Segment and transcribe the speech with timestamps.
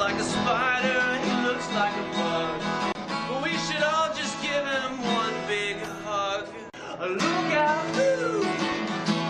[0.00, 2.94] like a spider, and he looks like a bug.
[3.28, 5.76] But we should all just give him one big
[6.06, 6.48] hug.
[6.98, 7.20] Look
[7.52, 8.40] out, ooh,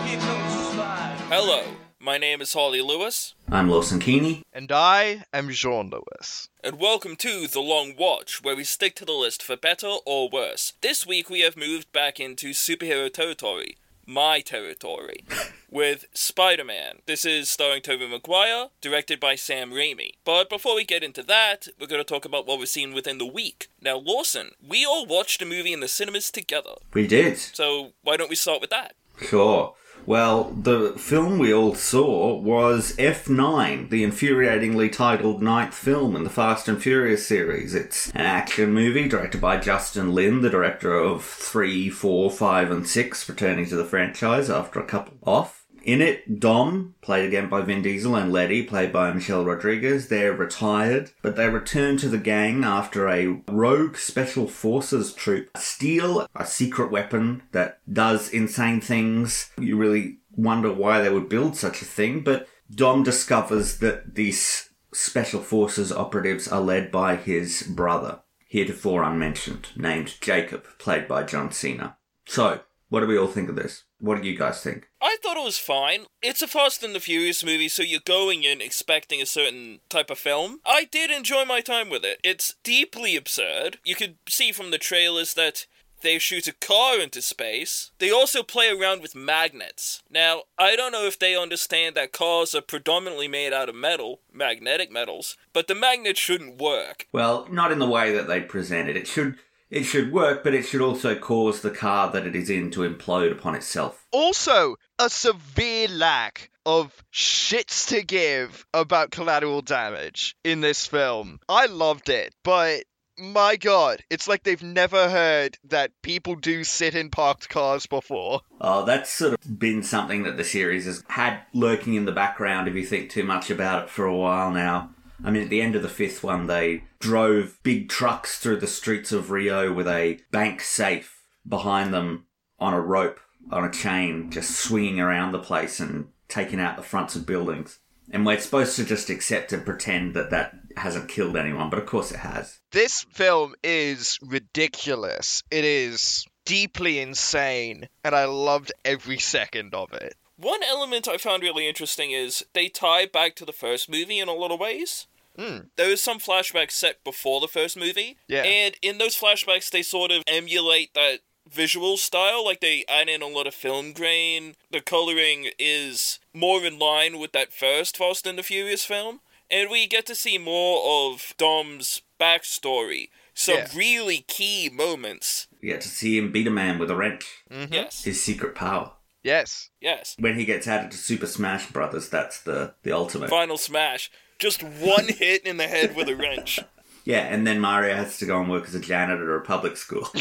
[0.07, 1.23] here comes the spider.
[1.27, 1.63] Hello,
[1.99, 4.43] my name is Harlly Lewis, I'm Lawson Keeney.
[4.53, 6.47] And I am Jeaun Lewis.
[6.63, 10.29] and welcome to The Long Watch, where we stick to the list for better or
[10.29, 10.71] worse.
[10.81, 13.75] This week we have moved back into superhero territory,
[14.05, 15.23] my territory,
[15.69, 16.99] with Spider Man.
[17.05, 20.11] This is starring Tobey Maguire, directed by Sam Raimi.
[20.25, 23.17] But before we get into that, we're going to talk about what we've seen within
[23.17, 23.69] the week.
[23.81, 27.37] Now, Lawson, we all watched a movie in the cinemas together, We did.
[27.37, 28.95] so why don't we start with that?
[29.21, 29.75] Sure.
[30.05, 36.29] Well, the film we all saw was F9, the infuriatingly titled ninth film in the
[36.29, 37.75] Fast and Furious series.
[37.75, 42.87] It's an action movie directed by Justin Lin, the director of 3, 4, 5, and
[42.87, 45.60] 6, returning to the franchise after a couple off.
[45.83, 50.33] In it, Dom, played again by Vin Diesel, and Letty, played by Michelle Rodriguez, they're
[50.33, 56.45] retired, but they return to the gang after a rogue special forces troop steal a
[56.45, 59.49] secret weapon that does insane things.
[59.57, 64.69] You really wonder why they would build such a thing, but Dom discovers that these
[64.93, 71.51] special forces operatives are led by his brother, heretofore unmentioned, named Jacob, played by John
[71.51, 71.97] Cena.
[72.25, 73.85] So, what do we all think of this?
[73.99, 74.90] What do you guys think?
[75.01, 76.05] I thought it was fine.
[76.21, 80.11] It's a Fast and the Furious movie, so you're going in expecting a certain type
[80.11, 80.59] of film.
[80.65, 82.19] I did enjoy my time with it.
[82.23, 83.79] It's deeply absurd.
[83.83, 85.65] You could see from the trailers that
[86.01, 87.91] they shoot a car into space.
[87.99, 90.01] They also play around with magnets.
[90.09, 94.21] Now, I don't know if they understand that cars are predominantly made out of metal,
[94.31, 97.07] magnetic metals, but the magnet shouldn't work.
[97.11, 98.97] Well, not in the way that they present it.
[98.97, 99.37] It should
[99.71, 102.81] it should work, but it should also cause the car that it is in to
[102.81, 104.05] implode upon itself.
[104.11, 111.39] Also, a severe lack of shits to give about collateral damage in this film.
[111.49, 112.83] I loved it, but
[113.17, 118.41] my god, it's like they've never heard that people do sit in parked cars before.
[118.59, 122.67] Oh, that's sort of been something that the series has had lurking in the background
[122.67, 124.91] if you think too much about it for a while now.
[125.23, 128.67] I mean, at the end of the fifth one, they drove big trucks through the
[128.67, 132.25] streets of Rio with a bank safe behind them
[132.59, 133.19] on a rope,
[133.51, 137.79] on a chain, just swinging around the place and taking out the fronts of buildings.
[138.11, 141.85] And we're supposed to just accept and pretend that that hasn't killed anyone, but of
[141.85, 142.59] course it has.
[142.71, 145.43] This film is ridiculous.
[145.49, 150.15] It is deeply insane, and I loved every second of it.
[150.35, 154.27] One element I found really interesting is they tie back to the first movie in
[154.27, 155.07] a lot of ways.
[155.41, 155.57] Hmm.
[155.75, 158.43] There is some flashbacks set before the first movie, Yeah.
[158.43, 162.45] and in those flashbacks, they sort of emulate that visual style.
[162.45, 164.55] Like they add in a lot of film grain.
[164.69, 169.69] The coloring is more in line with that first Fast and the Furious film, and
[169.71, 173.09] we get to see more of Dom's backstory.
[173.33, 173.67] Some Yeah.
[173.75, 175.47] really key moments.
[175.61, 177.73] We get to see him beat a man with a wrench, Mhm.
[177.73, 178.93] Yes, his secret power.
[179.23, 179.69] Yes.
[179.79, 180.15] yes.
[180.17, 183.29] When he gets added to Super Smash Brothers, that's the, the ultimate.
[183.29, 184.09] Final smash.
[184.41, 186.59] Just one hit in the head with a wrench.
[187.03, 189.75] Yeah, and then Mario has to go and work as a janitor at a public
[189.75, 190.07] school.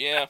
[0.00, 0.26] Yeah.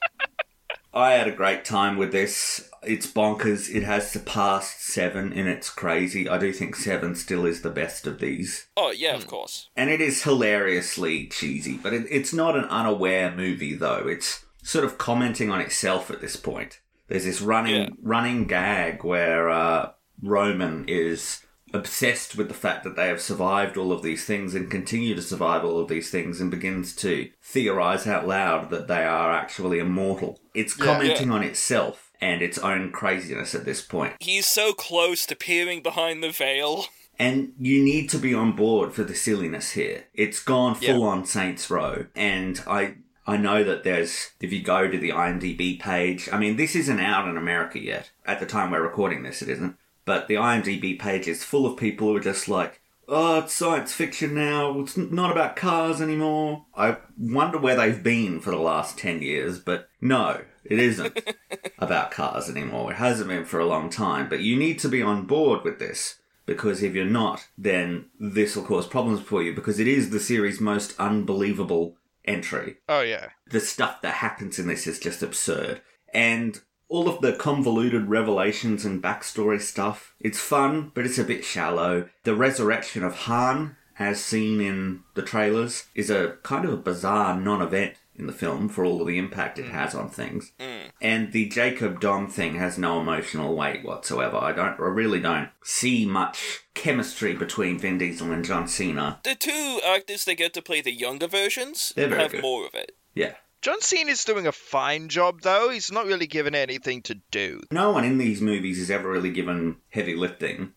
[0.92, 2.70] I had a great time with this.
[2.84, 3.74] It's bonkers.
[3.74, 6.28] It has surpassed seven, and it's crazy.
[6.28, 8.66] I do think seven still is the best of these.
[8.76, 9.68] Oh, yeah, of course.
[9.74, 14.06] And it is hilariously cheesy, but it, it's not an unaware movie, though.
[14.06, 16.78] It's sort of commenting on itself at this point.
[17.08, 17.88] There's this running Yeah.
[18.00, 19.90] running gag where uh,
[20.22, 21.40] Roman is
[21.72, 25.22] obsessed with the fact that they have survived all of these things and continue to
[25.22, 29.80] survive all of these things and begins to theorize out loud that they are actually
[29.80, 30.38] immortal.
[30.54, 30.84] It's Yeah.
[30.84, 34.14] commenting on itself and its own craziness at this point.
[34.20, 36.86] He's so close to peering behind the veil.
[37.18, 40.04] And you need to be on board for the silliness here.
[40.14, 40.92] It's gone Yeah.
[40.94, 42.06] full on Saints Row.
[42.14, 42.94] And I
[43.26, 47.00] I know that there's if you go to the IMDb page, I mean this isn't
[47.00, 48.10] out in America yet.
[48.26, 49.76] At the time we're recording this it isn't.
[50.04, 53.92] But the IMDb page is full of people who are just like, "Oh, it's science
[53.92, 54.80] fiction now.
[54.80, 59.58] It's not about cars anymore." I wonder where they've been for the last 10 years,
[59.58, 61.18] but no, it isn't
[61.78, 62.92] about cars anymore.
[62.92, 65.78] It hasn't been for a long time, but you need to be on board with
[65.78, 70.10] this because if you're not, then this will cause problems for you because it is
[70.10, 72.76] the series' most unbelievable entry.
[72.88, 73.28] Oh yeah.
[73.50, 75.80] The stuff that happens in this is just absurd.
[76.12, 76.60] And
[76.94, 82.08] all of the convoluted revelations and backstory stuff, it's fun, but it's a bit shallow.
[82.22, 87.36] The resurrection of Han, as seen in the trailers, is a kind of a bizarre
[87.36, 89.70] non event in the film for all of the impact it mm.
[89.72, 90.52] has on things.
[90.60, 90.90] Mm.
[91.00, 94.36] And the Jacob Dom thing has no emotional weight whatsoever.
[94.36, 99.18] I don't I really don't see much chemistry between Vin Diesel and John Cena.
[99.24, 102.40] The two actors that get to play the younger versions have good.
[102.40, 102.92] more of it.
[103.14, 103.34] Yeah.
[103.64, 105.70] John Cena's doing a fine job, though.
[105.70, 107.62] He's not really given anything to do.
[107.70, 110.74] No one in these movies is ever really given heavy lifting,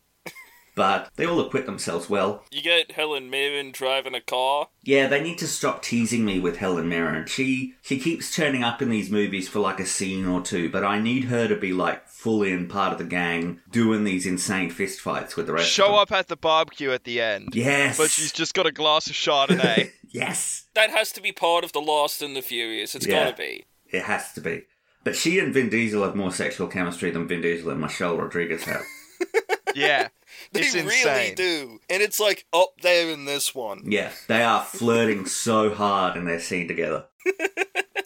[0.74, 2.46] but they all acquit themselves well.
[2.50, 4.70] You get Helen Mirren driving a car.
[4.84, 7.26] Yeah, they need to stop teasing me with Helen Mirren.
[7.28, 10.86] She she keeps turning up in these movies for like a scene or two, but
[10.86, 14.70] I need her to be like full in part of the gang, doing these insane
[14.70, 15.66] fist fights with the rest.
[15.66, 15.96] of Show them.
[15.96, 17.50] up at the barbecue at the end.
[17.54, 19.92] Yes, But she's just got a glass of Chardonnay.
[20.10, 22.94] yes, That has to be part of the Lost and the Furious.
[22.94, 23.24] It's Yeah.
[23.26, 23.66] gotta be.
[23.90, 24.66] it has to be.
[25.04, 28.64] But she and Vin Diesel have more sexual chemistry than Vin Diesel and Michelle Rodriguez
[28.66, 28.84] have.
[29.76, 30.10] yeah.
[30.52, 31.36] They It's really insane.
[31.36, 31.80] do.
[31.90, 33.82] And it's like oh, up there in this one.
[33.92, 37.06] Yeah, they are flirting so hard in their scene together.
[37.26, 37.98] it,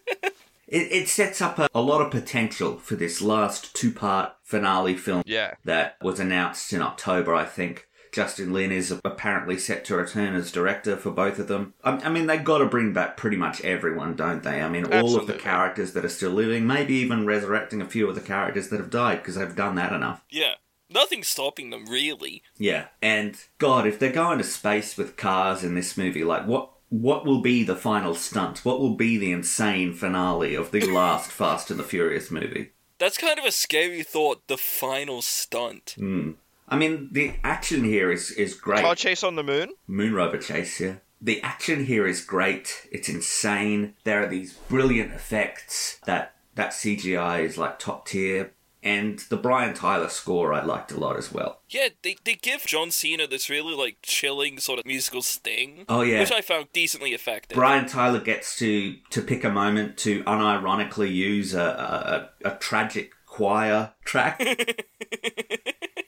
[0.68, 5.24] it sets up a, a lot of potential for this last two part finale film
[5.26, 5.56] Yeah.
[5.66, 7.88] that was announced in October, I think.
[8.12, 11.74] Justin Lin is apparently set to return as director for both of them.
[11.84, 14.62] I, I mean, they got to bring back pretty much everyone, don't they?
[14.62, 18.10] I mean, all of the characters that are still living, maybe even resurrecting a few
[18.10, 20.24] of the characters that have died because they've done that enough.
[20.30, 20.56] Yeah.
[20.90, 22.44] Nothing's stopping them, really.
[22.58, 26.70] Yeah, and God, if they're going to space with cars in this movie, like what
[26.90, 28.66] what will be the final stunt?
[28.66, 32.72] What will be the insane finale of the last Fast and the Furious movie?
[33.00, 35.96] That's kind of a scary thought, the final stunt.
[35.98, 36.32] Hmm.
[36.72, 38.82] I mean, the action here is is great.
[38.82, 39.74] Car chase on the moon?
[39.88, 40.96] Moon rover chase, yeah.
[41.22, 42.88] The action here is great.
[42.92, 43.94] It's insane.
[44.06, 46.00] There are these brilliant effects.
[46.06, 48.54] That that CGI is like top tier.
[48.84, 51.62] And the Brian Tyler score I liked a lot as well.
[51.70, 55.86] Yeah, they, they give John Cena this really, like, chilling sort of musical sting.
[55.88, 56.20] Oh, yeah.
[56.20, 57.56] Which I found decently effective.
[57.56, 63.12] Brian Tyler gets to to pick a moment to unironically use a a, a tragic
[63.28, 64.40] choir track,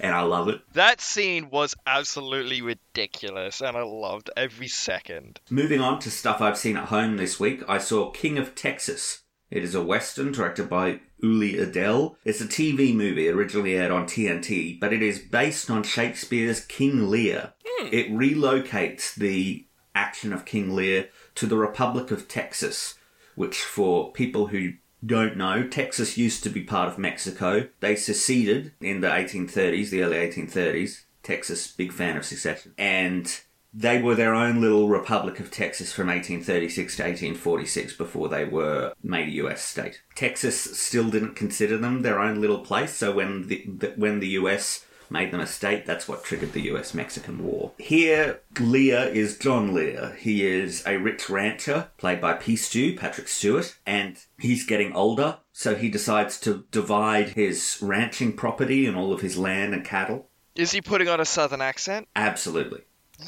[0.00, 0.60] and I love it.
[0.72, 5.40] That scene was absolutely ridiculous, and I loved every second.
[5.50, 9.22] Moving on to stuff I've seen at home this week, I saw King of Texas.
[9.50, 12.18] It is a western directed by Uli Edel.
[12.24, 17.08] It's a TV movie originally aired on TNT, but it is based on Shakespeare's King
[17.08, 17.52] Lear.
[17.64, 17.88] Hmm.
[17.92, 22.94] It relocates the action of King Lear to the Republic of Texas,
[23.34, 24.72] which, for people who
[25.06, 27.68] don't know, Texas used to be part of Mexico.
[27.80, 31.04] They seceded in the 1830s, the early 1830s.
[31.22, 32.72] Texas, big fan of secession.
[32.78, 33.40] And
[33.74, 38.94] they were their own little Republic of Texas from 1836 to 1846 before they were
[39.02, 40.02] made a US state.
[40.14, 44.28] Texas still didn't consider them their own little place, so when the, the when the
[44.28, 47.72] US made them a state, that's what triggered the US Mexican War.
[47.78, 50.16] Here, Lear is John Lear.
[50.18, 52.56] He is a rich rancher, played by P.
[52.56, 58.86] Stew, Patrick Stewart, and he's getting older, so he decides to divide his ranching property
[58.86, 60.28] and all of his land and cattle.
[60.54, 62.08] Is he putting on a southern accent?
[62.16, 62.82] Absolutely.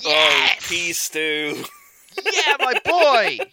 [0.04, 1.64] Oh, peace, stew.
[2.24, 3.38] Yeah, my boy!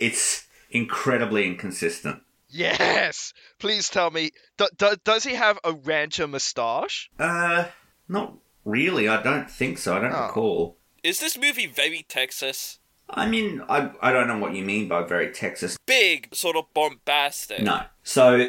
[0.00, 2.22] It's incredibly inconsistent.
[2.52, 3.32] Yes!
[3.58, 7.10] Please tell me, do, do, does he have a rancher moustache?
[7.18, 7.64] Uh,
[8.08, 8.34] not
[8.64, 9.08] really.
[9.08, 9.96] I don't think so.
[9.96, 10.26] I don't Oh.
[10.26, 10.76] recall.
[11.02, 12.78] Is this movie very Texas?
[13.10, 15.76] I mean, I, I don't know what you mean by very Texas.
[15.86, 17.60] Big, sort of bombastic.
[17.60, 17.82] No.
[18.04, 18.48] So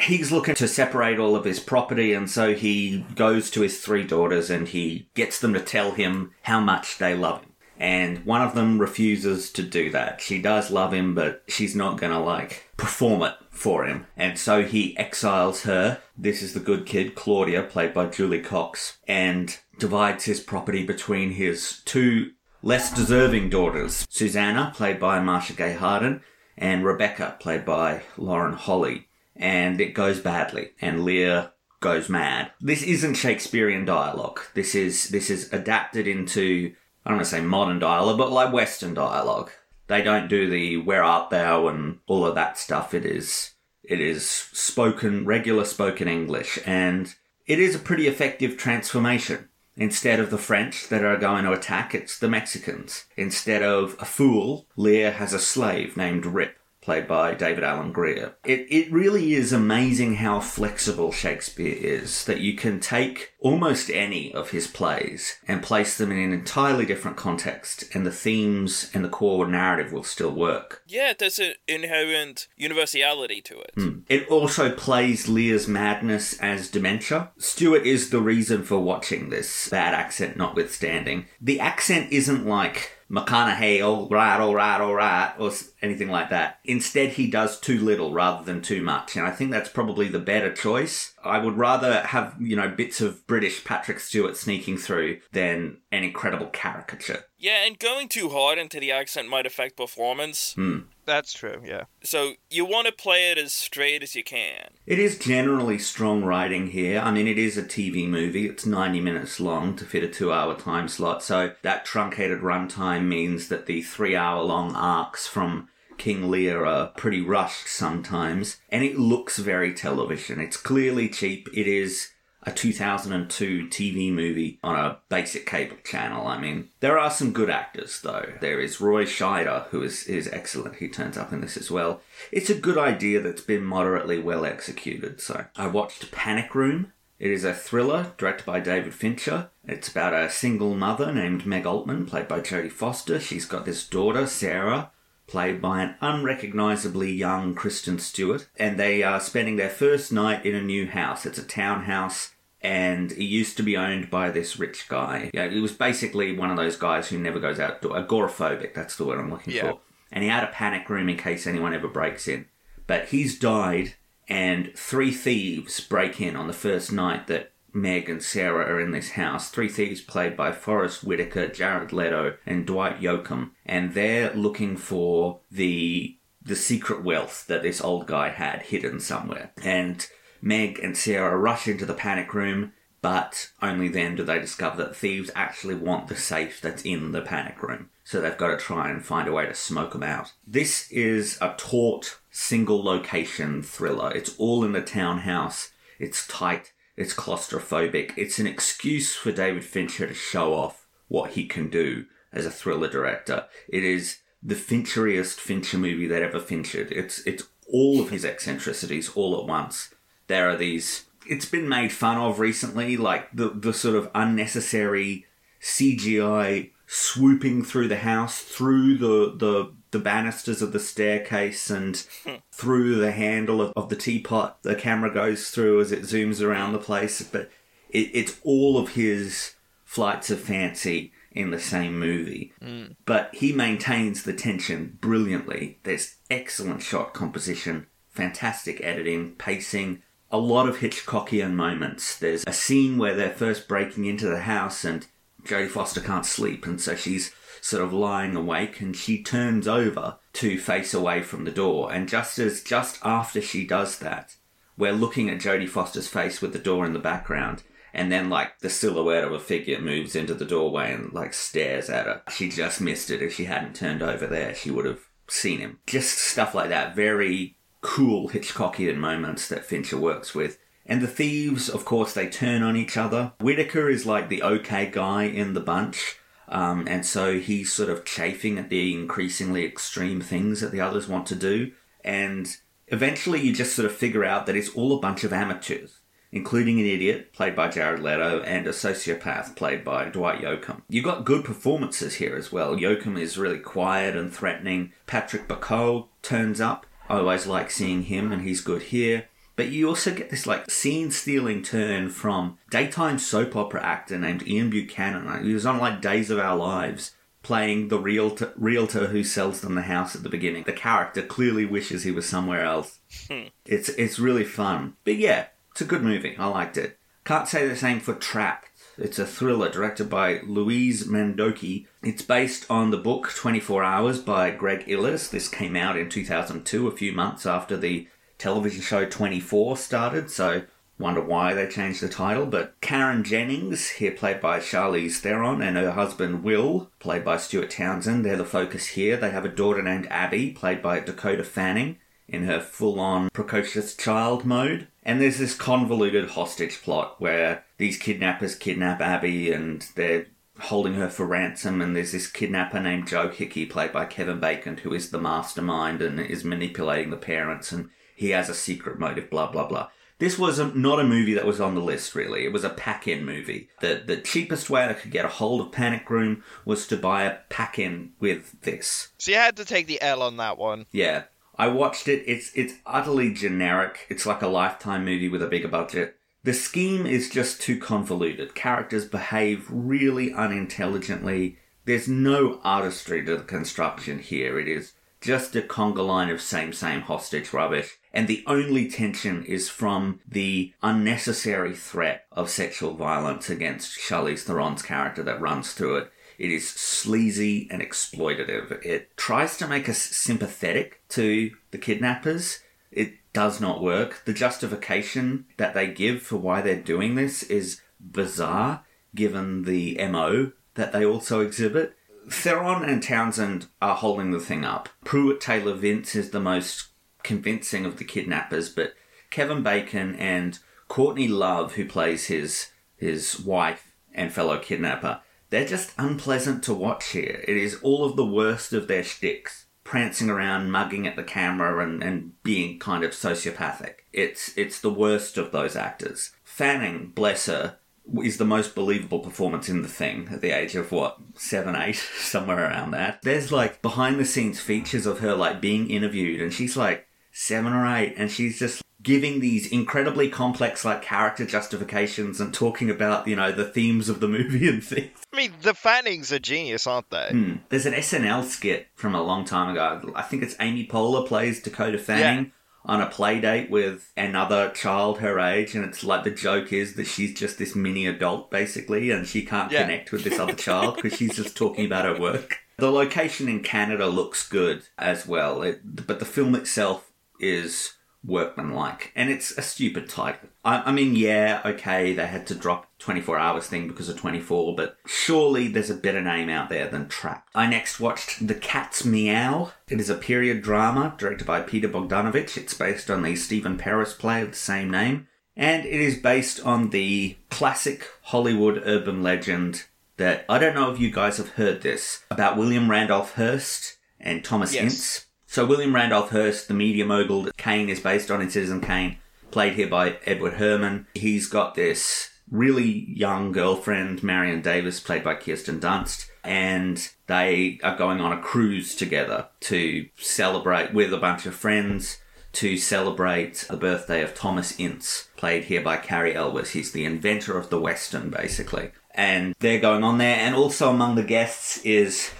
[0.00, 4.04] he's looking to separate all of his property, and so he goes to his three
[4.04, 7.48] daughters and he gets them to tell him how much they love him.
[7.78, 10.20] And one of them refuses to do that.
[10.20, 14.06] She does love him, but she's not gonna, like, perform it for him.
[14.16, 16.02] And so he exiles her.
[16.18, 21.30] This is the good kid, Claudia, played by Julie Cox, and divides his property between
[21.30, 26.22] his two less deserving daughters, Susanna, played by Marcia Gay Harden,
[26.58, 29.08] and Rebecca, played by Lauren Holly.
[29.36, 32.50] And it goes badly, and Lear goes mad.
[32.60, 34.40] This isn't Shakespearean dialogue.
[34.54, 36.74] This is this is adapted into
[37.04, 39.50] I don't want to say modern dialogue, but like Western dialogue.
[39.92, 42.94] They don't do the "Where art thou" and all of that stuff.
[42.94, 43.50] It is
[43.82, 47.14] it is spoken regular spoken English, and
[47.46, 49.50] it is a pretty effective transformation.
[49.76, 53.04] Instead of the French that are going to attack, it's the Mexicans.
[53.18, 58.34] Instead of a fool, Lear has a slave named Rip, played by David Alan Grier.
[58.44, 64.34] It, it really is amazing how flexible Shakespeare is, that you can take almost any
[64.34, 69.04] of his plays and place them in an entirely different context, and the themes and
[69.04, 70.82] the core narrative will still work.
[70.86, 73.72] Yeah, there's an inherent universality to it.
[73.76, 74.00] Hmm.
[74.08, 77.30] It also plays Lear's madness as dementia.
[77.38, 81.26] Stewart is the reason for watching this, bad accent notwithstanding.
[81.40, 85.52] The accent isn't like McConaughey, all right, all right, all right, or
[85.82, 86.58] anything like that.
[86.64, 90.18] Instead, he does too little rather than too much, and I think that's probably the
[90.18, 91.12] better choice.
[91.22, 96.04] I would rather have, you know, bits of British Patrick Stewart sneaking through than an
[96.04, 97.24] incredible caricature.
[97.38, 100.54] Yeah, and going too hard into the accent might affect performance.
[100.54, 100.78] Hmm.
[101.12, 101.84] That's true, yeah.
[102.02, 104.70] So you want to play it as straight as you can.
[104.86, 107.00] It is generally strong writing here.
[107.00, 108.46] I mean, it is a TV movie.
[108.46, 111.22] It's 90 minutes long to fit a two hour time slot.
[111.22, 116.86] So that truncated runtime means that the three hour long arcs from King Lear are
[116.96, 118.56] pretty rushed sometimes.
[118.70, 120.40] And it looks very television.
[120.40, 121.46] It's clearly cheap.
[121.52, 122.11] It is
[122.44, 126.26] a 2002 TV movie on a basic cable channel.
[126.26, 128.32] I mean, there are some good actors though.
[128.40, 130.76] There is Roy Scheider, who is, is excellent.
[130.76, 132.00] He turns up in this as well.
[132.30, 135.20] It's a good idea that's been moderately well executed.
[135.20, 136.92] So I watched Panic Room.
[137.18, 139.50] It is a thriller directed by David Fincher.
[139.64, 143.20] It's about a single mother named Meg Altman, played by Jodie Foster.
[143.20, 144.90] She's got this daughter, Sarah,
[145.28, 150.56] played by an unrecognizably young Kristen Stewart, and they are spending their first night in
[150.56, 151.24] a new house.
[151.24, 152.31] It's a townhouse,
[152.62, 155.30] and it used to be owned by this rich guy.
[155.34, 158.74] Yeah, he was basically one of those guys who never goes outdoor, agoraphobic.
[158.74, 159.70] That's the word I'm looking Yeah.
[159.72, 159.80] for.
[160.10, 162.46] And he had a panic room in case anyone ever breaks in.
[162.86, 163.94] But he's died,
[164.28, 168.90] and three thieves break in on the first night that Meg and Sarah are in
[168.90, 169.48] this house.
[169.50, 175.40] Three thieves played by Forest Whitaker, Jared Leto, and Dwight Yoakam, and they're looking for
[175.50, 179.52] the the secret wealth that this old guy had hidden somewhere.
[179.62, 180.04] And
[180.42, 184.96] Meg and Sarah rush into the panic room, but only then do they discover that
[184.96, 187.90] thieves actually want the safe that's in the panic room.
[188.04, 190.32] So they've got to try and find a way to smoke them out.
[190.46, 194.12] This is a taut, single location thriller.
[194.12, 195.70] It's all in the townhouse.
[195.98, 196.72] It's tight.
[196.96, 198.12] It's claustrophobic.
[198.16, 202.50] It's an excuse for David Fincher to show off what he can do as a
[202.50, 203.46] thriller director.
[203.68, 206.90] It is the Fincheriest Fincher movie that ever Finchered.
[206.90, 209.91] It's it's all of his eccentricities all at once.
[210.32, 211.04] There are these.
[211.28, 215.26] It's been made fun of recently, like the the sort of unnecessary
[215.60, 221.96] CGI swooping through the house, through the the the banisters of the staircase, and
[222.50, 224.62] through the handle of, of the teapot.
[224.62, 227.50] The camera goes through as it zooms around the place, but
[227.90, 232.54] it, it's all of his flights of fancy in the same movie.
[232.58, 232.92] Hmm.
[233.04, 235.78] But he maintains the tension brilliantly.
[235.82, 240.00] There's excellent shot composition, fantastic editing, pacing,
[240.32, 242.16] a lot of Hitchcockian moments.
[242.18, 245.06] There's a scene where they're first breaking into the house and
[245.44, 250.16] Jodie Foster can't sleep, and so she's sort of lying awake and she turns over
[250.34, 251.92] to face away from the door.
[251.92, 254.36] And just as just after she does that,
[254.76, 257.62] we're looking at Jodie Foster's face with the door in the background,
[257.92, 261.90] and then like the silhouette of a figure moves into the doorway and like stares
[261.90, 262.22] at her.
[262.30, 263.20] She just missed it.
[263.20, 265.80] If she hadn't turned over there, she would have seen him.
[265.86, 266.96] Just stuff like that.
[266.96, 270.58] Very cool Hitchcockian moments that Fincher works with.
[270.86, 273.34] And the thieves, of course, they turn on each other.
[273.40, 276.16] Whitaker is like the okay guy in the bunch.
[276.48, 281.08] Um, and so he's sort of chafing at the increasingly extreme things that the others
[281.08, 281.72] want to do.
[282.04, 282.56] And
[282.88, 286.80] eventually you just sort of figure out that it's all a bunch of amateurs, including
[286.80, 290.82] an idiot, played by Jared Leto, and a sociopath, played by Dwight Yoakam.
[290.88, 292.76] You've got good performances here as well.
[292.76, 294.92] Yoakam is really quiet and threatening.
[295.06, 296.86] Patrick Bacall turns up.
[297.12, 299.28] I always like seeing him, and he's good here.
[299.54, 304.46] But you also get this like scene stealing turn from daytime soap opera actor named
[304.48, 305.44] Ian Buchanan.
[305.44, 309.74] He was on like Days of Our Lives playing the realtor, realtor who sells them
[309.74, 310.62] the house at the beginning.
[310.62, 312.98] The character clearly wishes he was somewhere else.
[313.28, 313.48] Hmm.
[313.66, 314.96] It's it's really fun.
[315.04, 316.34] But yeah, it's a good movie.
[316.38, 316.98] I liked it.
[317.24, 318.70] Can't say the same for Trapped.
[318.96, 321.86] It's a thriller directed by Luis Mandoki.
[322.04, 325.30] It's based on the book 24 Hours by Greg Iles.
[325.30, 330.62] This came out in 2002, a few months after the television show 24 started, so
[330.98, 332.44] wonder why they changed the title.
[332.46, 337.70] But Karen Jennings, here played by Charlize Theron, and her husband Will, played by Stuart
[337.70, 339.16] Townsend, they're the focus here.
[339.16, 343.94] They have a daughter named Abby, played by Dakota Fanning, in her full on precocious
[343.94, 344.88] child mode.
[345.04, 350.26] And there's this convoluted hostage plot where these kidnappers kidnap Abby and they're
[350.64, 354.78] holding her for ransom and there's this kidnapper named Joe Hickey played by Kevin Bacon
[354.78, 359.30] who is the mastermind and is manipulating the parents and he has a secret motive
[359.30, 359.88] blah blah blah.
[360.18, 362.44] This was a, not a movie that was on the list really.
[362.44, 363.68] It was a pack-in movie.
[363.80, 367.24] The the cheapest way I could get a hold of Panic Room was to buy
[367.24, 369.08] a pack-in with this.
[369.18, 370.86] So you had to take the L on that one.
[370.92, 371.24] Yeah.
[371.56, 372.24] I watched it.
[372.26, 374.06] It's it's utterly generic.
[374.08, 376.16] It's like a lifetime movie with a bigger budget.
[376.44, 378.54] The scheme is just too convoluted.
[378.54, 381.58] Characters behave really unintelligently.
[381.84, 384.58] there's no artistry to the construction here.
[384.58, 387.98] It is just a conga line of same same hostage rubbish.
[388.12, 394.82] And the only tension is from the unnecessary threat of sexual violence against Charlize Theron's
[394.82, 396.12] character that runs through it.
[396.38, 398.84] It is sleazy and exploitative.
[398.84, 402.60] It tries to make us sympathetic to the kidnappers.
[402.90, 404.22] It does not work.
[404.24, 408.84] The justification that they give for why they're doing this is bizarre,
[409.14, 411.96] given the MO that they also exhibit.
[412.28, 414.88] Theron and Townsend are holding the thing up.
[415.04, 416.88] Pruitt Taylor Vince is the most
[417.22, 418.94] convincing of the kidnappers, but
[419.30, 420.58] Kevin Bacon and
[420.88, 425.20] Courtney Love, who plays his his wife and fellow kidnapper,
[425.50, 427.44] they're just unpleasant to watch here.
[427.48, 431.84] It is all of the worst of their shticks, prancing around, mugging at the camera,
[431.84, 433.94] and, and being kind of sociopathic.
[434.12, 436.32] It's it's the worst of those actors.
[436.44, 437.78] Fanning, bless her,
[438.22, 441.96] is the most believable performance in the thing at the age of what seven eight
[442.18, 446.52] somewhere around that there's like behind the scenes features of her like being interviewed and
[446.52, 452.40] she's like seven or eight and she's just giving these incredibly complex like character justifications
[452.40, 455.72] and talking about you know the themes of the movie and things I mean, the
[455.74, 457.28] Fannings are genius, aren't they?
[457.30, 457.54] Hmm.
[457.68, 461.62] there's an snl skit from a long time ago i think it's amy poehler plays
[461.62, 462.52] dakota fanning
[462.84, 466.94] on a play date with another child her age and it's like the joke is
[466.96, 469.82] that she's just this mini adult basically and she can't Yeah.
[469.82, 473.60] connect with this other child because she's just talking about her work the location in
[473.62, 477.94] canada looks good as well it, but the film itself is
[478.24, 482.86] workmanlike and it's a stupid title I, I mean yeah okay they had to drop
[482.98, 487.08] 24 hours thing because of 24 but surely there's a better name out there than
[487.08, 487.50] Trapped.
[487.54, 489.72] I next watched The Cat's Meow.
[489.88, 492.56] It is a period drama directed by Peter Bogdanovich.
[492.56, 495.26] It's based on the Steven Peros play of the same name
[495.56, 499.84] and it is based on the classic Hollywood urban legend
[500.16, 504.44] that I don't know if you guys have heard this about William Randolph Hearst and
[504.44, 504.82] Thomas Yes.
[504.84, 505.26] Ince.
[505.52, 509.18] So William Randolph Hearst, the media mogul that Kane is based on in Citizen Kane,
[509.50, 511.06] played here by Edward Herrmann.
[511.12, 517.98] He's got this really young girlfriend, Marion Davies, played by Kirsten Dunst, and they are
[517.98, 522.16] going on a cruise together to celebrate with a bunch of friends
[522.52, 526.70] to celebrate the birthday of Thomas Ince, played here by Cary Elwes.
[526.70, 528.92] He's the inventor of the Western, basically.
[529.14, 532.30] And they're going on there, and also among the guests is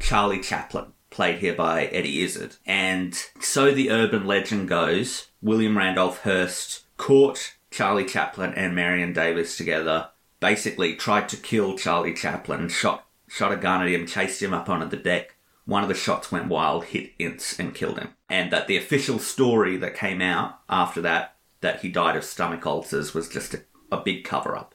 [0.00, 2.56] Charlie Chaplin, played here by Eddie Izzard.
[2.66, 9.56] And so the urban legend goes, William Randolph Hearst caught Charlie Chaplin and Marion Davies
[9.56, 14.52] together, basically tried to kill Charlie Chaplin, shot shot a gun at him, chased him
[14.52, 15.36] up onto the deck.
[15.64, 18.10] One of the shots went wild, hit Ince, and killed him.
[18.28, 22.66] And that the official story that came out after that, that he died of stomach
[22.66, 24.74] ulcers, was just a, a big cover up.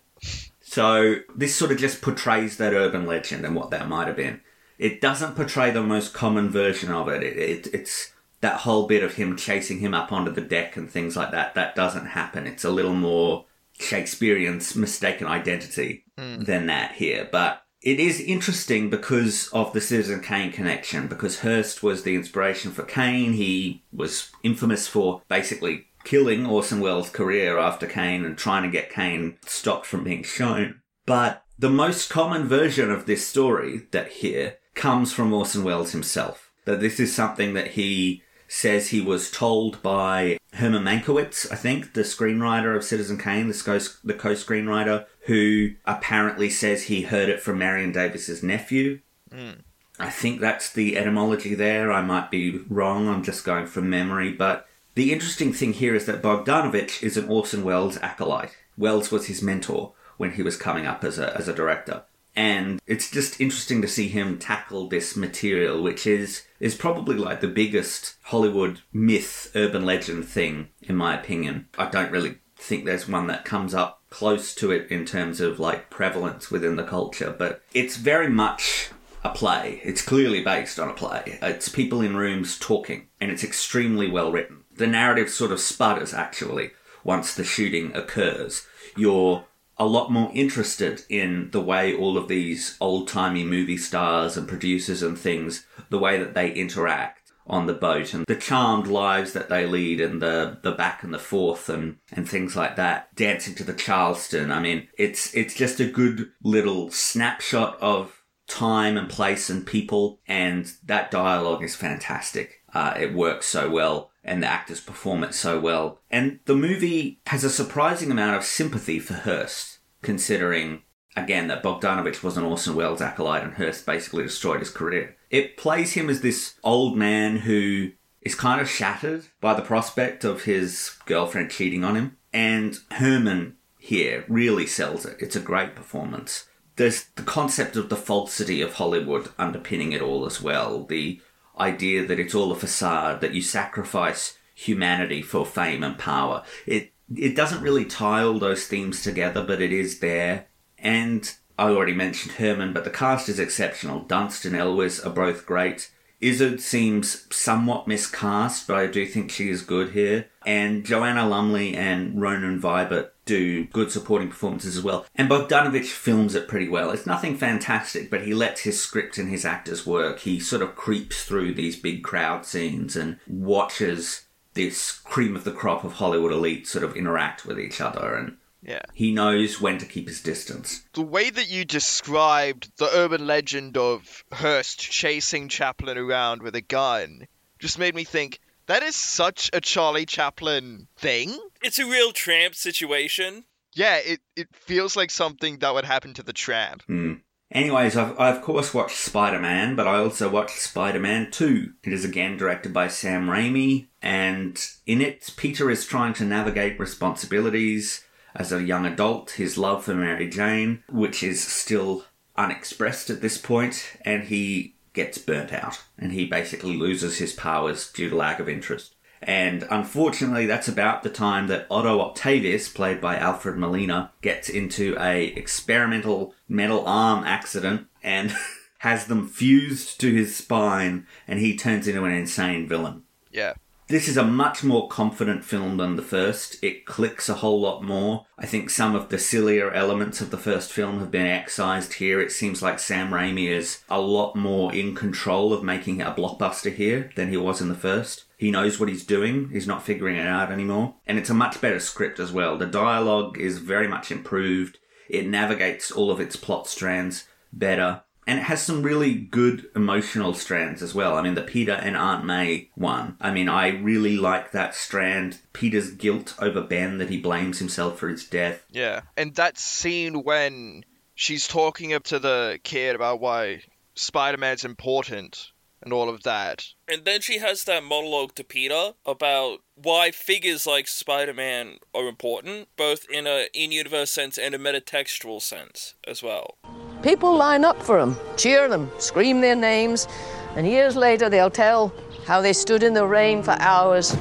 [0.61, 4.41] So this sort of just portrays that urban legend and what that might have been.
[4.77, 7.23] It doesn't portray the most common version of it.
[7.23, 10.89] it, it it's that whole bit of him chasing him up onto the deck and
[10.89, 11.55] things like that.
[11.55, 12.45] That doesn't happen.
[12.45, 13.45] It's a little more
[13.79, 16.43] Shakespearean's mistaken identity hmm.
[16.43, 17.27] than that here.
[17.31, 22.71] But it is interesting because of the Citizen Kane connection, because Hearst was the inspiration
[22.71, 23.33] for Kane.
[23.33, 28.91] He was infamous for basically killing Orson Welles' career after Kane and trying to get
[28.91, 30.81] Kane stopped from being shown.
[31.05, 36.51] But the most common version of this story that here comes from Orson Welles himself.
[36.65, 41.93] That this is something that he says he was told by Herman Mankiewicz, I think,
[41.93, 47.41] the screenwriter of Citizen Kane, the co- the co-screenwriter, who apparently says he heard it
[47.41, 48.99] from Marion Davies's nephew.
[49.31, 49.51] Hmm.
[49.99, 51.91] I think that's the etymology there.
[51.91, 53.07] I might be wrong.
[53.07, 54.31] I'm just going from memory.
[54.31, 58.55] But the interesting thing here is that Bogdanovich is an Orson Welles acolyte.
[58.77, 62.03] Welles was his mentor when he was coming up as a, as a director.
[62.37, 67.41] And it's just interesting to see him tackle this material, which is, is probably like
[67.41, 71.67] the biggest Hollywood myth, urban legend thing, in my opinion.
[71.79, 75.59] I don't really think there's one that comes up close to it in terms of
[75.59, 78.91] like prevalence within the culture, but it's very much
[79.23, 79.81] a play.
[79.83, 81.39] It's clearly based on a play.
[81.41, 84.63] It's people in rooms talking, and it's extremely well written.
[84.75, 86.69] The narrative sort of sputters actually
[87.03, 88.67] once the shooting occurs.
[88.95, 89.45] You're
[89.79, 94.47] a lot more interested in the way all of these old timey movie stars and
[94.47, 99.33] producers and things, the way that they interact on the boat and the charmed lives
[99.33, 103.13] that they lead and the, the back and the forth and, and things like that.
[103.15, 104.51] Dancing to the Charleston.
[104.51, 110.19] I mean, it's, it's just a good little snapshot of time and place and people
[110.27, 112.63] and that dialogue is fantastic.
[112.73, 115.99] Uh, it works so well and the actors perform it so well.
[116.11, 120.83] And the movie has a surprising amount of sympathy for Hearst, considering
[121.17, 125.17] again, that Bogdanovich was an Orson Welles acolyte and Hearst basically destroyed his career.
[125.29, 130.23] It plays him as this old man who is kind of shattered by the prospect
[130.23, 132.17] of his girlfriend cheating on him.
[132.31, 135.17] And Herrmann here really sells it.
[135.19, 136.47] It's a great performance.
[136.75, 140.83] There's the concept of the falsity of Hollywood underpinning it all as well.
[140.83, 141.19] The
[141.59, 146.43] idea that it's all a facade, that you sacrifice humanity for fame and power.
[146.65, 150.47] It it doesn't really tie all those themes together, but it is there.
[150.77, 154.01] And I already mentioned Herrmann, but the cast is exceptional.
[154.01, 155.89] Dunst and Elwes are both great.
[156.19, 160.27] Izzard seems somewhat miscast, but I do think she is good here.
[160.45, 165.05] And Joanna Lumley and Ronan Vibert do good supporting performances as well.
[165.15, 166.89] And Bogdanovich films it pretty well.
[166.91, 170.19] It's nothing fantastic, but he lets his script and his actors work.
[170.19, 175.51] He sort of creeps through these big crowd scenes and watches this cream of the
[175.51, 178.81] crop of Hollywood elite sort of interact with each other and Yeah.
[178.95, 180.81] he knows when to keep his distance.
[180.93, 186.61] The way that you described the urban legend of Hearst chasing Chaplin around with a
[186.61, 187.27] gun
[187.59, 191.37] just made me think that is such a Charlie Chaplin thing.
[191.61, 193.45] It's a real tramp situation.
[193.73, 196.83] Yeah, it, it feels like something that would happen to the tramp.
[196.83, 197.13] Hmm.
[197.51, 201.73] Anyways, I've, I of course watched Spider Man, but I also watched Spider Man 2.
[201.83, 206.79] It is again directed by Sam Raimi, and in it, Peter is trying to navigate
[206.79, 208.03] responsibilities
[208.35, 213.37] as a young adult, his love for Mary Jane, which is still unexpressed at this
[213.37, 218.39] point, and he gets burnt out, and he basically loses his powers due to lack
[218.39, 218.95] of interest.
[219.21, 224.97] And unfortunately, that's about the time that Otto Octavius, played by Alfred Molina, gets into
[224.99, 228.35] a experimental metal arm accident and
[228.79, 233.03] has them fused to his spine, and he turns into an insane villain.
[233.31, 233.53] Yeah.
[233.89, 236.61] This is a much more confident film than the first.
[236.61, 238.25] It clicks a whole lot more.
[238.37, 242.19] I think some of the sillier elements of the first film have been excised here.
[242.19, 246.73] It seems like Sam Raimi is a lot more in control of making a blockbuster
[246.73, 248.25] here than he was in the first.
[248.37, 249.51] He knows what he's doing.
[249.51, 250.95] He's not figuring it out anymore.
[251.05, 252.57] And it's a much better script as well.
[252.57, 254.79] The dialogue is very much improved.
[255.07, 257.23] It navigates all of its plot strands
[257.53, 258.01] better.
[258.27, 261.15] And it has some really good emotional strands as well.
[261.15, 263.15] I mean, the Peter and Aunt May one.
[263.21, 265.39] I mean, I really like that strand.
[265.53, 268.65] Peter's guilt over Ben that he blames himself for his death.
[268.69, 269.01] Yeah.
[269.15, 270.83] And that scene when
[271.15, 273.61] she's talking up to the kid about why
[273.95, 276.65] Spider Man's important and all of that.
[276.87, 282.67] And then she has that monologue to Peter about why figures like Spider-Man are important,
[282.75, 286.57] both in a in-universe sense and a metatextual sense as well.
[287.03, 290.07] People line up for them, cheer them, scream their names,
[290.55, 291.93] and years later they'll tell
[292.25, 294.17] how they stood in the rain for hours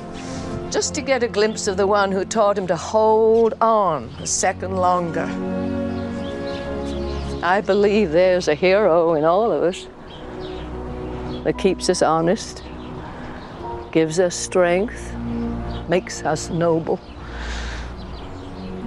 [0.71, 4.27] just to get a glimpse of the one who taught him to hold on a
[4.27, 5.27] second longer.
[7.43, 9.87] I believe there's a hero in all of us
[11.45, 12.63] that keeps us honest,
[13.93, 15.15] gives us strength,
[15.89, 17.01] makes us noble,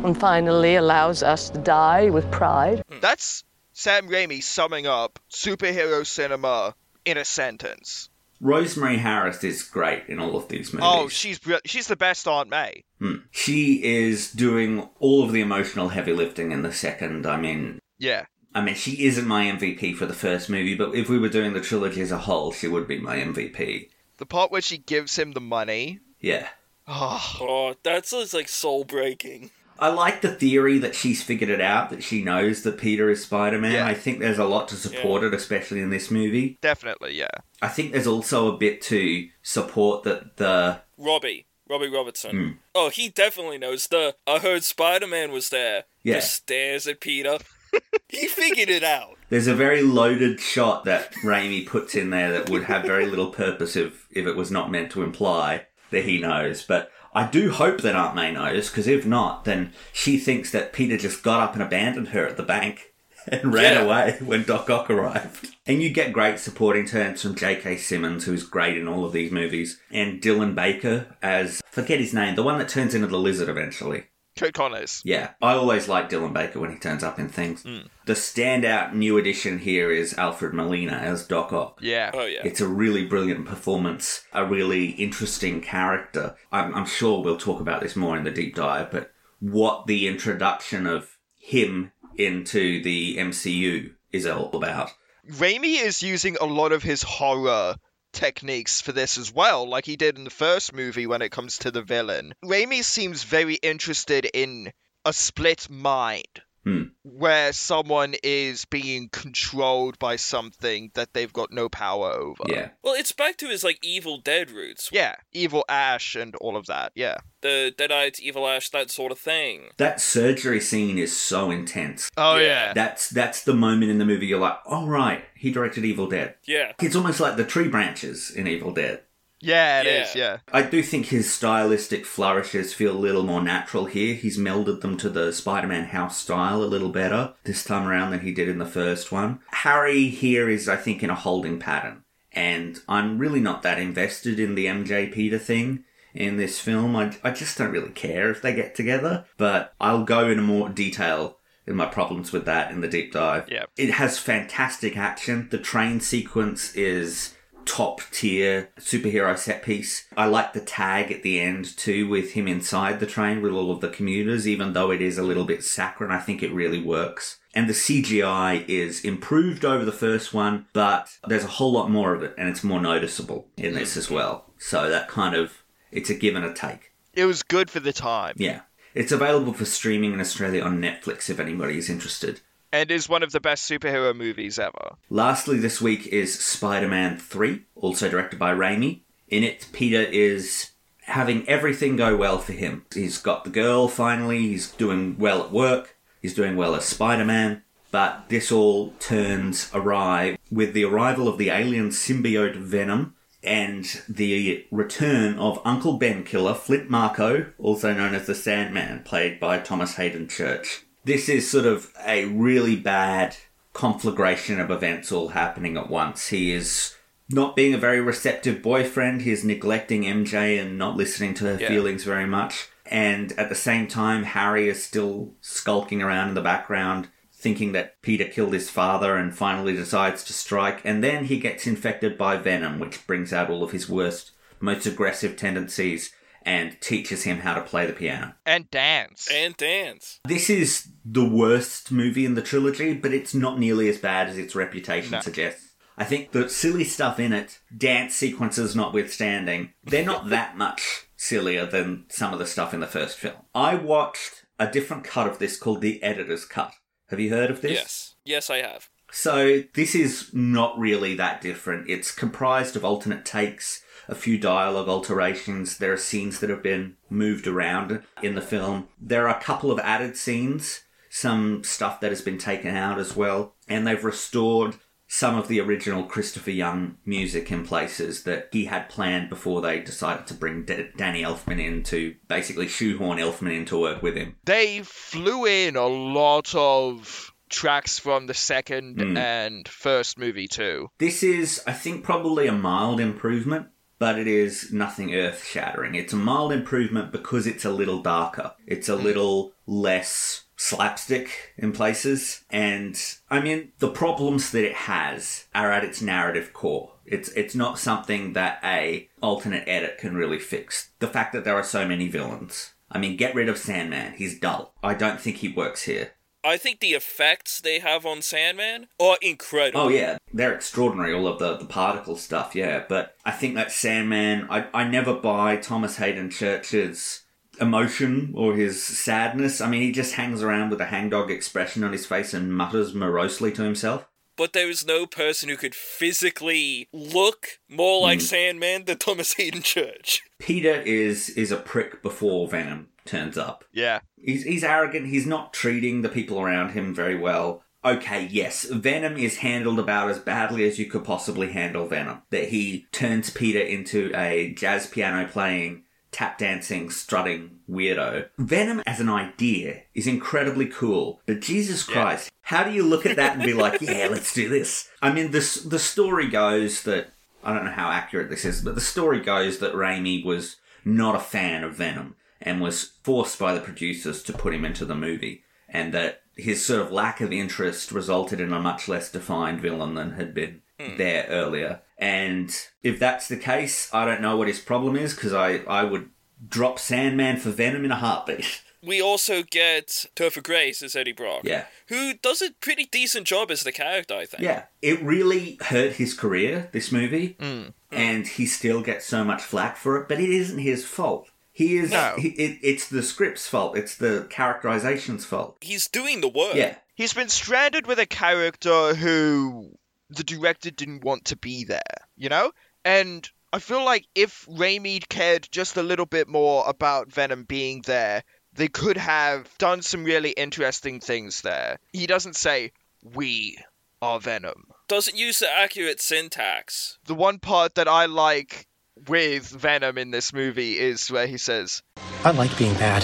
[0.04, 2.84] and finally allows us to die with pride.
[2.89, 2.99] Hmm.
[2.99, 3.43] That's
[3.80, 8.10] Sam Raimi summing up superhero cinema in a sentence.
[8.42, 10.86] Rosemary Harris is great in all of these movies.
[10.92, 12.84] Oh, she's bri- she's the best Aunt May.
[13.00, 13.20] Hmm.
[13.32, 17.26] She is doing all of the emotional heavy lifting in the second.
[17.26, 18.26] I mean, Yeah.
[18.54, 21.54] I mean, she isn't my MVP for the first movie, but if we were doing
[21.54, 23.92] the trilogy as a whole, she would be my MVP.
[24.18, 26.00] The part where she gives him the money.
[26.20, 26.50] Yeah.
[26.86, 29.52] Oh, Oh, that's like soul-breaking.
[29.80, 33.24] I like the theory that she's figured it out, that she knows that Peter is
[33.24, 33.74] Spider Man.
[33.74, 33.86] Yeah.
[33.86, 36.58] I think there's a lot to support it, especially in this movie.
[36.62, 37.30] definitely, yeah.
[37.62, 40.82] I think there's also a bit to support that the.
[40.98, 42.32] Robbie, Robbie Robertson.
[42.32, 42.52] Hmm.
[42.76, 43.88] Oh, he definitely knows.
[43.88, 45.86] The I heard Spider-Man was there.
[46.04, 46.15] Yeah.
[46.15, 47.38] Just stares at Peter.
[48.10, 49.15] he figured it out.
[49.30, 53.30] There's a very loaded shot that Raimi puts in there that would have very little
[53.30, 56.63] purpose if, if it was not meant to imply that he knows.
[56.63, 60.74] But I do hope that Aunt May knows, because if not, then she thinks that
[60.74, 62.93] Peter just got up and abandoned her at the bank
[63.28, 63.82] and ran Yeah.
[63.82, 65.56] away when Doc Ock arrived.
[65.65, 67.78] And you get great supporting turns from J.K.
[67.78, 72.36] Simmons, who's great in all of these movies, and Dylan Baker as, forget his name,
[72.36, 74.06] the one that turns into the lizard eventually.
[74.39, 75.02] Curt Connors.
[75.04, 77.63] Yeah, I always like Dylan Baker when he turns up in things.
[77.63, 77.88] Mm.
[78.06, 81.80] The standout new addition here is Alfred Molina as Doc Ock.
[81.82, 82.12] Yeah.
[82.13, 82.41] Oh yeah.
[82.43, 86.36] It's a really brilliant performance, a really interesting character.
[86.52, 90.08] I'm, I'm sure we'll talk about this more in the deep dive, but what the
[90.08, 94.91] introduction of him into the MCU is all about.
[95.30, 97.75] Raimi is using a lot of his horror
[98.13, 101.58] techniques for this as well, like he did in the first movie when it comes
[101.60, 102.34] to the villain.
[102.43, 104.72] Raimi seems very interested in
[105.06, 106.84] a split mind Hmm.
[107.04, 112.43] where someone is being controlled by something that they've got no power over.
[112.48, 112.69] Yeah.
[112.84, 114.89] Well, it's back to his like Evil Dead roots.
[114.91, 116.91] Yeah, Evil Ash and all of that.
[116.95, 117.15] Yeah.
[117.41, 119.69] The Deadites, Evil Ash, that sort of thing.
[119.78, 122.10] That surgery scene is so intense.
[122.17, 122.45] Oh Yeah.
[122.67, 122.74] yeah.
[122.74, 126.36] That's that's the moment in the movie you're like, oh right, he directed Evil Dead.
[126.45, 126.74] Yeah.
[126.82, 129.02] It's almost like the tree branches in Evil Dead.
[129.41, 130.04] Yeah, it Yeah.
[130.04, 130.15] is.
[130.15, 130.38] Yeah.
[130.52, 134.13] I do think his stylistic flourishes feel a little more natural here.
[134.15, 138.12] He's melded them to the Spider Man house style a little better this time around
[138.12, 139.39] than he did in the first one.
[139.52, 142.04] Harry here is, I think, in a holding pattern.
[142.34, 146.95] And I'm really not that invested in the MJ Peter thing in this film.
[146.95, 149.25] I, I just don't really care if they get together.
[149.38, 153.47] But I'll go into more detail in my problems with that in the deep dive.
[153.49, 153.65] Yeah.
[153.78, 155.47] It has fantastic action.
[155.52, 160.08] The train sequence is top tier superhero set piece.
[160.17, 163.72] I like the tag at the end too with him inside the train with all
[163.72, 166.12] of the commuters, even though it is a little bit saccharine.
[166.12, 167.39] I think it really works.
[167.54, 172.13] And the CGI is improved over the first one, but there's a whole lot more
[172.13, 174.45] of it and it's more noticeable in this as well.
[174.58, 176.91] So that kind of, it's a give and a take.
[177.13, 178.62] It was good for the time, Yeah.
[178.95, 182.41] It's available for streaming in Australia on Netflix if anybody is interested.
[182.71, 184.95] And is one of the best superhero movies ever.
[185.10, 189.01] Lastly, this week is Spider Man 3, also directed by Raimi.
[189.27, 192.86] In it, Peter is having everything go well for him.
[192.93, 197.25] He's got the girl finally, he's doing well at work, he's doing well as Spider
[197.25, 204.03] Man, but this all turns awry with the arrival of the alien symbiote Venom and
[204.08, 209.58] the return of Uncle Ben Killer, Flint Marko, also known as the Sandman, played by
[209.58, 210.84] Thomas Haden Church.
[211.10, 213.36] This is sort of a really bad
[213.74, 216.28] conflagration of events all happening at once.
[216.28, 216.93] He is
[217.28, 221.67] not being a very receptive boyfriend, he's neglecting MJ and not listening to her Yeah.
[221.67, 222.67] feelings very much.
[222.86, 228.00] And at the same time, Harry is still skulking around in the background, thinking that
[228.04, 230.80] Peter killed his father and finally decides to strike.
[230.84, 234.86] And then he gets infected by Venom, which brings out all of his worst, most
[234.86, 238.34] aggressive tendencies and teaches him how to play the piano.
[238.45, 239.28] And dance.
[239.32, 240.19] And dance.
[240.25, 244.38] This is the worst movie in the trilogy, but it's not nearly as bad as
[244.38, 245.19] its reputation No.
[245.21, 245.65] suggests.
[245.97, 251.65] I think the silly stuff in it, dance sequences notwithstanding, they're not that much sillier
[251.65, 253.36] than some of the stuff in the first film.
[253.54, 256.73] I watched a different cut of this called the editor's cut.
[257.10, 257.71] Have you heard of this?
[257.71, 258.15] Yes.
[258.23, 258.89] Yes, I have.
[259.12, 261.89] So this is not really that different.
[261.89, 265.78] It's comprised of alternate takes, a few dialogue alterations.
[265.78, 268.88] There are scenes that have been moved around in the film.
[269.00, 273.15] There are a couple of added scenes, some stuff that has been taken out as
[273.15, 274.76] well, and they've restored
[275.12, 279.80] some of the original Christopher Young music in places that he had planned before they
[279.80, 284.15] decided to bring D- Danny Elfman in to basically shoehorn Elfman in to work with
[284.15, 284.36] him.
[284.45, 289.17] they flew in a lot of tracks from the second Mm.
[289.17, 290.89] and first movie too.
[291.00, 293.65] This is, I think, probably a mild improvement,
[294.00, 295.94] but it is nothing earth shattering.
[295.94, 298.54] It's a mild improvement because it's a little darker.
[298.66, 299.04] It's a mm.
[299.04, 302.44] little less slapstick in places.
[302.50, 306.94] And I mean, the problems that it has are at its narrative core.
[307.06, 310.92] It's it's not something that a alternate edit can really fix.
[311.00, 312.74] The fact that there are so many villains.
[312.92, 314.14] I mean, get rid of Sandman.
[314.14, 314.74] He's dull.
[314.82, 316.12] I don't think he works here.
[316.43, 319.82] I think the effects they have on Sandman are incredible.
[319.82, 321.13] Oh yeah, they're extraordinary.
[321.13, 322.84] All of the the particle stuff, yeah.
[322.88, 327.23] But I think that Sandman, I I never buy Thomas Haden Church's
[327.60, 329.62] emotion or his sadness.
[329.62, 332.93] I mean, he just hangs around with a hangdog expression on his face and mutters
[332.93, 334.08] morosely to himself.
[334.38, 338.21] But there is no person who could physically look more like mm.
[338.21, 340.23] Sandman than Thomas Hayden Church.
[340.39, 343.65] Peter is is a prick before Venom turns up.
[343.74, 344.00] Yeah.
[344.17, 345.08] He's he's arrogant.
[345.08, 347.63] He's not treating the people around him very well.
[347.84, 352.22] Okay, yes, Venom is handled about as badly as you could possibly handle Venom.
[352.30, 358.28] That he turns Peter into a jazz piano playing, tap dancing, strutting weirdo.
[358.38, 363.15] Venom as an idea is incredibly cool, but Jesus Christ, how do you look at
[363.15, 364.89] that and be like, yeah, let's do this?
[365.02, 367.12] I mean, this the story goes that
[367.45, 371.15] I don't know how accurate this is, but the story goes that Raimi was not
[371.15, 374.95] a fan of Venom and was forced by the producers to put him into the
[374.95, 379.60] movie, and that his sort of lack of interest resulted in a much less defined
[379.62, 380.62] villain than had been
[380.97, 381.82] there earlier.
[381.97, 385.84] And if that's the case, I don't know what his problem is because I, I
[385.84, 386.10] would
[386.47, 388.62] drop Sandman for Venom in a heartbeat.
[388.82, 391.41] We also get Topher Grace as Eddie Brock.
[391.43, 391.65] yeah.
[391.88, 394.41] Who does a pretty decent job as the character, I think.
[394.41, 394.67] Yeah.
[394.82, 397.73] It really hurt his career, this movie, Mm.
[397.91, 401.28] and he still gets so much flack for it, but it isn't his fault.
[401.60, 401.91] He is.
[401.91, 402.15] No.
[402.17, 403.78] He, it, it's the script's fault.
[403.78, 405.58] It's the characterization's fault.
[405.60, 406.56] He's doing the work.
[406.56, 406.78] Yeah.
[406.95, 409.78] He's been stranded with a character who
[410.10, 411.82] the director didn't want to be there,
[412.15, 412.54] you know?
[412.86, 417.82] And I feel like if Raimi cared just a little bit more about Venom being
[417.86, 421.78] there, they could have done some really interesting things there.
[421.91, 422.72] He doesn't say,
[423.04, 423.58] we
[424.02, 424.67] are Venom.
[424.88, 427.00] Doesn't use the accurate syntax.
[427.04, 428.65] The one part that I like
[429.08, 431.82] with Venom in this movie is where he says,
[432.24, 433.04] I like being bad.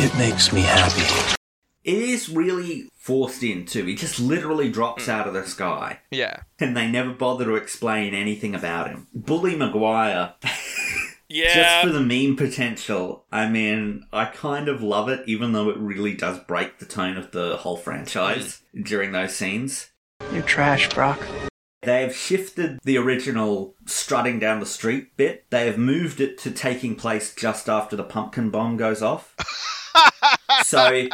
[0.00, 1.36] It makes me happy.
[1.84, 3.84] It is really forced in too.
[3.86, 5.08] He just literally drops mm.
[5.08, 6.42] out of the sky, yeah.
[6.60, 9.08] and they never bother to explain anything about him.
[9.14, 10.34] Bully Maguire.
[11.30, 11.54] Yeah.
[11.54, 15.76] Just for the meme potential, I mean, I kind of love it, even though it
[15.76, 18.86] really does break the tone of the whole franchise mm.
[18.86, 19.90] during those scenes.
[20.32, 21.20] You're trash, Brock.
[21.82, 25.44] They have shifted the original strutting down the street bit.
[25.50, 29.34] They have moved it to taking place just after the pumpkin bomb goes off.
[30.64, 31.06] so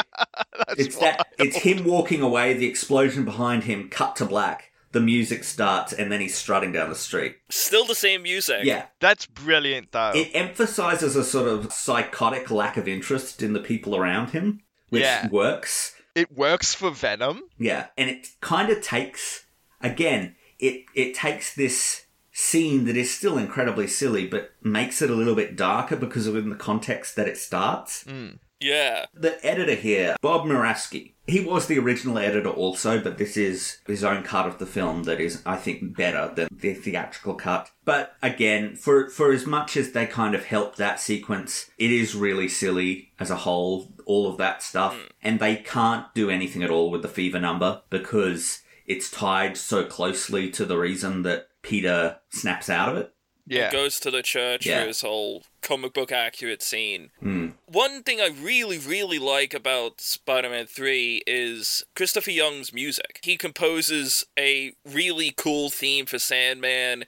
[0.77, 5.45] it's that it's him walking away, the explosion behind him, cut to black, the music
[5.45, 7.37] starts, and then he's strutting down the street.
[7.51, 8.61] Still the same music.
[8.65, 8.87] Yeah.
[9.01, 10.13] That's brilliant, though.
[10.15, 15.03] It emphasizes a sort of psychotic lack of interest in the people around him, which
[15.03, 15.29] Yeah.
[15.29, 15.95] works.
[16.15, 17.43] it works for Venom.
[17.59, 19.47] Yeah, and it kind of takes
[19.81, 25.15] again, it it takes this scene that is still incredibly silly, but makes it a
[25.15, 28.05] little bit darker because of in the context that it starts.
[28.05, 28.39] Mm.
[28.61, 29.07] Yeah.
[29.13, 34.03] The editor here, Bob Murawski, he was the original editor also, but this is his
[34.03, 37.71] own cut of the film that is, I think, better than the theatrical cut.
[37.85, 42.15] But again, for for as much as they kind of help that sequence, it is
[42.15, 44.95] really silly as a whole, all of that stuff.
[44.95, 45.09] Mm.
[45.23, 49.85] And they can't do anything at all with the fever number because it's tied so
[49.85, 53.11] closely to the reason that Peter snaps out of it.
[53.47, 53.71] Yeah.
[53.71, 54.81] Goes to the church Yeah.
[54.83, 57.11] for his whole comic book accurate scene.
[57.21, 57.49] Hmm.
[57.67, 63.21] One thing I really, really like about Spider Man 3 is Christopher Young's music.
[63.23, 67.05] He composes a really cool theme for Sandman.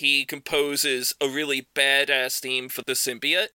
[0.00, 3.48] He composes a really badass theme for the symbiote.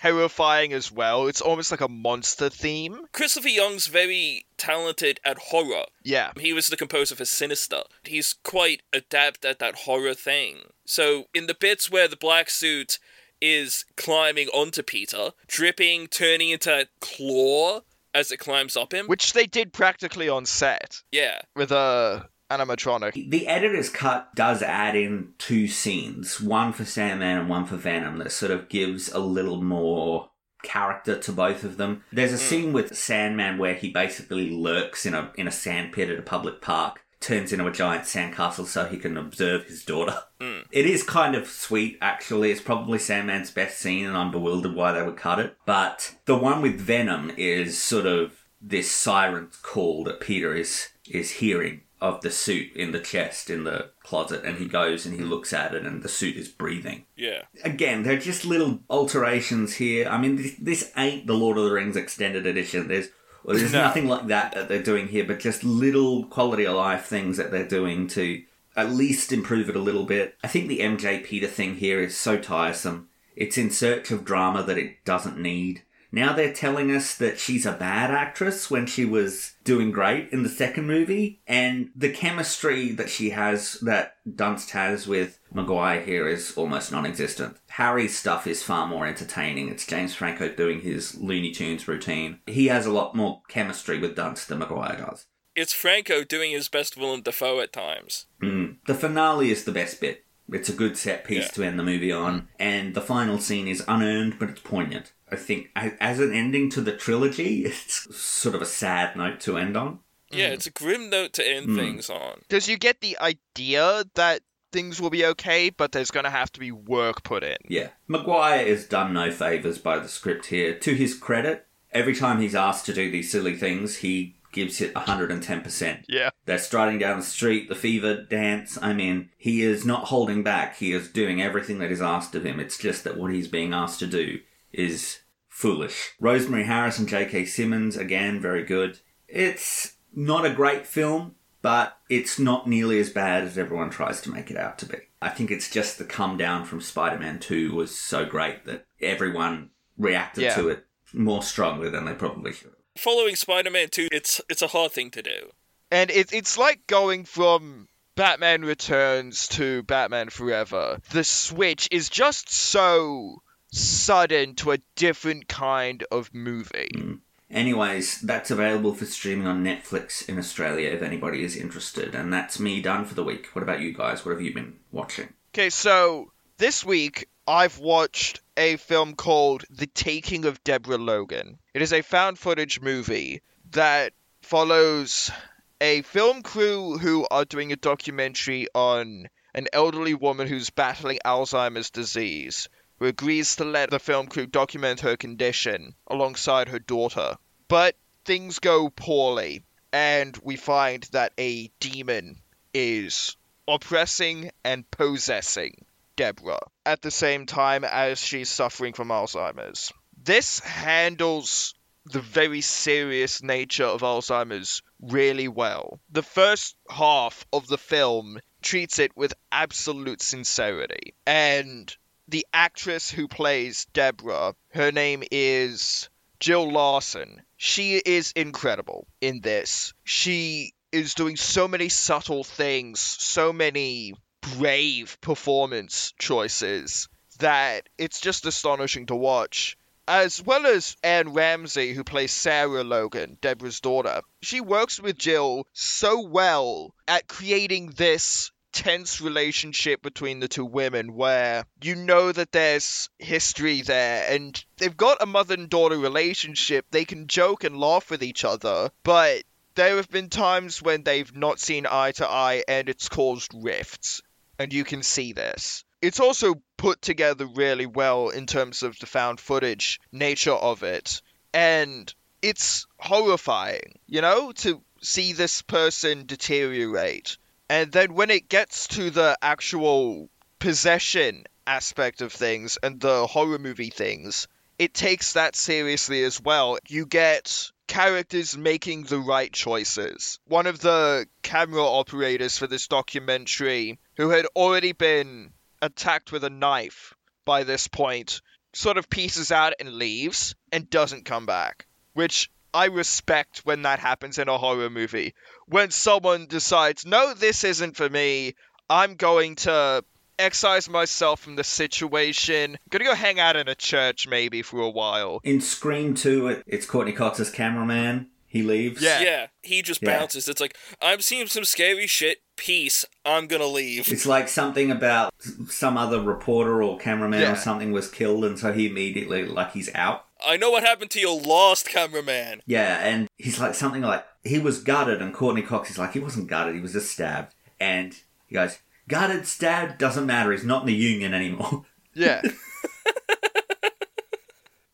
[0.00, 1.26] Terrifying as well.
[1.26, 3.06] It's almost like a monster theme.
[3.12, 5.84] Christopher Young's very talented at horror.
[6.02, 6.32] Yeah.
[6.38, 7.82] He was the composer for Sinister.
[8.04, 10.58] He's quite adept at that horror thing.
[10.86, 12.98] So, in the bits where the black suit
[13.40, 17.80] is climbing onto Peter, dripping, turning into a claw
[18.14, 19.06] as it climbs up him.
[19.06, 21.40] Which they did practically on set yeah.
[21.54, 23.30] with a animatronic.
[23.30, 28.18] The editor's cut does add in two scenes, one for Sandman and one for Venom,
[28.18, 30.30] that sort of gives a little more
[30.62, 32.04] character to both of them.
[32.12, 32.42] There's a hmm.
[32.42, 36.22] scene with Sandman where he basically lurks in a in a sand pit at a
[36.22, 40.22] public park, turns into a giant sandcastle so he can observe his daughter.
[40.40, 40.60] Hmm.
[40.70, 42.50] It is kind of sweet, actually.
[42.50, 45.56] It's probably Sandman's best scene, and I'm bewildered why they would cut it.
[45.66, 51.32] But the one with Venom is sort of this siren call that Peter is is
[51.32, 55.24] hearing of the suit in the chest in the closet, and he goes and he
[55.24, 57.04] looks at it, and the suit is breathing.
[57.16, 57.42] Yeah.
[57.62, 60.08] Again, they're just little alterations here.
[60.08, 62.88] I mean, this, this ain't the Lord of the Rings extended edition.
[62.88, 63.08] There's
[63.44, 67.04] well, there's nothing like that that they're doing here, but just little quality of life
[67.04, 68.42] things that they're doing to
[68.76, 70.36] at least improve it a little bit.
[70.42, 73.08] I think the MJ Peter thing here is so tiresome.
[73.36, 75.82] It's in search of drama that it doesn't need.
[76.12, 80.42] Now they're telling us that she's a bad actress when she was doing great in
[80.42, 86.26] the second movie, and the chemistry that she has, that Dunst has with Maguire here,
[86.28, 87.58] is almost non existent.
[87.68, 89.68] Harry's stuff is far more entertaining.
[89.68, 92.40] It's James Franco doing his Looney Tunes routine.
[92.46, 95.26] He has a lot more chemistry with Dunst than Maguire does.
[95.54, 98.26] It's Franco doing his best Willem Dafoe at times.
[98.42, 98.76] Mm.
[98.86, 100.24] The finale is the best bit.
[100.52, 101.48] It's a good set piece Yeah.
[101.48, 105.12] to end the movie on, and the final scene is unearned, but it's poignant.
[105.32, 109.56] I think as an ending to the trilogy, it's sort of a sad note to
[109.56, 110.00] end on.
[110.30, 111.76] Yeah, it's a grim note to end Mm.
[111.76, 112.38] things on.
[112.48, 116.52] Because you get the idea that things will be okay, but there's going to have
[116.52, 117.56] to be work put in.
[117.68, 117.88] Yeah.
[118.06, 120.78] Maguire is done no favours by the script here.
[120.78, 124.94] To his credit, every time he's asked to do these silly things, he gives it
[124.94, 126.04] 110%.
[126.08, 126.30] Yeah.
[126.46, 128.78] They're striding down the street, the fever dance.
[128.80, 130.76] I mean, he is not holding back.
[130.76, 132.60] He is doing everything that is asked of him.
[132.60, 134.40] It's just that what he's being asked to do
[134.72, 135.19] is
[135.60, 136.12] foolish.
[136.20, 137.44] Rosemary Harris and J.K.
[137.44, 138.98] Simmons, again, very good.
[139.28, 144.30] It's not a great film, but it's not nearly as bad as everyone tries to
[144.30, 144.96] make it out to be.
[145.22, 148.86] I think it's just the come down from Spider Man 2 was so great that
[149.02, 150.54] everyone reacted Yeah.
[150.56, 152.72] to it more strongly than they probably should.
[152.96, 155.50] Following Spider-Man 2, it's it's a hard thing to do.
[155.90, 160.98] And it, it's like going from Batman Returns to Batman Forever.
[161.10, 166.90] The switch is just so sudden to a different kind of movie.
[166.94, 167.20] Mm.
[167.50, 172.14] Anyways, that's available for streaming on Netflix in Australia if anybody is interested.
[172.14, 173.48] And that's me done for the week.
[173.54, 174.24] What about you guys?
[174.24, 175.30] What have you been watching?
[175.52, 181.58] Okay, so this week I've watched a film called The Taking of Deborah Logan.
[181.74, 183.42] It is a found footage movie
[183.72, 184.12] that
[184.42, 185.32] follows
[185.80, 191.90] a film crew who are doing a documentary on an elderly woman who's battling Alzheimer's
[191.90, 192.68] disease,
[193.00, 197.36] who agrees to let the film crew document her condition alongside her daughter.
[197.66, 202.40] But things go poorly, and we find that a demon
[202.74, 203.36] is
[203.66, 209.92] oppressing and possessing Deborah at the same time as she's suffering from Alzheimer's.
[210.22, 211.74] This handles
[212.04, 216.00] the very serious nature of Alzheimer's really well.
[216.10, 221.14] The first half of the film treats it with absolute sincerity.
[221.26, 221.94] And
[222.30, 226.08] the actress who plays Deborah, her name is
[226.38, 227.42] Jill Larson.
[227.56, 229.92] She is incredible in this.
[230.04, 234.14] She is doing so many subtle things, so many
[234.56, 237.08] brave performance choices
[237.40, 239.76] that it's just astonishing to watch.
[240.06, 244.22] As well as Anne Ramsay, who plays Sarah Logan, Deborah's daughter.
[244.42, 251.14] She works with Jill so well at creating this tense relationship between the two women
[251.14, 256.86] where you know that there's history there and they've got a mother and daughter relationship.
[256.90, 259.42] They can joke and laugh with each other, but
[259.74, 264.20] there have been times when they've not seen eye to eye and it's caused rifts.
[264.58, 265.84] And you can see this.
[266.02, 271.22] It's also put together really well in terms of the found footage nature of it.
[271.54, 272.12] And
[272.42, 277.38] it's horrifying, you know, to see this person deteriorate.
[277.70, 283.60] And then when it gets to the actual possession aspect of things and the horror
[283.60, 286.78] movie things, it takes that seriously as well.
[286.88, 290.40] You get characters making the right choices.
[290.46, 296.50] One of the camera operators for this documentary, who had already been attacked with a
[296.50, 297.14] knife
[297.44, 298.42] by this point,
[298.72, 301.86] sort of pieces out and leaves and doesn't come back.
[302.14, 305.34] Which I respect when that happens in a horror movie.
[305.66, 308.54] When someone decides, no, this isn't for me,
[308.88, 310.04] I'm going to
[310.38, 312.72] excise myself from the situation.
[312.72, 315.40] I'm gonna go hang out in a church maybe for a while.
[315.44, 318.28] In Scream 2, it's Courteney Cox's cameraman.
[318.46, 319.00] He leaves.
[319.00, 319.20] Yeah.
[319.20, 320.18] Yeah, he just Yeah.
[320.18, 320.48] bounces.
[320.48, 322.42] It's like, I'm seeing some scary shit.
[322.56, 323.04] Peace.
[323.24, 324.10] I'm gonna leave.
[324.10, 325.32] It's like something about
[325.68, 327.52] some other reporter or cameraman Yeah.
[327.52, 330.24] or something was killed, and so he immediately, like, he's out.
[330.46, 332.62] I know what happened to your lost cameraman.
[332.66, 336.20] Yeah, and he's like something like he was gutted, and Courteney Cox is like he
[336.20, 338.14] wasn't gutted, he was just stabbed, and
[338.46, 338.78] he goes
[339.08, 340.52] gutted, stabbed doesn't matter.
[340.52, 341.84] He's not in the union anymore.
[342.12, 342.42] Yeah.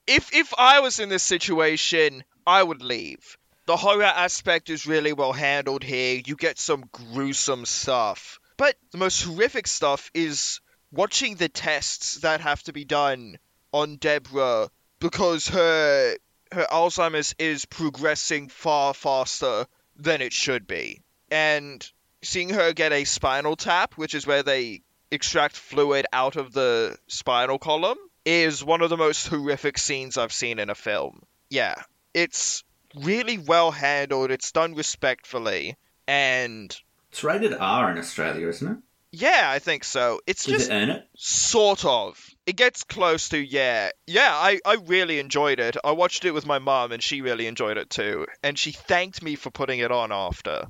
[0.07, 3.38] if if I was in this situation, I would leave.
[3.66, 6.20] The horror aspect is really well handled here.
[6.24, 8.38] You get some gruesome stuff.
[8.59, 10.61] But the most horrific stuff is
[10.92, 13.38] watching the tests that have to be done
[13.72, 14.68] on Deborah
[15.11, 16.16] because her
[16.52, 21.02] her Alzheimer's is progressing far faster than it should be.
[21.30, 21.88] And
[22.22, 26.98] seeing her get a spinal tap, which is where they extract fluid out of the
[27.07, 31.22] spinal column, is one of the most horrific scenes I've seen in a film.
[31.50, 31.76] Yeah,
[32.12, 35.76] it's really well handled, it's done respectfully,
[36.09, 36.76] and
[37.11, 38.78] It's rated R in Australia, isn't it?
[39.12, 40.20] Yeah, I think so.
[40.26, 41.09] It's Does just it earn it?
[41.16, 42.18] Sort of.
[42.46, 43.90] It gets close to yeah.
[44.07, 45.76] Yeah, I, I really enjoyed it.
[45.84, 48.26] I watched it with my mom and she really enjoyed it too.
[48.42, 50.66] And she thanked me for putting it on after.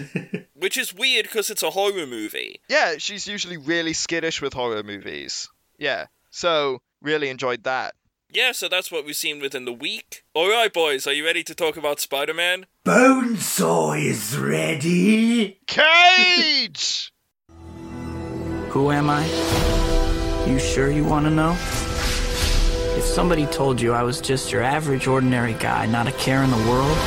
[0.54, 2.60] Which is weird because it's a horror movie.
[2.68, 5.48] Yeah, she's usually really skittish with horror movies.
[5.78, 6.06] Yeah.
[6.30, 7.94] So, really enjoyed that.
[8.30, 10.24] Yeah, so that's what we've seen within the week.
[10.34, 12.66] Alright, boys, are you ready to talk about Spider Man?
[12.84, 15.60] Bonesaw is ready.
[15.66, 17.12] Cage!
[18.74, 19.24] Who am I?
[20.48, 21.52] You sure you want to know?
[22.98, 26.50] If somebody told you I was just your average, ordinary guy, not a care in
[26.50, 26.98] the world,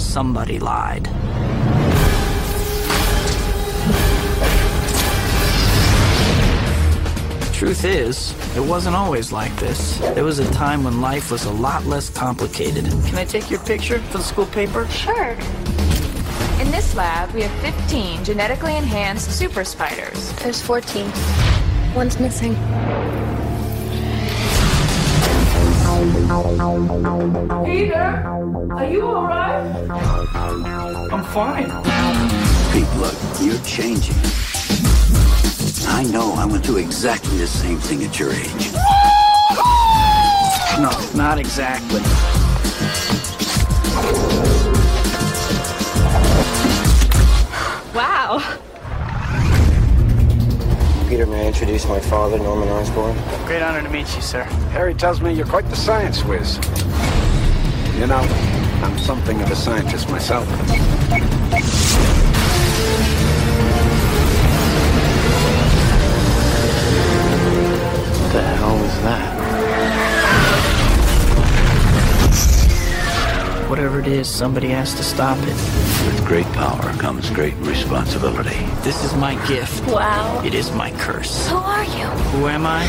[0.00, 1.04] somebody lied.
[7.52, 9.98] Truth is, it wasn't always like this.
[9.98, 12.86] There was a time when life was a lot less complicated.
[13.04, 14.86] Can I take your picture for the school paper?
[14.88, 15.36] Sure.
[16.60, 20.32] In this lab, we have 15 genetically enhanced super spiders.
[20.36, 21.12] There's 14.
[21.94, 22.54] One's missing.
[27.64, 27.94] Peter,
[28.74, 29.90] are you all right?
[31.12, 31.66] I'm fine.
[32.72, 34.16] Pete, look, you're changing.
[35.88, 38.72] I know I went through exactly the same thing at your age.
[40.80, 42.00] No, not exactly.
[48.26, 48.40] Wow.
[51.08, 53.16] Peter, may I introduce my father, Norman Osborn?
[53.46, 54.42] Great honor to meet you, sir.
[54.72, 56.56] Harry tells me you're quite the science whiz.
[58.00, 58.26] You know,
[58.82, 60.44] I'm something of a scientist myself.
[68.18, 69.35] What the hell is that?
[73.68, 75.48] Whatever it is, somebody has to stop it.
[76.06, 78.64] With great power comes great responsibility.
[78.82, 79.84] This is my gift.
[79.88, 80.40] Wow.
[80.44, 81.48] It is my curse.
[81.48, 82.06] Who are you?
[82.06, 82.86] Who am I?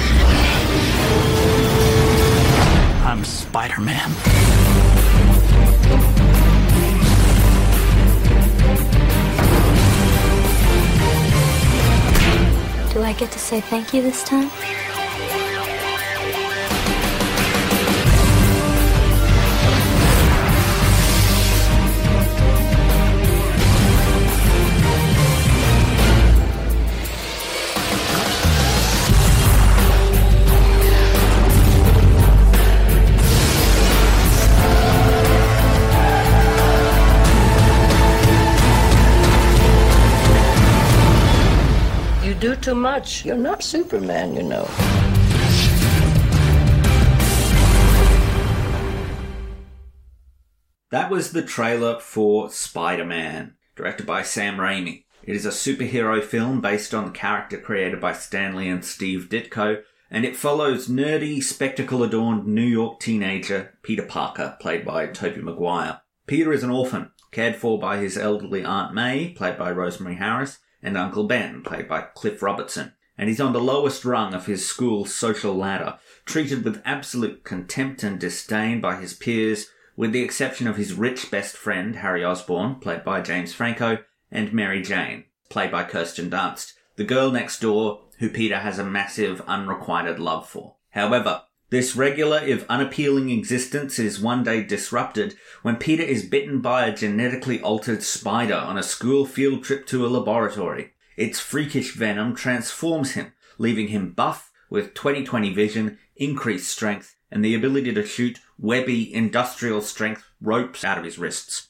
[3.04, 4.12] I'm Spider Man.
[12.94, 14.52] Do I get to say thank you this time?
[43.08, 43.24] Much.
[43.24, 44.66] You're not Superman, you know.
[50.92, 55.06] That was the trailer for Spider Man, directed by Sam Raimi.
[55.24, 59.30] It is a superhero film based on the character created by Stan Lee and Steve
[59.30, 65.42] Ditko, and it follows nerdy, spectacle adorned New York teenager Peter Parker, played by Tobey
[65.42, 66.02] Maguire.
[66.26, 70.58] Peter is an orphan, cared for by his elderly Aunt May, played by Rosemary Harris,
[70.84, 72.92] and Uncle Ben, played by Cliff Robertson.
[73.18, 78.04] And he's on the lowest rung of his school's social ladder, treated with absolute contempt
[78.04, 82.76] and disdain by his peers, with the exception of his rich best friend, Harry Osborn,
[82.76, 84.00] played by James Franco,
[84.32, 88.86] and Mary Jane, played by Kirsten Dunst, the girl next door who Peter has a
[88.86, 90.76] massive unrequited love for.
[90.92, 96.86] However, this regular, if unappealing existence is one day disrupted when Peter is bitten by
[96.86, 100.94] a genetically altered spider on a school field trip to a laboratory.
[101.18, 107.56] Its freakish venom transforms him, leaving him buff with 20/20 vision, increased strength, and the
[107.56, 111.70] ability to shoot webby industrial strength ropes out of his wrists.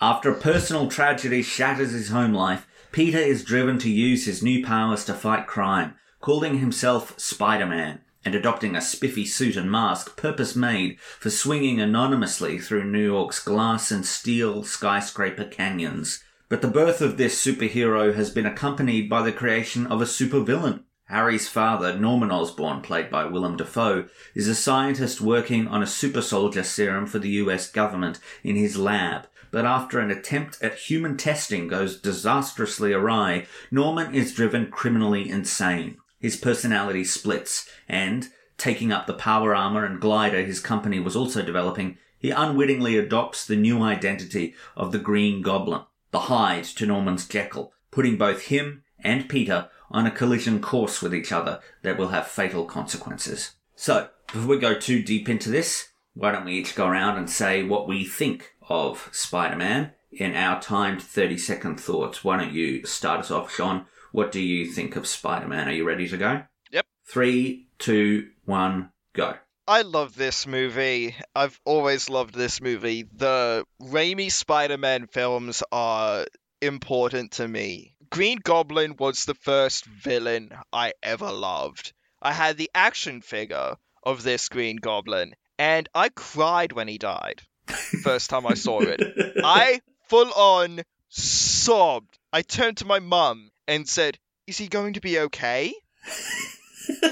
[0.00, 4.64] After a personal tragedy shatters his home life, Peter is driven to use his new
[4.64, 10.54] powers to fight crime, calling himself Spider-Man and adopting a spiffy suit and mask purpose
[10.56, 16.22] made for swinging anonymously through New York's glass and steel skyscraper canyons.
[16.48, 20.84] But the birth of this superhero has been accompanied by the creation of a supervillain.
[21.04, 26.22] Harry's father, Norman Osborn, played by Willem Dafoe, is a scientist working on a super
[26.22, 29.26] soldier serum for the US government in his lab.
[29.50, 35.98] But after an attempt at human testing goes disastrously awry, Norman is driven criminally insane.
[36.18, 41.42] His personality splits, and, taking up the power armor and glider his company was also
[41.42, 47.26] developing, he unwittingly adopts the new identity of the Green Goblin, the Hyde to Norman's
[47.26, 52.08] Jekyll, putting both him and Peter on a collision course with each other that will
[52.08, 53.52] have fatal consequences.
[53.74, 57.30] So, before we go too deep into this, why don't we each go around and
[57.30, 62.24] say what we think of Spider-Man in our timed 30 second thoughts?
[62.24, 63.86] Why don't you start us off, Jeaun?
[64.12, 65.68] What do you think of Spider-Man?
[65.68, 66.42] Are you ready to go?
[66.72, 66.86] Yep.
[67.06, 69.36] Three, two, one, go.
[69.68, 71.14] I love this movie.
[71.36, 73.02] I've always loved this movie.
[73.02, 76.24] The Raimi Spider Man films are
[76.62, 77.94] important to me.
[78.08, 81.92] Green Goblin was the first villain I ever loved.
[82.22, 87.42] I had the action figure of this Green Goblin, and I cried when he died.
[88.02, 89.02] First time I saw it.
[89.44, 92.18] I full on sobbed.
[92.32, 94.16] I turned to my mum and said,
[94.46, 95.74] Is he going to be okay?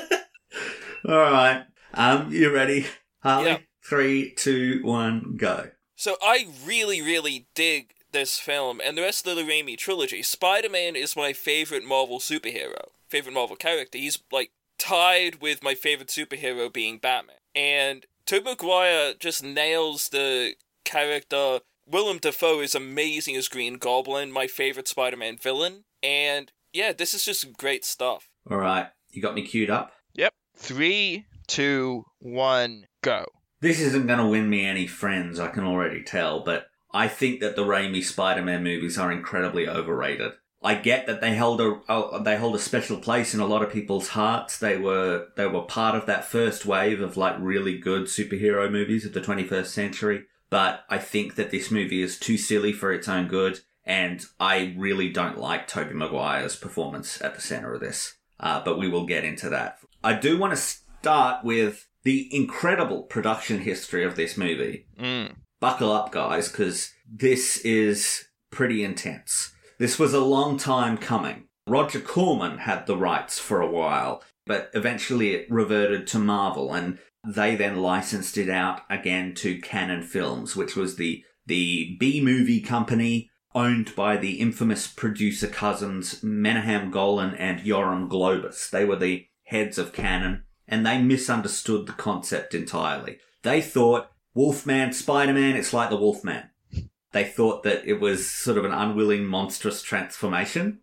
[1.06, 1.66] All right.
[1.96, 2.86] Um, you ready,
[3.20, 3.46] Harlly?
[3.46, 3.58] Yeah.
[3.82, 5.70] Three, two, one, go.
[5.96, 10.22] So I really, really dig this film and the rest of the Raimi trilogy.
[10.22, 13.98] Spider-Man is my favorite Marvel superhero, favorite Marvel character.
[13.98, 17.36] He's like tied with my favorite superhero being Batman.
[17.54, 21.60] And Tobey Maguire just nails the character.
[21.88, 25.84] Willem Dafoe is amazing as Green Goblin, my favorite Spider-Man villain.
[26.02, 28.28] And yeah, this is just great stuff.
[28.50, 28.88] All right.
[29.10, 29.92] You got me queued up?
[30.14, 30.32] Yep.
[30.56, 33.26] Three, two, one, go.
[33.60, 37.40] This isn't going to win me any friends, I can already tell, but I think
[37.40, 40.32] that the Raimi Spider-Man movies are incredibly overrated.
[40.62, 43.62] I get that they held a oh, they hold a special place in a lot
[43.62, 44.58] of people's hearts.
[44.58, 49.04] They were they were part of that first wave of like really good superhero movies
[49.04, 50.24] of the 21st century.
[50.48, 54.74] But I think that this movie is too silly for its own good, and I
[54.76, 58.16] really don't like Tobey Maguire's performance at the center of this.
[58.40, 59.78] Uh, but we will get into that.
[60.02, 60.76] I do want to
[61.06, 64.86] start with the incredible production history of this movie.
[64.98, 65.36] Mm.
[65.60, 69.52] Buckle up, guys, because this is pretty intense.
[69.78, 71.44] This was a long time coming.
[71.64, 76.98] Roger Corman had the rights for a while, but eventually it reverted to Marvel, and
[77.24, 82.60] they then licensed it out again to Cannon Films, which was the the B movie
[82.60, 88.68] company owned by the infamous producer cousins Menahem Golan and Yoram Globus.
[88.70, 93.18] They were the heads of Cannon, and they misunderstood the concept entirely.
[93.42, 96.50] They thought Wolfman, Spider Man, it's like the Wolfman.
[97.12, 100.80] They thought that it was sort of an unwilling, monstrous transformation.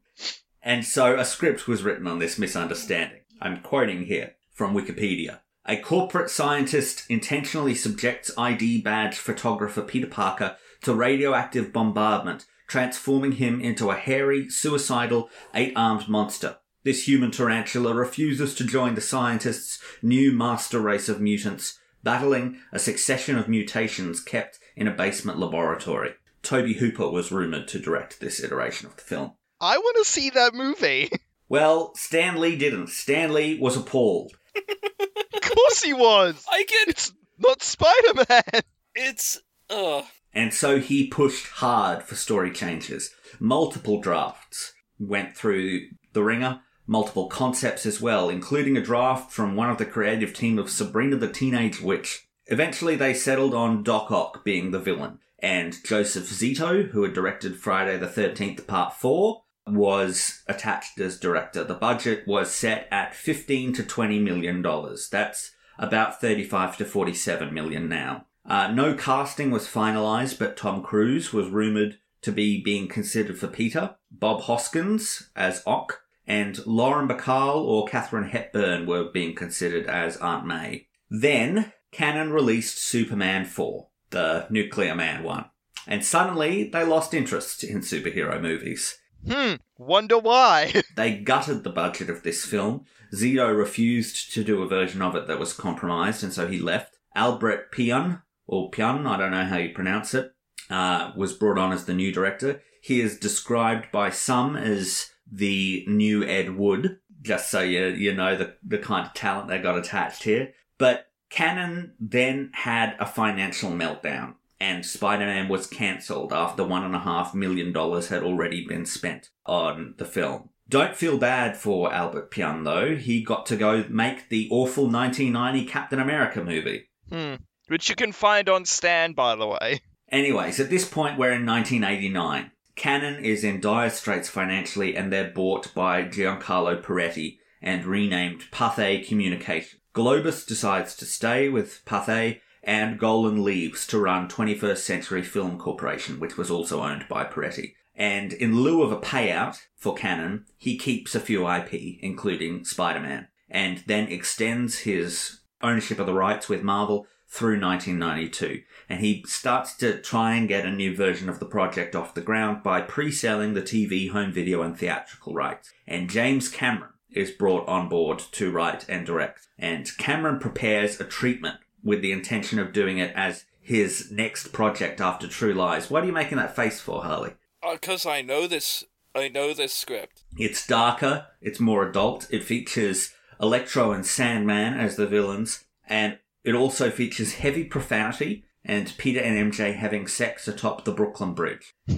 [0.61, 3.19] And so a script was written on this misunderstanding.
[3.41, 5.41] I'm quoting here from Wikipedia.
[5.65, 13.61] A corporate scientist intentionally subjects ID badge photographer Peter Parker to radioactive bombardment, transforming him
[13.61, 16.57] into a hairy, suicidal, eight armed monster.
[16.83, 22.79] This human tarantula refuses to join the scientists' new master race of mutants, battling a
[22.79, 26.15] succession of mutations kept in a basement laboratory.
[26.41, 29.31] Tobe Hooper was rumoured to direct this iteration of the film.
[29.61, 31.09] I want to see that movie.
[31.49, 32.87] Well, Stan Lee didn't.
[32.87, 34.31] Stan Lee was appalled.
[34.55, 36.43] of course he was.
[36.49, 38.61] I get It's not Spider Man.
[38.95, 40.01] it's uh
[40.33, 43.11] And so he pushed hard for story changes.
[43.39, 49.69] Multiple drafts went through the wringer, multiple concepts as well, including a draft from one
[49.69, 52.27] of the creative team of Sabrina the Teenage Witch.
[52.47, 57.57] Eventually, they settled on Doc Ock being the villain, and Joseph Zito, who had directed
[57.57, 61.63] Friday the 13th Part 4, was attached as director.
[61.63, 65.07] The budget was set at 15 to 20 million dollars.
[65.09, 68.25] That's about 35 to 47 million now.
[68.45, 73.47] Uh, no casting was finalized, but Tom Cruise was rumored to be being considered for
[73.47, 80.17] Peter, Bob Hoskins as Ock, and Lauren Bacall or Katharine Hepburn were being considered as
[80.17, 80.87] Aunt May.
[81.09, 85.45] Then, Cannon released Superman 4, the Nuclear Man one.
[85.85, 88.97] And suddenly, they lost interest in superhero movies.
[89.27, 89.55] Hmm.
[89.77, 90.81] Wonder why.
[90.95, 92.85] They gutted the budget of this film.
[93.13, 96.97] Zito refused to do a version of it that was compromised, and so he left.
[97.15, 100.31] Albert Pyun, or Pyun, I don't know how you pronounce it,
[100.69, 102.61] uh, was brought on as the new director.
[102.81, 108.35] He is described by some as the new Ed Wood, just so you, you know
[108.35, 110.53] the, the kind of talent they got attached here.
[110.77, 116.95] But Cannon then had a financial meltdown, and Spider Man was cancelled after one and
[116.95, 120.49] a half million dollars had already been spent on the film.
[120.69, 122.95] Don't feel bad for Albert Pyun though.
[122.95, 126.89] He got to go make the awful 1990 Captain America movie.
[127.09, 127.35] Hmm.
[127.67, 129.81] Which you can find on Stan, by the way.
[130.09, 132.51] Anyways, at this point, we're in 1989.
[132.75, 139.07] Cannon is in dire straits financially, and they're bought by Giancarlo Parretti and renamed Pathé
[139.07, 139.79] Communication.
[139.93, 146.19] Globus decides to stay with Pathé, and Golan leaves to run 21st Century Film Corporation,
[146.19, 147.73] which was also owned by Peretti.
[147.95, 153.27] And in lieu of a payout for Cannon, he keeps a few IP, including Spider-Man,
[153.49, 158.61] and then extends his ownership of the rights with Marvel through 1992.
[158.87, 162.21] And he starts to try and get a new version of the project off the
[162.21, 165.73] ground by pre-selling the TV, home video, and theatrical rights.
[165.87, 169.47] And James Cameron is brought on board to write and direct.
[169.57, 175.01] And Cameron prepares a treatment with the intention of doing it as his next project
[175.01, 175.89] after True Lies.
[175.89, 177.31] What are you making that face for, Harlly?
[177.63, 178.83] Uh, because I know this
[179.15, 180.23] I know this script.
[180.37, 186.55] It's darker, it's more adult, it features Electro and Sandman as the villains, and it
[186.55, 191.73] also features heavy profanity and Peter and MJ having sex atop the Brooklyn Bridge.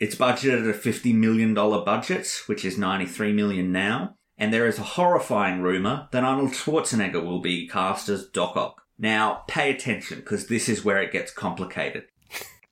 [0.00, 4.16] It's budgeted at a $50 million budget, which is 93 million now.
[4.38, 8.80] And there is a horrifying rumour that Arnold Schwarzenegger will be cast as Doc Ock.
[8.98, 12.04] Now, pay attention, because this is where it gets complicated.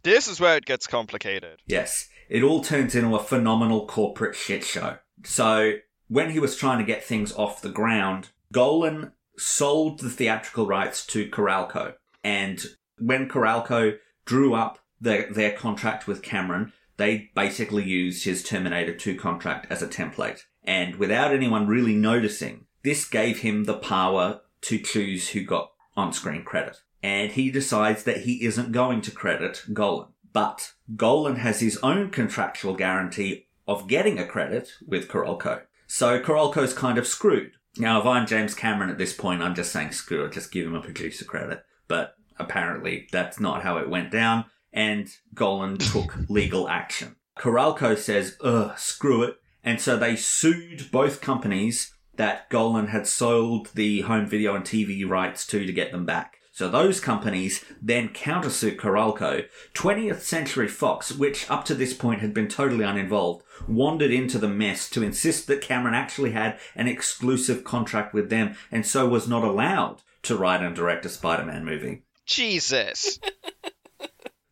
[0.03, 1.61] This is where it gets complicated.
[1.67, 4.97] Yes, it all turns into a phenomenal corporate shit show.
[5.25, 5.75] So,
[6.09, 11.07] when he was trying to get things off the ground, Golan sold the theatrical rights
[11.07, 11.95] to Carolco.
[12.23, 12.63] And
[12.99, 19.17] when Carolco drew up their, their contract with Cameron, they basically used his Terminator 2
[19.17, 20.43] contract as a template.
[20.65, 26.13] And without anyone really noticing, this gave him the power to choose who got on
[26.13, 26.79] screen credit.
[27.03, 30.09] And he decides that he isn't going to credit Golan.
[30.33, 35.63] But Golan has his own contractual guarantee of getting a credit with Carolco.
[35.87, 37.53] So Carolco's kind of screwed.
[37.77, 40.67] Now, if I'm James Cameron at this point, I'm just saying screw it, just give
[40.67, 41.65] him a producer credit.
[41.87, 47.17] But apparently that's not how it went down, and Golan took legal action.
[47.39, 49.37] Carolco says, ugh, screw it.
[49.63, 55.09] And so they sued both companies that Golan had sold the home video and TV
[55.09, 56.38] rights to to get them back.
[56.59, 59.47] So those companies then countersued Carolco.
[59.75, 64.49] 20th Century Fox, which up to this point had been totally uninvolved, wandered into the
[64.49, 69.29] mess to insist that Cameron actually had an exclusive contract with them and so was
[69.29, 72.03] not allowed to write and direct a Spider-Man movie.
[72.27, 73.21] Jesus.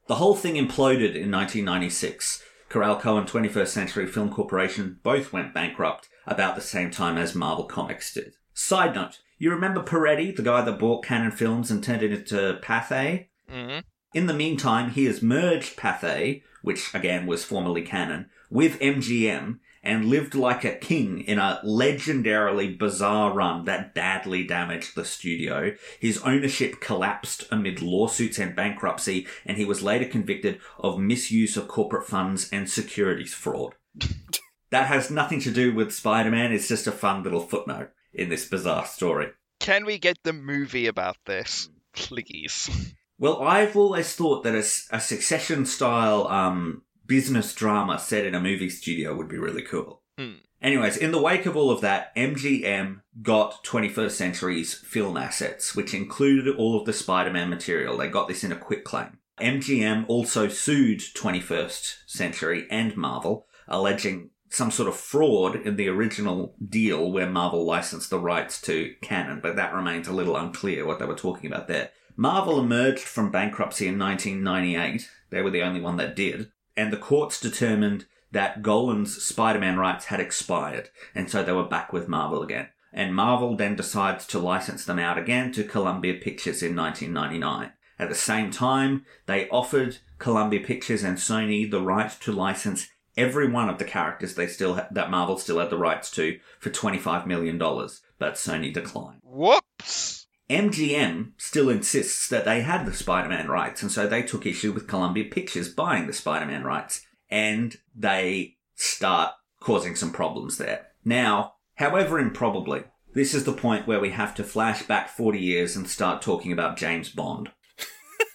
[0.06, 2.40] The whole thing imploded in 1996.
[2.70, 7.64] Carolco and 21st Century Film Corporation both went bankrupt about the same time as Marvel
[7.64, 8.34] Comics did.
[8.54, 12.58] Side note, you remember Parretti, the guy that bought Cannon Films and turned it into
[12.62, 13.26] Pathé?
[13.50, 13.80] Mm-hmm.
[14.14, 20.06] In the meantime, he has merged Pathé, which again was formerly Cannon, with MGM and
[20.06, 25.72] lived like a king in a legendarily bizarre run that badly damaged the studio.
[26.00, 31.68] His ownership collapsed amid lawsuits and bankruptcy, and he was later convicted of misuse of
[31.68, 33.74] corporate funds and securities fraud.
[34.70, 38.28] that has nothing to do with Spider Man, it's just a fun little footnote in
[38.28, 39.28] this bizarre story.
[39.60, 42.94] Can we get the movie about this, please?
[43.18, 48.68] Well, I've always thought that a succession style um, business drama set in a movie
[48.68, 50.02] studio would be really cool.
[50.18, 50.34] Hmm.
[50.60, 55.94] Anyways, in the wake of all of that, MGM got 21st Century's film assets, which
[55.94, 57.96] included all of the Spider Man material.
[57.96, 59.18] They got this in a quitclaim.
[59.40, 66.54] MGM also sued 21st Century and Marvel, alleging some sort of fraud in the original
[66.66, 70.98] deal where Marvel licensed the rights to Cannon, but that remains a little unclear what
[70.98, 71.90] they were talking about there.
[72.16, 75.10] Marvel emerged from bankruptcy in 1998.
[75.30, 76.50] They were the only one that did.
[76.74, 81.64] And the courts determined that Golan's Spider Man rights had expired, and so they were
[81.64, 82.68] back with Marvel again.
[82.92, 87.72] And Marvel then decides to license them out again to Columbia Pictures in 1999.
[87.98, 93.48] At the same time, they offered Columbia Pictures and Sony the right to license every
[93.48, 96.70] one of the characters they still ha- that Marvel still had the rights to for
[96.70, 99.20] 25 million dollars, but Sony declined.
[99.22, 100.26] Whoops.
[100.48, 104.86] MGM still insists that they had the Spider-Man rights, and so they took issue with
[104.86, 110.86] Columbia Pictures buying the Spider-Man rights, and they start causing some problems there.
[111.04, 115.74] Now, however improbably, this is the point where we have to flash back 40 years
[115.74, 117.50] and start talking about James Bond.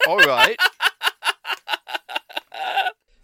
[0.08, 0.58] All right.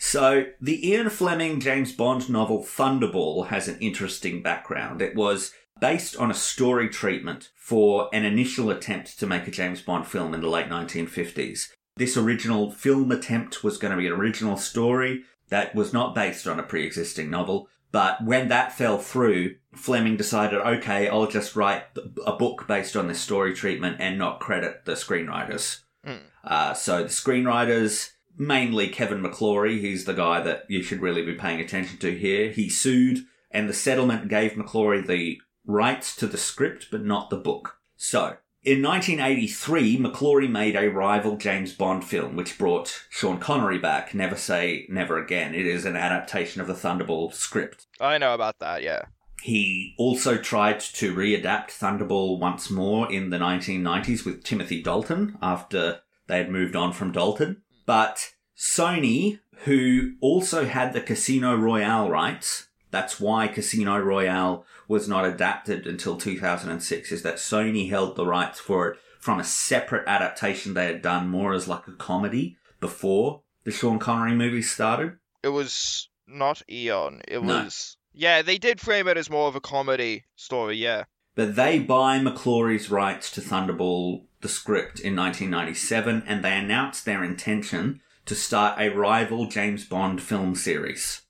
[0.09, 5.01] So, the Ian Fleming James Bond novel Thunderball has an interesting background.
[5.01, 5.51] It was
[5.81, 10.33] based on a story treatment for an initial attempt to make a James Bond film
[10.33, 11.67] in the late 1950s.
[11.97, 16.47] This original film attempt was going to be an original story that was not based
[16.47, 17.67] on a pre existing novel.
[17.91, 21.83] But when that fell through, Fleming decided, okay, I'll just write
[22.25, 25.81] a book based on this story treatment and not credit the screenwriters.
[26.45, 31.33] Uh, so the screenwriters, mainly Kevin McClory, he's the guy that you should really be
[31.33, 32.51] paying attention to here.
[32.51, 37.37] He sued, and the settlement gave McClory the rights to the script, but not the
[37.37, 37.77] book.
[37.95, 44.13] So, in 1983, McClory made a rival James Bond film, which brought Sean Connery back.
[44.13, 45.55] Never Say Never Again.
[45.55, 47.87] It is an adaptation of the Thunderball script.
[47.99, 49.03] I know about that, yeah.
[49.41, 55.99] He also tried to readapt Thunderball once more in the 1990s with Timothy Dalton after
[56.27, 57.61] they had moved on from Dalton.
[57.87, 65.25] But Sony, who also had the Casino Royale rights, that's why Casino Royale was not
[65.25, 70.73] adapted until 2006, is that Sony held the rights for it from a separate adaptation
[70.73, 75.17] they had done more as like a comedy before the Sean Connery movie started.
[75.43, 77.21] It was not Eon.
[77.27, 77.63] It No.
[77.63, 77.97] was.
[78.13, 81.03] Yeah, they did frame it as more of a comedy story, yeah.
[81.37, 87.23] But they buy McClory's rights to Thunderball, the script, in 1997, and they announce their
[87.23, 91.21] intention to start a rival James Bond film series.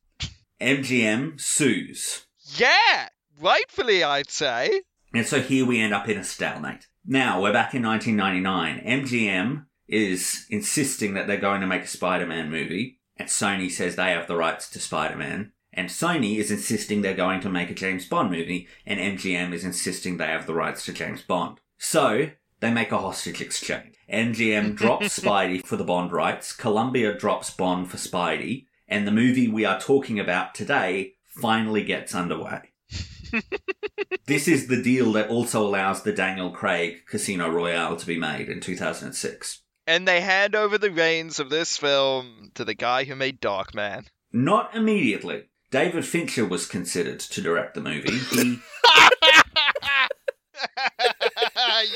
[0.62, 2.26] MGM sues.
[2.56, 3.10] Yeah,
[3.42, 4.84] rightfully, I'd say.
[5.14, 6.88] And so here we end up in a stalemate.
[7.06, 9.04] Now, we're back in 1999.
[9.04, 13.98] MGM is insisting that they're going to make a Spider Man movie, and Sony says
[13.98, 15.52] they have the rights to Spider Man.
[15.78, 19.64] And Sony is insisting they're going to make a James Bond movie, and MGM is
[19.64, 21.60] insisting they have the rights to James Bond.
[21.78, 23.94] So, they make a hostage exchange.
[24.12, 29.48] MGM drops Spidey for the Bond rights, Columbia drops Bond for Spidey, and the movie
[29.48, 32.72] we are talking about today finally gets underway.
[34.26, 38.50] this is the deal that also allows the Daniel Craig Casino Royale to be made
[38.50, 39.62] in 2006.
[39.86, 44.08] And they hand over the reins of this film to the guy who made Darkman.
[44.34, 45.44] Not immediately.
[45.70, 48.18] David Fincher was considered to direct the movie.
[48.18, 48.60] He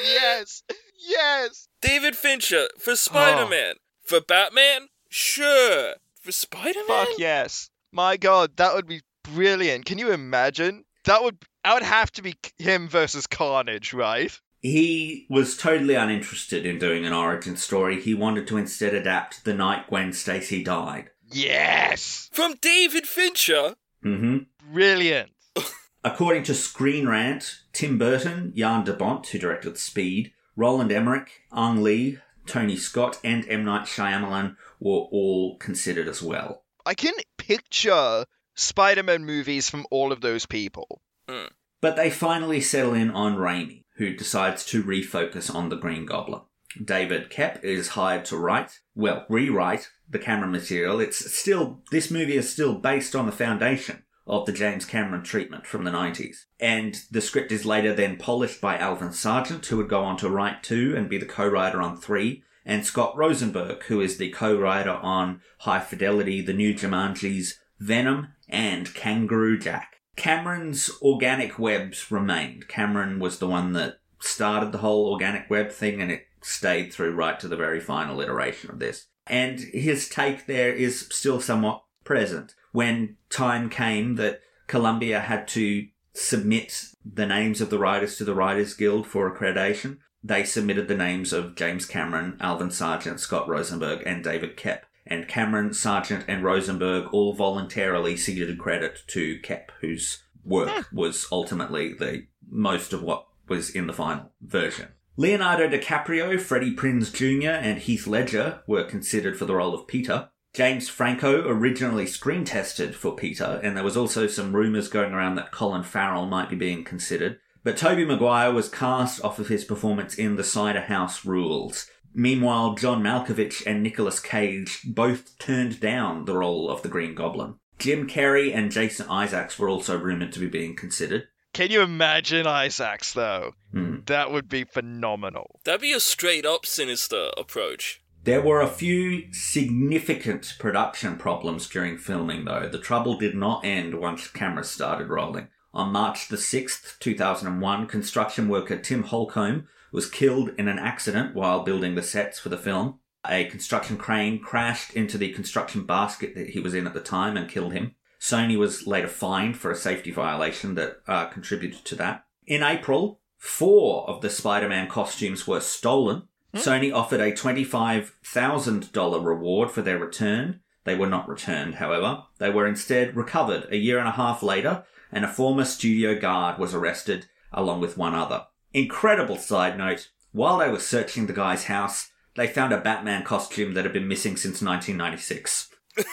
[0.03, 0.63] yes,
[0.99, 1.67] yes.
[1.81, 3.75] David Fincher for Spider Man.
[3.77, 3.81] Oh.
[4.03, 4.87] For Batman?
[5.09, 5.95] Sure.
[6.19, 7.05] For Spider Man?
[7.05, 7.69] Fuck yes.
[7.91, 9.85] My god, that would be brilliant.
[9.85, 10.85] Can you imagine?
[11.05, 14.37] That would I would have to be him versus Carnage, right?
[14.61, 17.99] he was totally uninterested in doing an origin story.
[17.99, 21.09] He wanted to instead adapt the night Gwen Stacy died.
[21.31, 22.29] Yes.
[22.31, 23.75] From David Fincher?
[24.03, 24.73] Mm-hmm.
[24.73, 25.31] Brilliant.
[26.03, 31.83] According to Screen Rant, Tim Burton, Jan de Bont, who directed Speed, Roland Emmerich, Ang
[31.83, 33.63] Lee, Tony Scott, and M.
[33.63, 36.63] Night Shyamalan were all considered as well.
[36.85, 38.25] I can picture
[38.55, 41.01] Spider-Man movies from all of those people.
[41.29, 41.47] Hmm.
[41.81, 46.41] But they finally settle in on Raimi, who decides to refocus on the Green Goblin.
[46.83, 50.99] David Koepp is hired to write, well, rewrite the Cameron material.
[50.99, 55.65] It's still, this movie is still based on the foundation of the James Cameron treatment
[55.65, 56.45] from the 90s.
[56.59, 60.29] And the script is later then polished by Alvin Sargent, who would go on to
[60.29, 64.91] write two and be the co-writer on three, and Scott Rosenberg, who is the co-writer
[64.91, 69.97] on High Fidelity, The New Jumanjis, Venom, and Kangaroo Jack.
[70.15, 72.67] Cameron's organic webs remained.
[72.67, 77.15] Cameron was the one that started the whole organic web thing and it stayed through
[77.15, 79.07] right to the very final iteration of this.
[79.27, 82.55] And his take there is still somewhat present.
[82.71, 88.35] When time came that Columbia had to submit the names of the writers to the
[88.35, 94.03] Writers Guild for accreditation, they submitted the names of James Cameron, Alvin Sargent, Scott Rosenberg,
[94.05, 94.81] and David Koepp.
[95.05, 100.95] And Cameron, Sargent, and Rosenberg all voluntarily ceded credit to Koepp, whose work hmm.
[100.95, 104.89] was ultimately the most of what was in the final version.
[105.17, 110.29] Leonardo DiCaprio, Freddie Prinze Jr., and Heath Ledger were considered for the role of Peter.
[110.53, 115.35] James Franco originally screen tested for Peter, and there was also some rumours going around
[115.35, 117.39] that Colin Farrell might be being considered.
[117.63, 121.87] But Tobey Maguire was cast off of his performance in The Cider House Rules.
[122.13, 127.55] Meanwhile, John Malkovich and Nicolas Cage both turned down the role of the Green Goblin.
[127.79, 131.27] Jim Carrey and Jason Isaacs were also rumoured to be being considered.
[131.53, 133.53] Can you imagine Isaacs though?
[133.71, 133.97] Hmm.
[134.05, 135.59] That would be phenomenal.
[135.65, 138.01] That'd be a straight up sinister approach.
[138.23, 142.69] There were a few significant production problems during filming, though.
[142.71, 145.47] The trouble did not end once cameras started rolling.
[145.73, 151.63] On March the 6th, 2001, construction worker Tim Holcomb was killed in an accident while
[151.63, 152.99] building the sets for the film.
[153.27, 157.37] A construction crane crashed into the construction basket that he was in at the time
[157.37, 157.95] and killed him.
[158.21, 162.23] Sony was later fined for a safety violation that uh, contributed to that.
[162.45, 166.27] In April, four of the Spider Man costumes were stolen.
[166.53, 170.59] Sony offered a $25,000 reward for their return.
[170.83, 172.23] They were not returned, however.
[172.37, 176.59] They were instead recovered a year and a half later, and a former studio guard
[176.59, 178.45] was arrested along with one other.
[178.73, 183.73] Incredible side note while they were searching the guy's house, they found a Batman costume
[183.73, 185.69] that had been missing since 1996.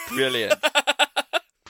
[0.09, 0.55] Brilliant.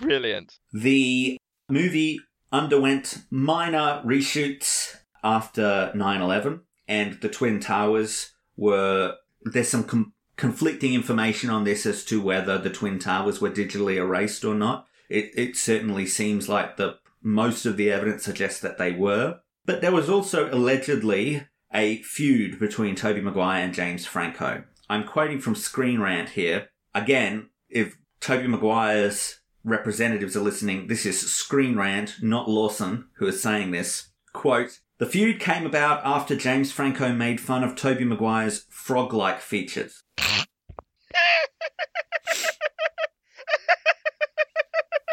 [0.01, 0.59] Brilliant.
[0.73, 1.37] The
[1.69, 2.19] movie
[2.51, 9.15] underwent minor reshoots after 9 11, and the Twin Towers were.
[9.41, 13.95] There's some com- conflicting information on this as to whether the Twin Towers were digitally
[13.95, 14.87] erased or not.
[15.09, 19.39] It, it certainly seems like the most of the evidence suggests that they were.
[19.65, 24.63] But there was also allegedly a feud between Tobey Maguire and James Franco.
[24.89, 26.69] I'm quoting from Screen Rant here.
[26.95, 29.38] Again, if Tobey Maguire's
[29.69, 34.09] representatives are listening, this is Screen Rant, not Lawson, who is saying this.
[34.33, 40.03] Quote, the feud came about after James Franco made fun of Tobey Maguire's frog-like features.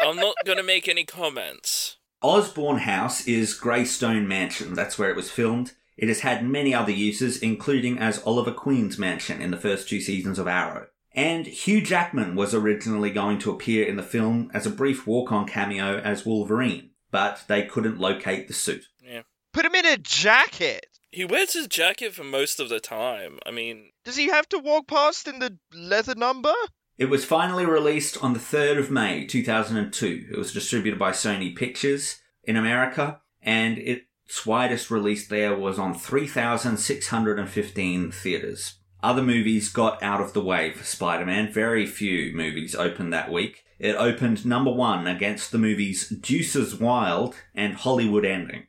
[0.01, 1.97] I'm not gonna make any comments.
[2.21, 4.73] Osborn House is Greystone Mansion.
[4.73, 5.73] That's where it was filmed.
[5.97, 9.99] It has had many other uses, including as Oliver Queen's mansion in the first two
[9.99, 10.87] seasons of Arrow.
[11.17, 15.31] And Hugh Jackman was originally going to appear in the film as a brief walk
[15.31, 18.85] on cameo as Wolverine, but they couldn't locate the suit.
[19.03, 19.23] Yeah.
[19.51, 20.85] Put him in a jacket.
[21.09, 23.39] He wears his jacket for most of the time.
[23.47, 26.53] I mean, Does he have to walk past in the leather number?
[26.99, 30.27] It was finally released on the 3rd of May 2002.
[30.31, 35.95] It was distributed by Sony Pictures in America, and its widest release there was on
[35.95, 38.76] 3,615 theatres.
[39.03, 41.51] Other movies got out of the way for Spider Man.
[41.51, 43.63] Very few movies opened that week.
[43.79, 48.67] It opened number one against the movies Deuces Wild and Hollywood Ending.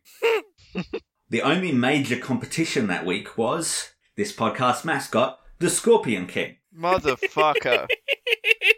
[1.31, 6.57] the only major competition that week was this podcast mascot, the Scorpion King.
[6.77, 7.87] Motherfucker.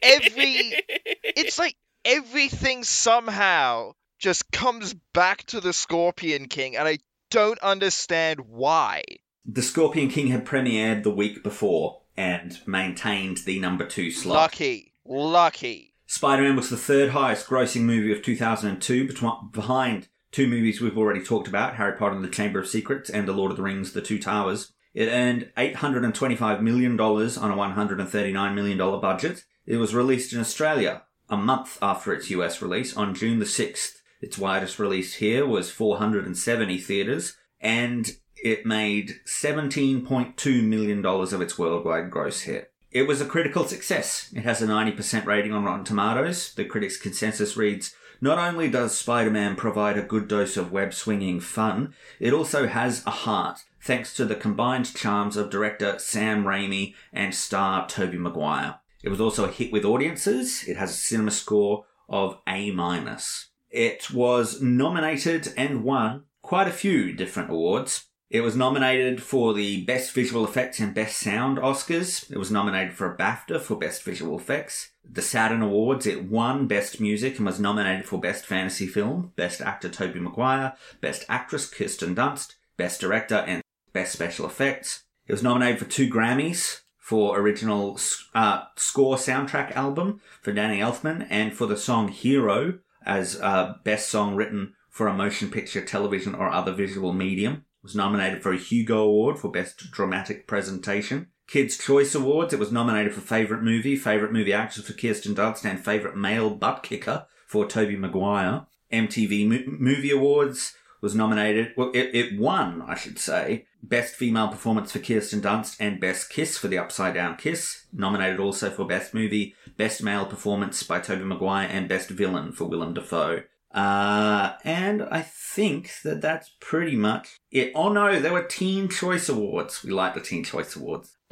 [0.03, 0.81] Every.
[1.25, 6.99] It's like everything somehow just comes back to the Scorpion King, and I
[7.31, 9.03] don't understand why.
[9.45, 14.37] The Scorpion King had premiered the week before and maintained the number two slot.
[14.37, 14.93] Lucky.
[15.05, 15.95] Lucky.
[16.07, 20.99] Spider Man was the third highest grossing movie of 2002, betw- behind two movies we've
[20.99, 23.63] already talked about Harry Potter and the Chamber of Secrets and The Lord of the
[23.63, 24.73] Rings The Two Towers.
[24.93, 29.45] It earned $825 million on a $139 million budget.
[29.67, 33.99] It was released in Australia a month after its US release on June the 6th.
[34.21, 38.11] Its widest release here was 470 theatres, and
[38.43, 42.73] it made $17.2 million of its worldwide gross hit.
[42.91, 44.31] It was a critical success.
[44.35, 46.53] It has a 90% rating on Rotten Tomatoes.
[46.55, 51.95] The critics' consensus reads, not only does Spider-Man provide a good dose of web-swinging fun,
[52.19, 57.35] it also has a heart, thanks to the combined charms of director Sam Raimi and
[57.35, 58.81] star Tobey Maguire.
[59.03, 60.65] It was also a hit with audiences.
[60.69, 63.47] It has a cinema score of A minus.
[63.71, 68.07] It was nominated and won quite a few different awards.
[68.31, 72.31] It was nominated for the Best Visual Effects and Best Sound Oscars.
[72.31, 74.93] It was nominated for a BAFTA for Best Visual Effects.
[75.05, 79.61] The Saturn Awards, it won Best Music and was nominated for Best Fantasy Film, Best
[79.61, 85.03] Actor Tobey Maguire, Best Actress Kirsten Dunst, Best Director and Best Special Effects.
[85.27, 87.99] It was nominated for two Grammys for original
[88.33, 94.09] uh, score soundtrack album for Danny Elfman and for the song Hero as uh, best
[94.09, 97.65] song written for a motion picture, television, or other visual medium.
[97.83, 101.29] Was nominated for a Hugo Award for Best Dramatic Presentation.
[101.47, 105.65] Kids' Choice Awards, it was nominated for Favourite Movie, Favourite Movie Actress for Kirsten Dunst,
[105.65, 108.67] and Favourite Male Butt Kicker for Tobey Maguire.
[108.93, 114.49] MTV Mo- Movie Awards was nominated, well, it, it won, I should say, Best Female
[114.49, 117.87] Performance for Kirsten Dunst and Best Kiss for The Upside Down Kiss.
[117.93, 122.67] Nominated also for Best Movie, Best Male Performance by Tobey Maguire, and Best Villain for
[122.67, 123.45] Willem Dafoe.
[123.73, 127.73] Uh, and I think that that's pretty much it.
[127.75, 129.85] Oh no, there were Teen Choice Awards.
[129.85, 131.17] We like the Teen Choice Awards.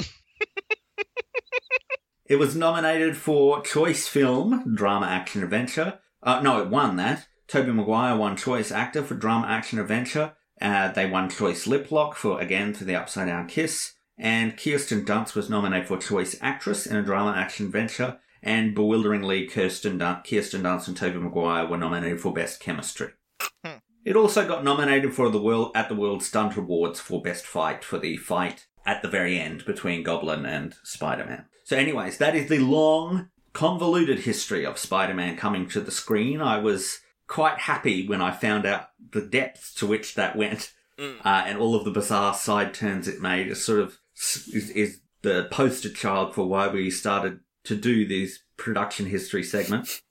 [2.26, 5.98] it was nominated for Choice Film, Drama Action Adventure.
[6.22, 7.26] Uh, no, it won that.
[7.48, 10.34] Tobey Maguire won Choice Actor for Drama Action Adventure.
[10.60, 13.94] Uh, they won Choice Lip Lock for, again, for The Upside Down Kiss.
[14.18, 18.18] And Kirsten Dunst was nominated for Choice Actress in a Drama Action Adventure.
[18.42, 23.10] And bewilderingly, Kirsten, Dun- Kirsten Dunst and Tobey Maguire were nominated for Best Chemistry.
[24.04, 27.84] It also got nominated for the world at the World Stunt Awards for Best Fight
[27.84, 31.44] for the fight at the very end between Goblin and Spider-Man.
[31.64, 36.40] So, anyways, that is the long, convoluted history of Spider-Man coming to the screen.
[36.40, 41.18] I was quite happy when I found out the depths to which that went, Mm.
[41.24, 43.46] uh, and all of the bizarre side turns it made.
[43.48, 47.38] Is sort of is, is the poster child for why we started
[47.68, 50.02] to do these production history segments.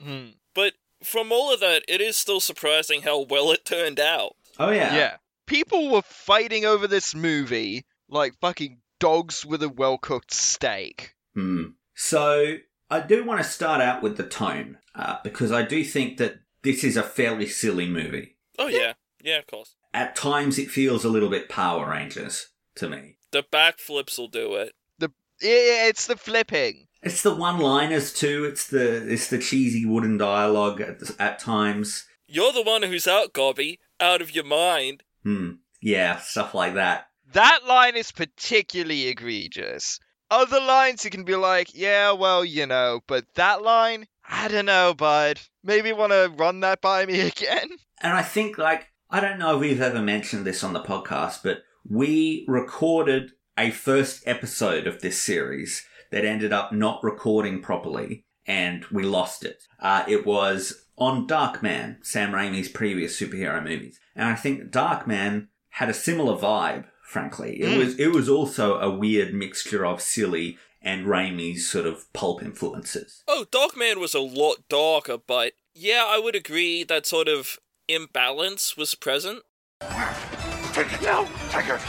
[0.53, 4.35] But from all of that, it is still surprising how well it turned out.
[4.59, 5.17] Oh yeah, Yeah.
[5.45, 11.13] People were fighting over this movie like fucking dogs with a well cooked steak.
[11.35, 11.65] Hmm.
[11.93, 12.57] So
[12.89, 16.39] I do want to start out with the tone uh, because I do think that
[16.63, 18.35] this is a fairly silly movie.
[18.59, 18.93] Oh yeah,
[19.23, 19.75] yeah, of course.
[19.93, 23.17] At times, it feels a little bit Power Rangers to me.
[23.31, 24.73] The backflips will do it.
[24.99, 26.86] The yeah, it's the flipping.
[27.07, 28.43] It's the one-liners too.
[28.43, 32.05] It's the it's the cheesy wooden dialogue at, at times.
[32.27, 35.03] You're the one who's out, Gobby, out of your mind.
[35.23, 35.51] Hmm.
[35.81, 37.07] Yeah, stuff like that.
[37.31, 40.01] That line is particularly egregious.
[40.29, 44.65] Other lines you can be like, yeah, well, you know, but that line, I don't
[44.65, 45.39] know, bud.
[45.63, 47.69] Maybe want to run that by me again?
[48.01, 51.39] And I think, like, I don't know if we've ever mentioned this on the podcast,
[51.41, 58.25] but we recorded a first episode of this series that ended up not recording properly
[58.45, 59.63] and we lost it.
[59.79, 63.99] Uh, it was on Darkman, Sam Raimi's previous superhero movies.
[64.15, 67.61] And I think Darkman had a similar vibe, frankly.
[67.61, 67.77] It Mm.
[67.77, 73.23] was, it was also a weird mixture of silly and Raimi's sort of pulp influences.
[73.27, 77.57] Oh, Darkman was a lot darker, but yeah, I would agree that sort of
[77.89, 79.43] imbalance was present.
[79.81, 81.27] Take it now.
[81.49, 81.79] Take it.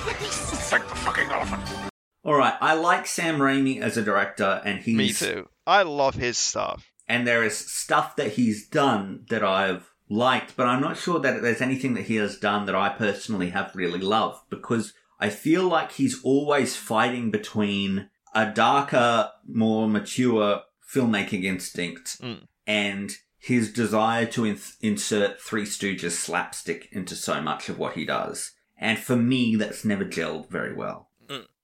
[0.71, 1.88] Take the fucking elephant.
[2.25, 5.49] All right, I like Sam Raimi as a director, and he's Me too.
[5.67, 6.91] I love his stuff.
[7.09, 11.43] and there is stuff that he's done that I've liked, but I'm not sure that
[11.43, 15.67] there's anything that he has done that I personally have really loved because I feel
[15.69, 20.63] like he's always fighting between a darker, more mature
[20.95, 22.47] filmmaking instinct Mm.
[22.67, 28.05] and his desire to in- insert Three Stooges slapstick into so much of what he
[28.05, 28.53] does.
[28.77, 31.08] And for me, that's never gelled very well.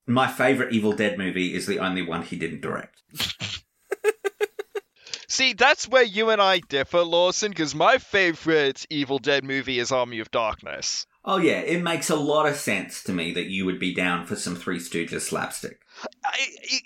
[0.07, 3.03] My favourite Evil Dead movie is the only one he didn't direct.
[5.29, 9.91] See, that's where you and I differ, Lawson, because my favorite Evil Dead movie is
[9.91, 11.07] Army of Darkness.
[11.25, 14.27] Oh yeah, it makes a lot of sense to me that you would be down
[14.27, 15.81] for some Three Stooges slapstick.
[16.25, 16.37] I,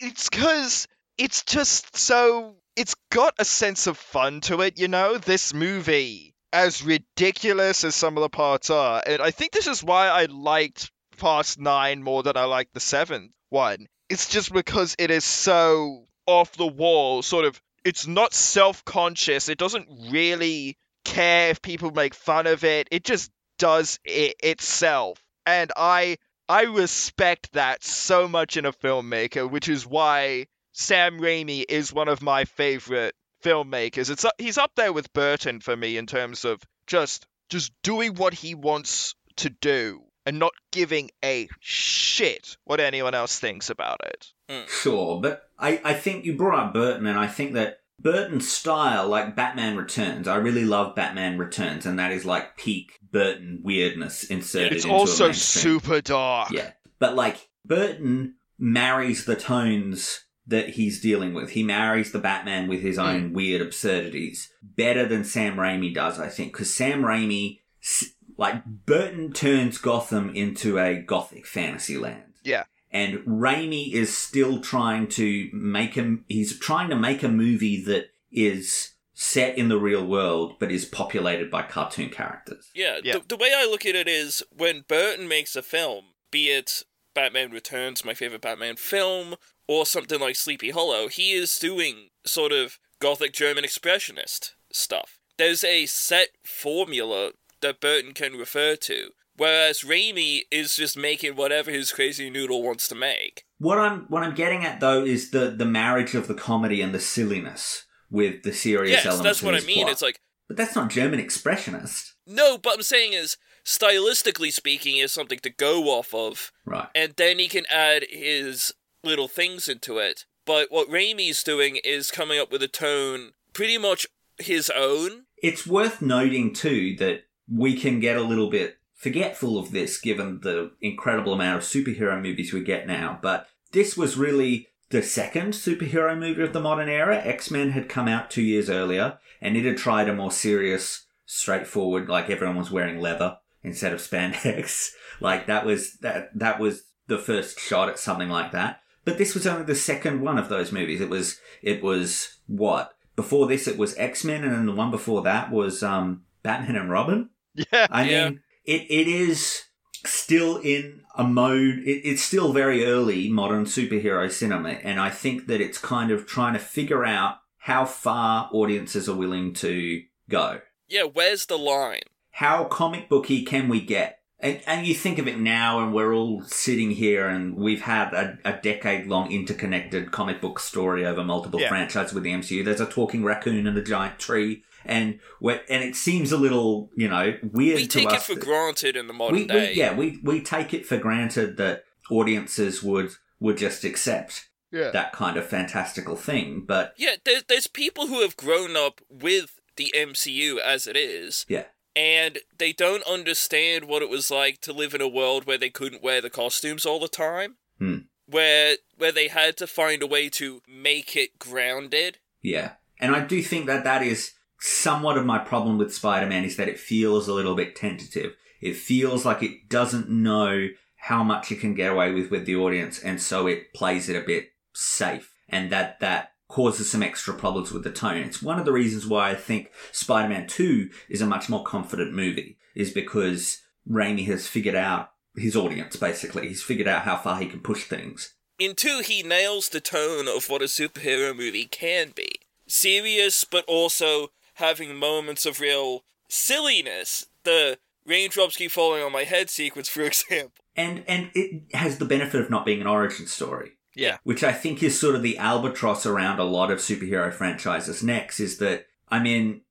[0.01, 0.87] it's because
[1.19, 2.55] it's just so.
[2.77, 5.19] It's got a sense of fun to it, you know?
[5.19, 9.83] This movie, as ridiculous as some of the parts are, and I think this is
[9.83, 13.87] why I liked Fast 9 more than I like the 7th one.
[14.09, 17.61] It's just because it is so off the wall, sort of.
[17.85, 23.05] It's not self conscious, it doesn't really care if people make fun of it, it
[23.05, 25.23] just does it itself.
[25.47, 31.65] And I I respect that so much in a filmmaker, which is why Sam Raimi
[31.69, 34.11] is one of my favorite filmmakers.
[34.11, 38.35] It's he's up there with Burton for me in terms of just just doing what
[38.35, 44.27] he wants to do and not giving a shit what anyone else thinks about it.
[44.51, 44.69] Hmm.
[44.69, 49.09] Sure, but I, I think you brought up Burton, and I think that Burton's style,
[49.09, 54.25] like Batman Returns, I really love Batman Returns, and that is like peak Burton weirdness
[54.25, 55.81] inserted It's into a also mainstream.
[55.81, 56.51] super dark.
[56.51, 61.51] Yeah, but like Burton marries the tones that he's dealing with.
[61.51, 63.35] He marries the Batman with his own hmm.
[63.35, 69.33] weird absurdities better than Sam Raimi does, I think, because Sam Raimi, s- like Burton,
[69.33, 72.35] turns Gotham into a gothic fantasy land.
[72.43, 72.65] Yeah.
[72.91, 76.25] And Raimi is still trying to make him.
[76.29, 80.85] He's trying to make a movie that is set in the real world, but is
[80.87, 82.71] populated by cartoon characters.
[82.75, 83.15] Yeah, Yeah.
[83.15, 86.85] The, the way I look at it is when Burton makes a film, be it
[87.15, 89.35] Batman Returns, my favorite Batman film,
[89.67, 95.19] or something like Sleepy Hollow, he is doing sort of Gothic German expressionist stuff.
[95.37, 101.71] There's a set formula that Burton can refer to, whereas Raimi is just making whatever
[101.71, 103.45] his crazy noodle wants to make.
[103.59, 106.95] What I'm what I'm getting at though is the the marriage of the comedy and
[106.95, 109.25] the silliness with the serious yes, elements.
[109.25, 109.83] that's of what I mean.
[109.83, 109.93] plot.
[109.93, 115.13] It's like but that's not German expressionist, no, but I'm saying is stylistically speaking is
[115.13, 116.53] something to go off of.
[116.65, 116.89] right?
[116.95, 118.73] and then he can add his
[119.05, 120.25] little things into it.
[120.47, 124.07] But what Raimi's doing is coming up with a tone pretty much
[124.39, 125.25] his own.
[125.43, 130.41] It's worth noting too that we can get a little bit forgetful of this given
[130.43, 135.53] the incredible amount of superhero movies we get now, but this was really the second
[135.53, 137.17] superhero movie of the modern era.
[137.17, 142.09] X-Men had come out 2 years earlier and it had tried a more serious, straightforward
[142.09, 144.93] like everyone was wearing leather instead of spandex.
[145.21, 148.81] like that was that that was the first shot at something like that.
[149.05, 151.01] But this was only the second one of those movies.
[151.01, 152.95] It was it was what?
[153.17, 156.91] Before this it was X-Men and then the one before that was um Batman and
[156.91, 157.31] Robin.
[157.73, 157.87] Yeah.
[157.91, 158.29] I Yeah.
[158.31, 159.65] mean, it, it is
[160.07, 165.47] still in a mode, it, it's still very early modern superhero cinema, and I think
[165.49, 170.61] that it's kind of trying to figure out how far audiences are willing to go.
[170.89, 172.01] Yeah, where's the line?
[172.31, 174.21] How comic booky can we get?
[174.41, 178.15] And, and you think of it now, and we're all sitting here, and we've had
[178.15, 181.69] a, a decade long interconnected comic book story over multiple Yeah.
[181.69, 182.65] franchises with the MCU.
[182.65, 186.91] There's a talking raccoon and a giant tree, and we're, and it seems a little,
[186.97, 189.73] you know, weird We to take it for granted in the modern we, we- day.
[189.75, 193.11] yeah, we we take it for granted that audiences would
[193.41, 194.91] would just accept Yeah.
[194.91, 196.65] that kind of fantastical thing.
[196.67, 201.47] But Yeah, there's, there's people who have grown up with the MCU as it is,
[201.49, 201.65] yeah,
[201.95, 205.71] and they don't understand what it was like to live in a world where they
[205.71, 207.57] couldn't wear the costumes all the time.
[207.79, 207.99] Hmm.
[208.27, 212.19] Where where they had to find a way to make it grounded.
[212.43, 216.57] yeah, and I do think that that is somewhat of my problem with Spider-Man is
[216.57, 218.35] that it feels a little bit tentative.
[218.61, 222.57] It feels like it doesn't know how much it can get away with with the
[222.57, 227.35] audience, and so it plays it a bit safe, and that that causes some extra
[227.35, 228.17] problems with the tone.
[228.23, 232.13] It's one of the reasons why I think Spider-Man 2 is a much more confident
[232.13, 236.49] movie, is because Raimi has figured out his audience, basically.
[236.49, 238.35] He's figured out how far he can push things.
[238.59, 243.65] In two, he nails the tone of what a superhero movie can be serious, but
[243.67, 247.27] also having moments of real silliness.
[247.45, 250.65] The raindrops keep falling on my head sequence, for example.
[250.77, 253.73] And and it has the benefit of not being an origin story.
[253.95, 254.19] Yeah.
[254.23, 258.39] Which I think is sort of the albatross around a lot of superhero franchises next
[258.39, 259.63] is that I mean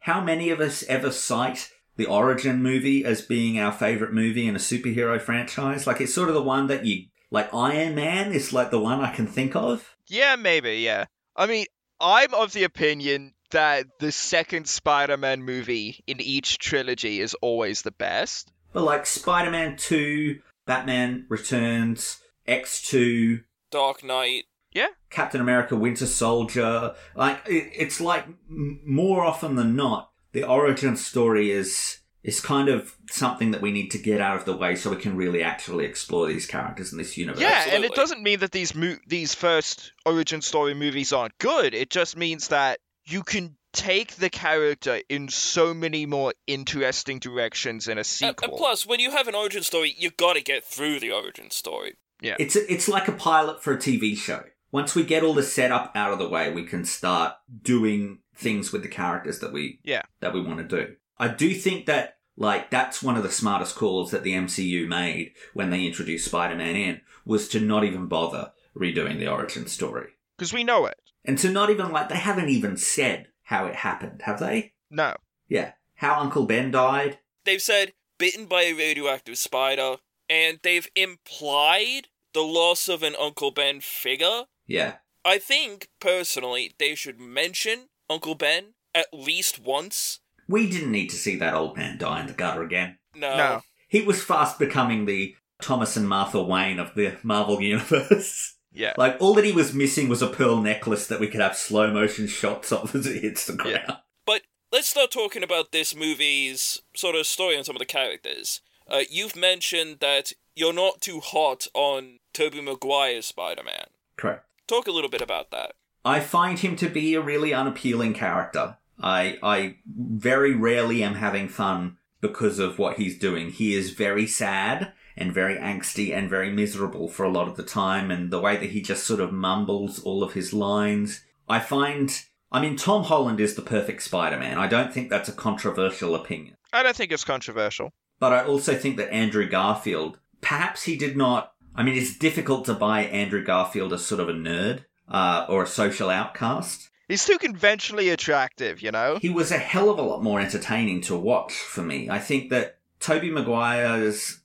[0.00, 4.54] how many of us ever cite the origin movie as being our favorite movie in
[4.54, 5.86] a superhero franchise?
[5.86, 9.00] Like it's sort of the one that you like Iron Man is like the one
[9.00, 9.96] I can think of.
[10.06, 11.06] Yeah, maybe, yeah.
[11.34, 11.66] I mean,
[12.00, 17.82] I'm of the opinion that the second Spider Man movie in each trilogy is always
[17.82, 18.52] the best.
[18.72, 24.44] But like Spider Man 2, Batman Returns, X2, Dark Knight.
[24.72, 24.88] Yeah.
[25.08, 26.94] Captain America Winter Soldier.
[27.14, 32.00] Like, it, it's like more often than not, the origin story is.
[32.22, 34.96] Is kind of something that we need to get out of the way so we
[34.96, 37.40] can really actually explore these characters in this universe.
[37.40, 41.72] Yeah, and it doesn't mean that these mo- these first origin story movies aren't good.
[41.72, 47.88] It just means that you can take the character in so many more interesting directions
[47.88, 48.48] in a sequel.
[48.50, 51.96] and plus, when you have an origin story, you gotta get through the origin story.
[52.20, 52.36] yeah.
[52.38, 54.44] It's a, it's like a pilot for a TV show.
[54.72, 58.72] Once we get all the setup out of the way, we can start doing things
[58.72, 60.02] with the characters that we Yeah.
[60.20, 60.96] that we want to do.
[61.18, 65.32] I do think that like that's one of the smartest calls that the MCU made
[65.54, 70.08] when they introduced Spider-Man in was to not even bother redoing the origin story.
[70.36, 70.96] Because we know it.
[71.26, 74.72] And to not even like they haven't even said how it happened, have they?
[74.90, 75.14] No.
[75.48, 75.72] Yeah.
[75.96, 77.18] How Uncle Ben died?
[77.44, 79.96] They've said bitten by a radioactive spider,
[80.28, 84.44] and they've implied the loss of an Uncle Ben figure.
[84.66, 84.94] Yeah.
[85.24, 90.20] I think, personally, they should mention Uncle Ben at least once.
[90.48, 92.98] We didn't need to see that old man die in the gutter again.
[93.14, 93.36] No.
[93.36, 93.60] No.
[93.88, 98.54] He was fast becoming the Thomas and Martha Wayne of the Marvel Universe.
[98.76, 98.92] Yeah.
[98.96, 101.90] Like, all that he was missing was a pearl necklace that we could have slow
[101.90, 103.80] motion shots of as it hits the ground.
[103.88, 103.96] Yeah.
[104.24, 108.60] But let's start talking about this movie's sort of story and some of the characters.
[108.88, 113.86] Uh, you've mentioned that you're not too hot on Tobey Maguire's Spider-Man.
[114.16, 114.44] Correct.
[114.66, 115.72] Talk a little bit about that.
[116.04, 118.76] I find him to be a really unappealing character.
[119.00, 123.50] I I very rarely am having fun because of what he's doing.
[123.50, 127.62] He is very sad and very angsty and very miserable for a lot of the
[127.62, 131.22] time and the way that he just sort of mumbles all of his lines.
[131.48, 134.58] I find I mean Tom Holland is the perfect Spider-Man.
[134.58, 136.56] I don't think that's a controversial opinion.
[136.72, 137.92] I don't think it's controversial.
[138.18, 141.52] But I also think that Andrew Garfield, perhaps he did not.
[141.74, 145.62] I mean, it's difficult to buy Andrew Garfield as sort of a nerd uh, or
[145.62, 146.88] a social outcast.
[147.08, 149.18] He's too conventionally attractive, you know?
[149.20, 152.10] He was a hell of a lot more entertaining to watch for me.
[152.10, 154.40] I think that Tobey Maguire's.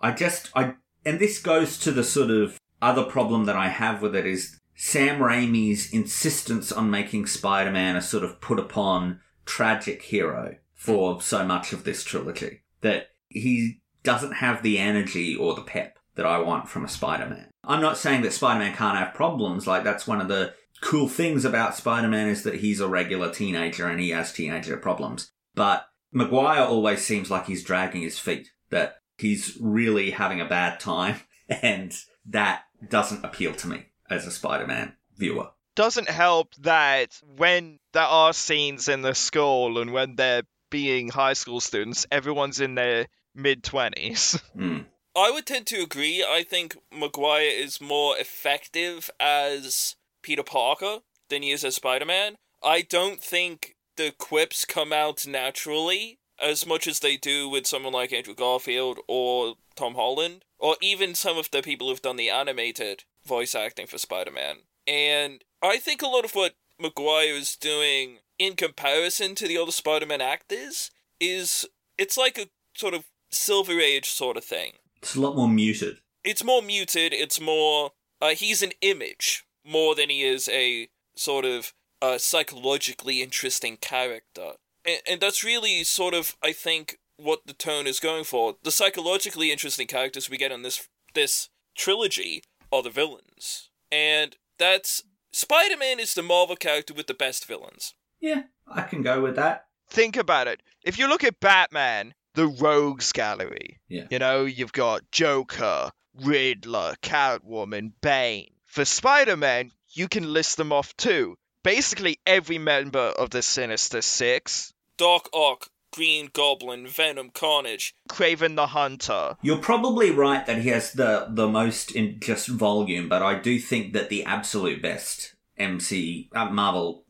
[0.00, 0.50] I, just.
[0.54, 4.26] I And this goes to the sort of other problem that I have with it
[4.26, 10.56] is Sam Raimi's insistence on making Spider Man a sort of put upon tragic hero
[10.74, 12.62] for so much of this trilogy.
[12.82, 17.26] That he doesn't have the energy or the pep that I want from a Spider
[17.26, 17.50] Man.
[17.64, 21.08] I'm not saying that Spider Man can't have problems, like, that's one of the cool
[21.08, 25.30] things about Spider Man is that he's a regular teenager and he has teenager problems.
[25.54, 30.80] But Maguire always seems like he's dragging his feet, that he's really having a bad
[30.80, 31.94] time, and
[32.26, 35.50] that doesn't appeal to me as a Spider Man viewer.
[35.74, 41.34] Doesn't help that when there are scenes in the school and when they're being high
[41.34, 44.42] school students, everyone's in their mid 20s.
[44.56, 44.86] Mm.
[45.16, 46.24] I would tend to agree.
[46.24, 52.36] I think Maguire is more effective as Peter Parker than he is as Spider Man.
[52.62, 57.92] I don't think the quips come out naturally as much as they do with someone
[57.92, 62.30] like Andrew Garfield or Tom Holland, or even some of the people who've done the
[62.30, 64.58] animated voice acting for Spider Man.
[64.86, 69.72] And I think a lot of what Maguire is doing in comparison to the other
[69.72, 70.90] Spider Man actors
[71.20, 71.66] is
[71.96, 74.72] it's like a sort of Silver Age sort of thing.
[75.02, 75.98] It's a lot more muted.
[76.24, 77.92] It's more muted, it's more.
[78.20, 84.52] Uh, he's an image more than he is a sort of uh, psychologically interesting character.
[84.84, 88.56] And, and that's really sort of, I think, what the tone is going for.
[88.62, 92.42] The psychologically interesting characters we get in this this trilogy
[92.72, 93.70] are the villains.
[93.90, 95.02] And that's
[95.32, 97.94] Spider-Man is the Marvel character with the best villains.
[98.20, 99.66] Yeah, I can go with that.
[99.88, 100.62] Think about it.
[100.84, 104.06] If you look at Batman, the Rogues Gallery, Yeah.
[104.10, 108.48] you know, you've got Joker, Riddler, Catwoman, Bane.
[108.66, 111.36] For Spider Man, you can list them off too.
[111.68, 114.72] Basically, every member of the Sinister Six.
[114.96, 117.94] Doc Ock, Green Goblin, Venom, Carnage.
[118.08, 119.36] Kraven the Hunter.
[119.42, 123.58] You're probably right that he has the the most in just volume, but I do
[123.58, 127.04] think that the absolute best MC uh, Marvel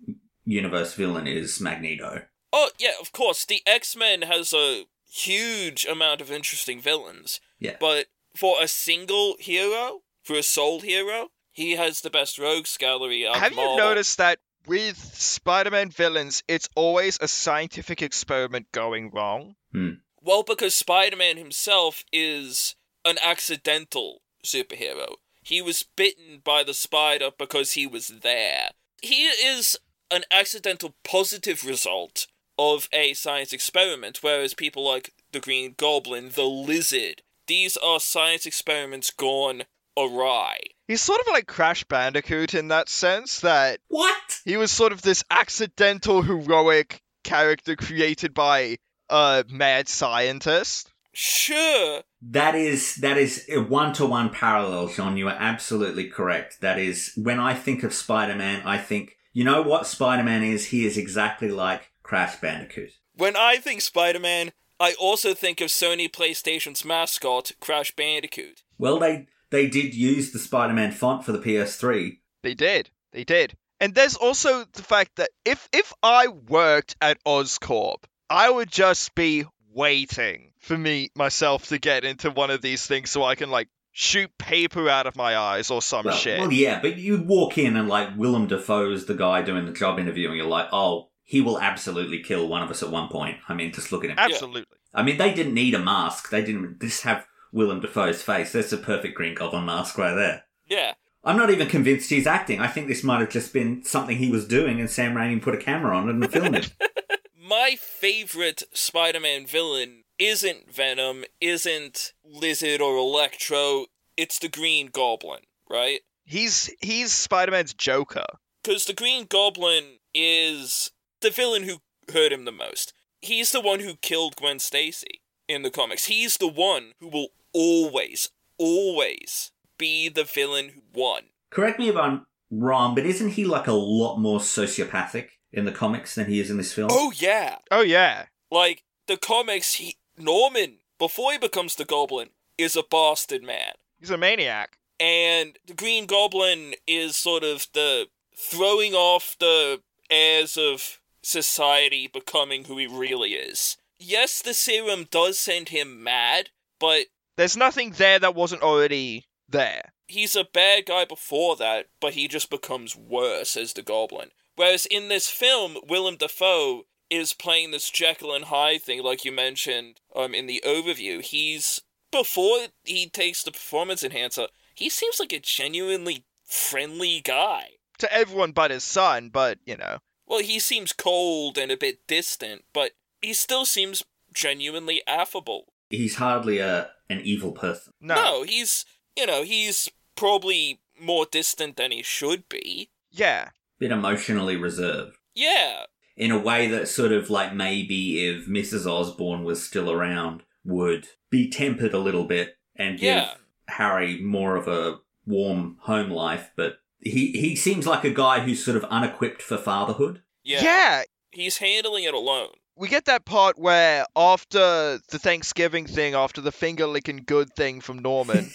[0.45, 2.23] Universe villain is Magneto.
[2.53, 3.45] Oh, yeah, of course.
[3.45, 7.39] The X Men has a huge amount of interesting villains.
[7.61, 7.77] Yeah.
[7.79, 13.25] But for a single hero, for a sole hero, he has the best rogues gallery
[13.25, 14.39] out of Have you noticed that
[14.69, 19.57] with Spider-Man villains, it's always a scientific experiment going wrong?
[19.73, 19.95] Hmm.
[20.21, 25.15] Well, because Spider Man himself is an accidental superhero.
[25.43, 28.71] He was bitten by the spider because he was there.
[29.01, 29.79] He is
[30.11, 32.27] an accidental positive result
[32.59, 38.45] of a science experiment, whereas people like the Green Goblin, the Lizard, these are science
[38.45, 39.63] experiments gone
[39.99, 40.59] awry.
[40.87, 44.41] He's sort of like Crash Bandicoot in that sense that What?
[44.45, 48.79] he was sort of this accidental heroic character created by
[49.11, 50.91] a mad scientist.
[51.13, 55.17] Sure, That is that is a one to one parallel, Jeaun.
[55.19, 56.61] You are absolutely correct.
[56.61, 60.45] That is when I think of Spider Man, I think you know what Spider Man
[60.45, 60.67] is.
[60.67, 62.91] He is exactly like Crash Bandicoot.
[63.15, 68.63] when I think Spider Man, I also think of Sony PlayStation's mascot, Crash Bandicoot.
[68.79, 72.19] Well, they they did use the Spider Man font for the PS3.
[72.43, 72.91] They did.
[73.13, 73.57] They did.
[73.81, 79.15] And there's also the fact that if if I worked at Oscorp, I would just
[79.15, 83.51] be waiting for me myself to get into one of these things so I can
[83.51, 86.41] like shoot paper out of my eyes or some Well, shit.
[86.41, 89.99] well, yeah, but you'd walk in and like Willem Dafoe's the guy doing the job
[89.99, 93.37] interview, and you're like, oh, he will absolutely kill one of us at one point.
[93.49, 94.19] I mean, just look at him.
[94.19, 94.77] Absolutely.
[94.95, 96.31] I mean, they didn't need a mask.
[96.31, 97.27] They didn't just have
[97.59, 98.53] Willem Dafoe's face.
[98.53, 100.45] That's a perfect Green Goblin mask right there.
[100.69, 100.95] Yeah.
[101.25, 102.61] I'm not even convinced he's acting.
[102.61, 105.57] I think this might have just been something he was doing, and Sam Raimi put
[105.57, 106.73] a camera on it and filmed it.
[107.43, 113.87] My favorite Spider Man villain isn't Venom, isn't Lizard or Electro,
[114.17, 116.01] it's the Green Goblin, right?
[116.25, 118.27] He's he's Spider-Man's Joker.
[118.63, 121.79] Because the Green Goblin is the villain who
[122.13, 122.93] hurt him the most.
[123.21, 126.07] He's the one who killed Gwen Stacy in the comics.
[126.07, 131.25] He's the one who will always, always be the villain who won.
[131.51, 135.73] Correct me if I'm wrong, but isn't he like a lot more sociopathic in the
[135.73, 136.89] comics than he is in this film?
[136.91, 137.57] Oh, yeah.
[137.71, 138.27] Oh yeah.
[138.51, 143.73] Like, the comics, he, Norman, before he becomes the Goblin, is a bastard man.
[144.01, 144.79] He's a maniac.
[145.01, 149.81] And the Green Goblin is sort of the throwing off the
[150.11, 153.77] airs of society becoming who he really is.
[153.99, 157.07] Yes, the serum does send him mad, but
[157.39, 159.93] There's nothing there that wasn't already there.
[160.09, 164.31] he's a bad guy before that, but he just becomes worse as the Goblin.
[164.57, 169.31] Whereas in this film, Willem Dafoe is playing this Jekyll and Hyde thing, like you
[169.31, 171.23] mentioned um, in the overview.
[171.23, 177.69] He's before he takes the performance enhancer, he seems like a genuinely friendly guy.
[177.99, 179.99] To everyone but his son, but you know.
[180.27, 182.93] Well, he seems cold and a bit distant, but
[183.23, 184.03] he still seems
[184.35, 185.73] genuinely affable.
[185.91, 187.93] He's hardly a an evil person.
[188.01, 188.85] No, he's,
[189.17, 192.91] you know, he's probably more distant than he should be.
[193.11, 193.51] Yeah.
[193.79, 195.17] Bit emotionally reserved.
[195.35, 195.85] Yeah,
[196.17, 198.87] In a way that sort of like maybe if Mrs.
[198.87, 203.35] Osborn was still around would be tempered a little bit and give Yeah.
[203.69, 208.65] Harry more of a warm home life, but he he seems like a guy who's
[208.65, 210.23] sort of unequipped for fatherhood.
[210.43, 210.63] yeah.
[210.63, 211.03] Yeah.
[211.31, 212.49] He's handling it alone.
[212.79, 217.81] We get that part where after the Thanksgiving thing, after the finger licking good thing
[217.81, 218.51] from Norman,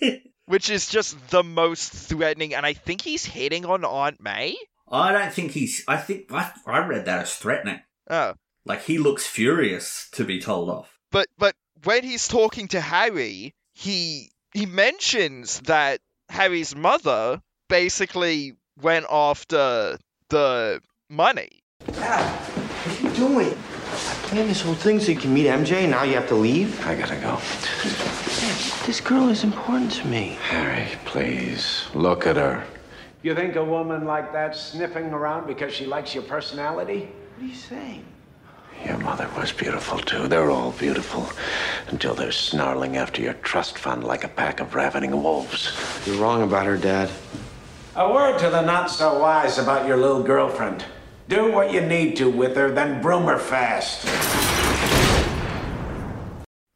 [0.46, 4.56] which is just the most threatening, and I think he's hitting on Aunt May.
[4.90, 5.84] I don't think he's.
[5.86, 7.80] I think I, I read that as threatening.
[8.10, 8.34] Oh.
[8.64, 10.98] Like he looks furious to be told off.
[11.12, 19.06] But but when he's talking to Harry, he he mentions that Harry's mother basically went
[19.10, 19.98] after
[20.30, 21.62] the money.
[21.92, 23.58] Dad, what are you doing?
[24.06, 26.34] I planned this whole thing so you can meet MJ, and now you have to
[26.34, 26.86] leave?
[26.86, 27.38] I gotta go.
[27.82, 30.38] Dad, this girl is important to me.
[30.42, 32.64] Harry, please, look at her.
[33.22, 37.08] You think a woman like that sniffing around because she likes your personality?
[37.36, 38.04] What are you saying?
[38.84, 40.28] Your mother was beautiful, too.
[40.28, 41.28] They're all beautiful.
[41.88, 45.76] Until they're snarling after your trust fund like a pack of ravening wolves.
[46.06, 47.10] You're wrong about her, Dad.
[47.96, 50.84] A word to the not so wise about your little girlfriend.
[51.28, 54.02] Do what you need to with her, then broom her fast.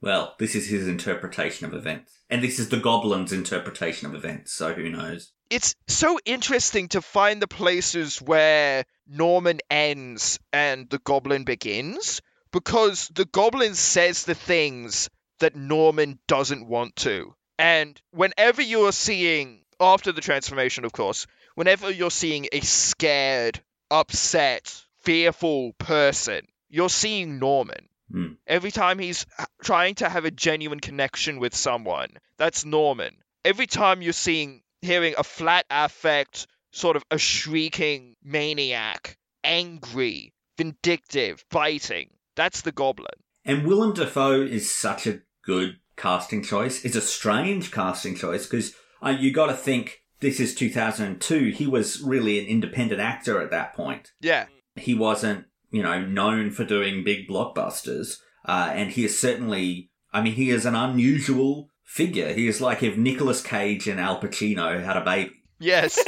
[0.03, 4.53] Well, this is his interpretation of events, and this is the Goblin's interpretation of events.
[4.53, 5.33] So who knows?
[5.49, 12.21] It's so interesting to find the places where Norman ends and the Goblin begins
[12.53, 15.09] because the Goblin says the things
[15.41, 17.35] that Norman doesn't want to.
[17.59, 23.63] And whenever you are seeing, after the transformation, of course, whenever you're seeing a scared,
[23.93, 27.89] upset, fearful person, you're seeing Norman.
[28.11, 28.33] Hmm.
[28.47, 29.27] Every time he's
[29.63, 32.09] trying to have a genuine connection with someone,
[32.39, 33.15] that's Norman.
[33.45, 41.45] Every time you're seeing, hearing a flat affect, sort of a shrieking maniac, angry, vindictive,
[41.51, 43.09] biting, that's the Goblin.
[43.45, 46.85] And Willem Dafoe is such a good casting choice.
[46.85, 51.51] It's a strange casting choice because uh, you got to think this is 2002.
[51.51, 54.13] He was really an independent actor at that point.
[54.21, 54.47] Yeah.
[54.77, 58.17] He wasn't, you know, known for doing big blockbusters.
[58.47, 62.33] Uh, and he is certainly, I mean, he is an unusual figure.
[62.33, 65.33] He is like if Nicolas Cage and Al Pacino had a baby.
[65.59, 66.03] Yes.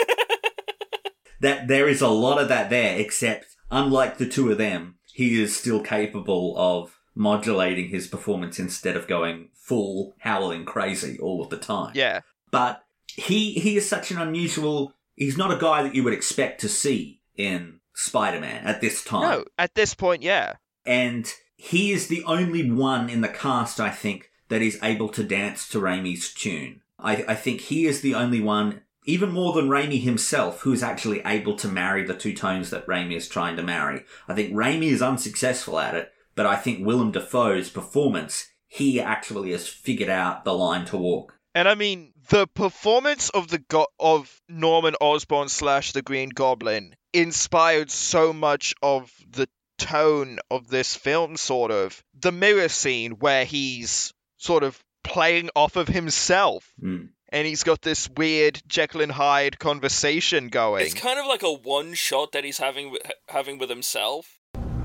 [1.40, 5.42] that there is a lot of that there, except unlike the two of them, he
[5.42, 11.50] is still capable of modulating his performance instead of going full howling crazy all of
[11.50, 11.92] the time.
[11.94, 12.20] Yeah.
[12.50, 16.60] But he he is such an unusual he's not a guy that you would expect
[16.60, 19.22] to see in Spider-Man at this time.
[19.22, 20.54] No, at this point, yeah.
[20.84, 25.22] And he is the only one in the cast, I think, that is able to
[25.22, 26.82] dance to Raimi's tune.
[26.98, 30.82] I, I think he is the only one, even more than Raimi himself, who is
[30.82, 34.04] actually able to marry the two tones that Raimi is trying to marry.
[34.28, 39.52] I think Raimi is unsuccessful at it, but I think Willem Dafoe's performance, he actually
[39.52, 41.38] has figured out the line to walk.
[41.54, 46.94] And I mean, the performance of the go- of Norman Osborn slash the Green Goblin
[47.12, 49.48] inspired so much of the
[49.78, 51.36] tone of this film.
[51.36, 57.08] Sort of the mirror scene where he's sort of playing off of himself, Mm.
[57.30, 60.84] and he's got this weird Jekyll and Hyde conversation going.
[60.86, 64.38] It's kind of like a one shot that he's having with, having with himself.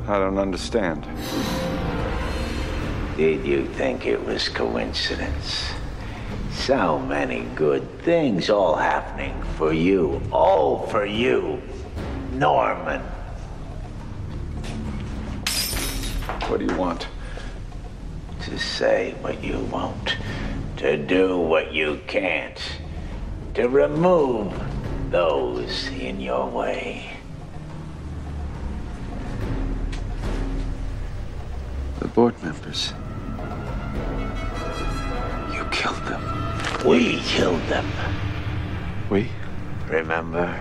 [0.08, 1.04] I don't understand.
[3.18, 5.66] Did you think it was coincidence?
[6.66, 10.22] So many good things all happening for you.
[10.32, 11.62] All for you.
[12.34, 13.02] Norman.
[16.48, 17.08] What do you want?
[18.44, 20.18] To say what you won't.
[20.78, 22.60] To do what you can't.
[23.56, 24.54] To remove
[25.10, 27.10] those in your way.
[32.00, 32.94] The board members.
[35.52, 36.39] You killed them.
[36.86, 37.86] We killed them.
[39.10, 39.30] We?
[39.88, 40.58] Remember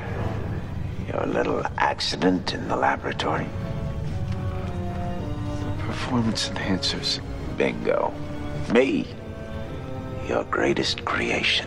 [1.06, 3.46] your little accident in the laboratory?
[5.76, 7.20] The Performance enhancers.
[7.56, 8.12] Bingo.
[8.72, 9.06] Me.
[10.26, 11.66] Your greatest creation.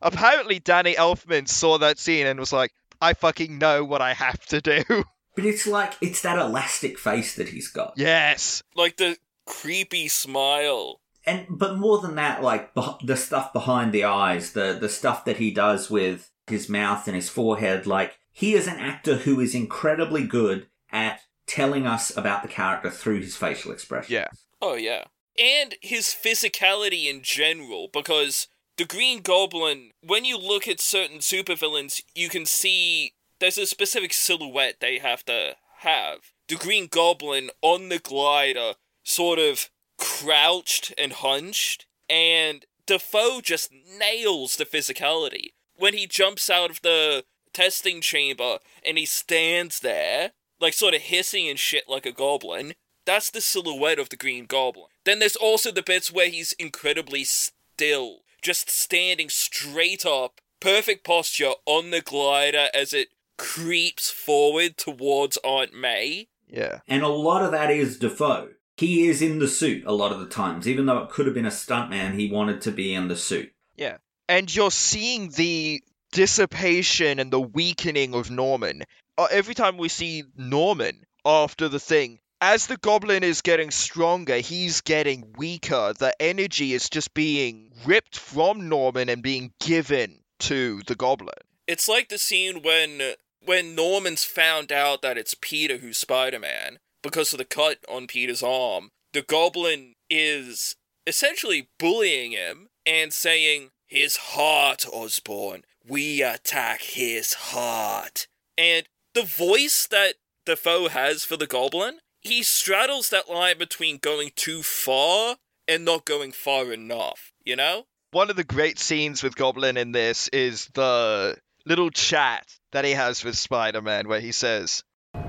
[0.00, 4.44] Apparently, Danny Elfman saw that scene and was like, "I fucking know what I have
[4.46, 4.82] to do."
[5.34, 7.94] But it's like, it's that elastic face that he's got.
[7.96, 8.62] yes.
[8.76, 11.00] Like the creepy smile.
[11.24, 15.36] And but more than that, like the stuff behind the eyes, the the stuff that
[15.36, 19.54] he does with his mouth and his forehead, like he is an actor who is
[19.54, 24.14] incredibly good at telling us about the character through his facial expression.
[24.14, 24.28] Yeah.
[24.60, 25.04] Oh yeah.
[25.38, 32.02] And his physicality in general, because the Green Goblin, when you look at certain supervillains,
[32.14, 36.18] you can see there's a specific silhouette they have to have.
[36.48, 39.70] The Green Goblin on the glider, sort of
[40.02, 45.52] crouched and hunched, and Dafoe just nails the physicality.
[45.76, 51.02] When he jumps out of the testing chamber and he stands there, like sort of
[51.02, 52.74] hissing and shit like a goblin,
[53.04, 54.86] that's the silhouette of the Green Goblin.
[55.04, 61.52] Then there's also the bits where he's incredibly still, just standing straight up, perfect posture
[61.66, 63.08] on the glider as it
[63.38, 66.28] creeps forward towards Aunt May.
[66.46, 66.80] Yeah.
[66.86, 68.50] And a lot of that is Dafoe.
[68.82, 70.66] He is in the suit a lot of the times.
[70.66, 73.52] Even though it could have been a stuntman, he wanted to be in the suit.
[73.76, 73.98] Yeah.
[74.28, 75.80] And you're seeing the
[76.10, 78.82] dissipation and the weakening of Norman.
[79.16, 84.38] Uh, every time we see Norman after the thing, as the goblin is getting stronger,
[84.38, 85.94] he's getting weaker.
[85.96, 91.34] The energy is just being ripped from Norman and being given to the goblin.
[91.68, 93.14] It's like the scene when
[93.44, 98.42] when Norman's found out that it's Peter who's Spider-Man because of the cut on Peter's
[98.42, 98.90] arm.
[99.12, 100.76] The Goblin is
[101.06, 105.64] essentially bullying him and saying, "His heart, Osborn.
[105.84, 108.26] We attack his heart."
[108.56, 110.14] And the voice that
[110.46, 115.36] Dafoe has for the Goblin, he straddles that line between going too far
[115.68, 117.32] and not going far enough.
[117.44, 117.86] You know?
[118.12, 122.92] One of the great scenes with Goblin in this is the little chat that he
[122.92, 124.84] has with Spider Man where he says,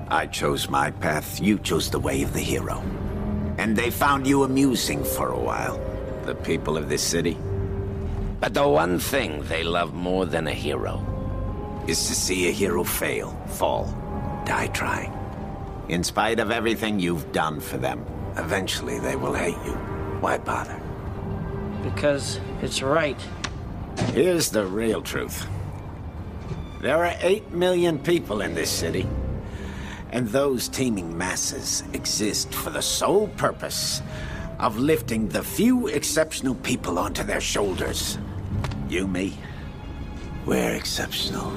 [0.08, 2.82] I chose my path, you chose the way of the hero.
[3.58, 5.80] And they found you amusing for a while,
[6.24, 7.38] the people of this city.
[8.40, 11.02] But the one thing they love more than a hero
[11.88, 13.86] is to see a hero fail, fall,
[14.44, 15.12] die trying.
[15.88, 18.04] In spite of everything you've done for them,
[18.36, 19.72] eventually they will hate you.
[20.20, 20.80] Why bother?
[21.82, 23.20] Because it's right.
[24.12, 25.46] Here's the real truth.
[26.80, 29.06] There are 8 million people in this city.
[30.14, 34.00] And those teeming masses exist for the sole purpose
[34.60, 38.16] of lifting the few exceptional people onto their shoulders.
[38.88, 39.36] You, me,
[40.46, 41.52] we're exceptional.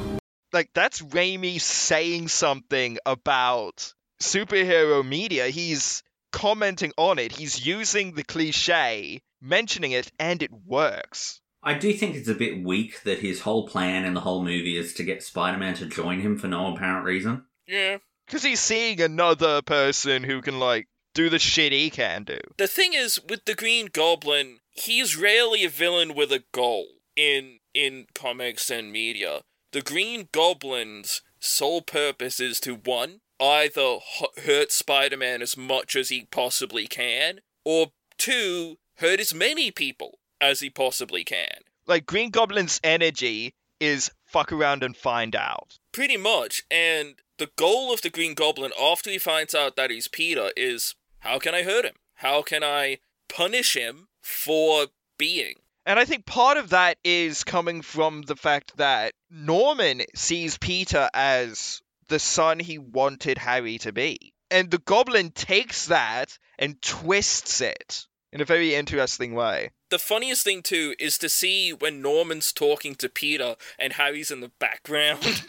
[0.52, 5.50] Like that's Raimi saying something about superhero media.
[5.50, 6.02] He's
[6.32, 7.34] commenting on it.
[7.34, 11.42] He's using the cliche, mentioning it, and it works.
[11.62, 14.78] I do think it's a bit weak that his whole plan in the whole movie
[14.78, 17.46] is to get Spider Man to join him for no apparent reason.
[17.68, 17.98] Yeah.
[18.28, 22.38] Because he's seeing another person who can, like, do the shit he can do.
[22.58, 26.86] The thing is, with the Green Goblin, he's rarely a villain with a goal
[27.16, 29.42] in in comics and media.
[29.72, 34.00] The Green Goblin's sole purpose is to one, either
[34.44, 37.88] hurt Spider-Man as much as he possibly can, or
[38.18, 41.62] two, hurt as many people as he possibly can.
[41.86, 45.78] Like, Green Goblin's energy is fuck around and find out.
[45.92, 50.08] Pretty much, and the goal of the Green Goblin after he finds out that he's
[50.08, 51.96] Peter is how can I hurt him?
[52.16, 53.00] How can I
[53.30, 54.88] punish him for
[55.18, 55.56] being?
[55.86, 61.10] And I think part of that is coming from the fact that Norman sees Peter
[61.14, 64.34] as the son he wanted Harry to be.
[64.50, 69.72] And the goblin takes that and twists it in a very interesting way.
[69.90, 74.42] The funniest thing too is to see when Norman's talking to Peter and Harry's in
[74.42, 75.22] the background.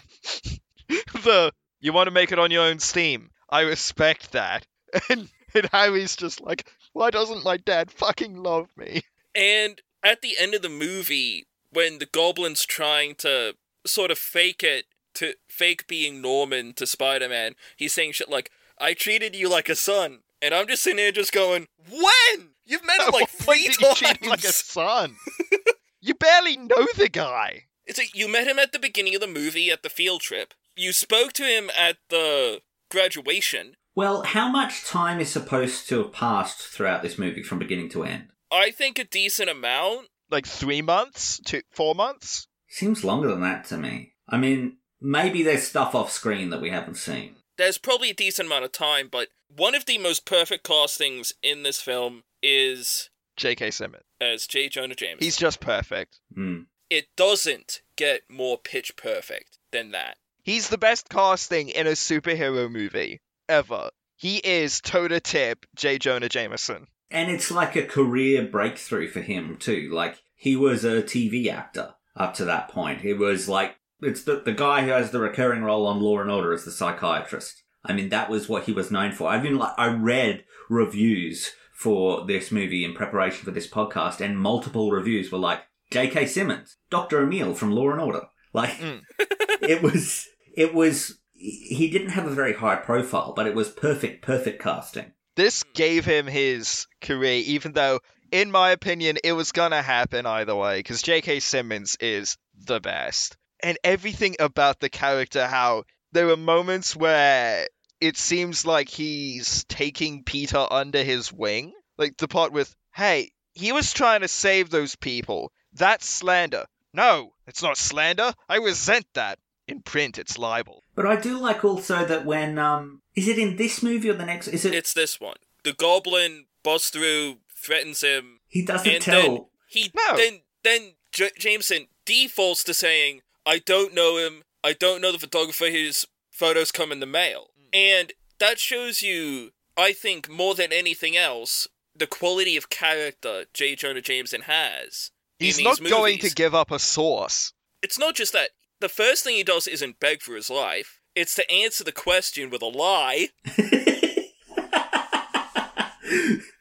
[0.89, 3.31] the you want to make it on your own steam.
[3.49, 4.67] I respect that.
[5.11, 9.03] And, and Harry's just like, why doesn't my dad fucking love me?
[9.35, 13.55] and at the end of the movie, when the goblin's trying to
[13.87, 18.95] sort of fake it to fake being Norman to Spider-Man, he's saying shit like, "I
[18.95, 22.51] treated you like a son," and I'm just sitting there just going, "When?
[22.65, 24.01] You've met him like three you times.
[24.01, 25.17] him like a son?
[26.01, 27.65] you barely know the guy.
[27.87, 30.55] It's like you met him at the beginning of the movie at the field trip.
[30.79, 33.75] You spoke to him at the graduation.
[33.97, 38.05] Well, how much time is supposed to have passed throughout this movie from beginning to
[38.05, 38.29] end?
[38.51, 40.07] I think a decent amount.
[40.31, 41.41] Like three months?
[41.47, 42.47] to four months?
[42.69, 44.13] Seems longer than that to me.
[44.29, 47.35] I mean, maybe there's stuff off screen that we haven't seen.
[47.57, 51.65] There's probably a decent amount of time, but one of the most perfect castings in
[51.65, 53.73] this film is J.K.
[53.73, 54.05] Simmons.
[54.21, 54.69] as J.
[54.69, 55.25] Jonah Jameson.
[55.25, 56.21] He's just perfect.
[56.33, 56.63] Hmm.
[56.89, 60.19] It doesn't get more pitch perfect than that.
[60.49, 63.20] He's the best casting in a superhero movie
[63.51, 63.91] ever.
[64.16, 65.99] He is toe to tip J.
[65.99, 66.87] Jonah Jameson.
[67.11, 69.91] And it's like a career breakthrough for him, too.
[69.93, 73.03] Like, he was a TV actor up to that point.
[73.03, 76.31] He was like, it's the, the guy who has the recurring role on Law and
[76.31, 77.62] Order as the psychiatrist.
[77.85, 79.29] I mean, that was what he was known for.
[79.29, 84.41] I've been like, I read reviews for this movie in preparation for this podcast, and
[84.41, 85.61] multiple reviews were like,
[85.91, 86.25] J.K.
[86.25, 87.23] Simmons, Dr.
[87.23, 88.23] Emil from Law and Order.
[88.55, 89.03] Like, mm.
[89.61, 90.27] it was,
[90.59, 95.12] it was, he didn't have a very high profile, but it was perfect, perfect casting.
[95.36, 98.01] This gave him his career, even though,
[98.32, 101.39] in my opinion, it was gonna happen either way, because J.K.
[101.39, 102.36] Simmons is
[102.66, 103.36] the best.
[103.62, 107.68] And everything about the character, how there were moments where
[108.01, 111.72] it seems like he's taking Peter under his wing.
[111.97, 115.52] Like the part with, hey, he was trying to save those people.
[115.72, 116.64] That's slander.
[116.93, 118.32] No, it's not slander.
[118.48, 119.39] I resent that.
[119.69, 120.82] In print, it's libel.
[120.95, 124.27] But I do like also that when um is it in this movie or the
[124.27, 125.36] next is it It's this one.
[125.65, 128.40] The goblin busts through, threatens him.
[128.49, 130.16] he doesn't and tell Then he No.
[130.16, 134.43] then then J- Jameson defaults to saying, "I don't know him.
[134.65, 135.70] I don't know the photographer.
[135.70, 141.16] whose photos come in the mail." And that shows you, I think, more than anything
[141.16, 143.74] else, the quality of character J.
[143.77, 145.11] Jonah Jameson has.
[145.40, 147.53] in He's these not going to give up a source.
[147.82, 148.51] It's not just that.
[148.81, 151.01] The first thing he does isn't beg for his life.
[151.15, 153.31] It's to answer the question with a lie.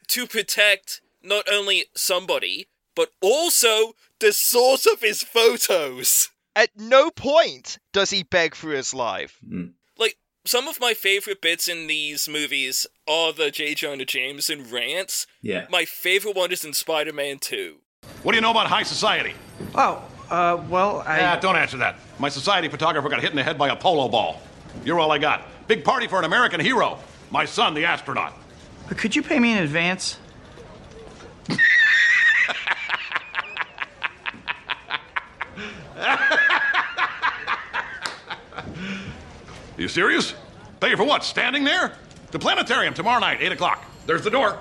[0.07, 6.29] to protect not only somebody, but also the source of his photos.
[6.55, 9.37] At no point does he beg for his life.
[9.47, 9.67] Hmm.
[9.95, 13.75] Like, some of my favorite bits in these movies are the J.
[13.75, 15.27] Jonah Jameson rants.
[15.43, 15.67] Yeah.
[15.69, 17.75] My favorite one is in Spider Man 2.
[18.23, 19.35] What do you know about high society?
[19.75, 21.37] Oh, uh, well, I.
[21.39, 21.95] Don't answer that.
[22.19, 24.41] My society photographer got hit in the head by a polo ball.
[24.83, 25.43] You're all I got.
[25.67, 26.99] Big party for an American hero.
[27.31, 28.33] My son, the astronaut.
[28.87, 30.17] But could you pay me in advance?
[35.97, 36.19] Are
[39.77, 40.33] You serious?
[40.79, 41.23] Pay you for what?
[41.23, 41.93] Standing there?
[42.31, 43.85] The planetarium tomorrow night, 8 o'clock.
[44.05, 44.59] There's the door.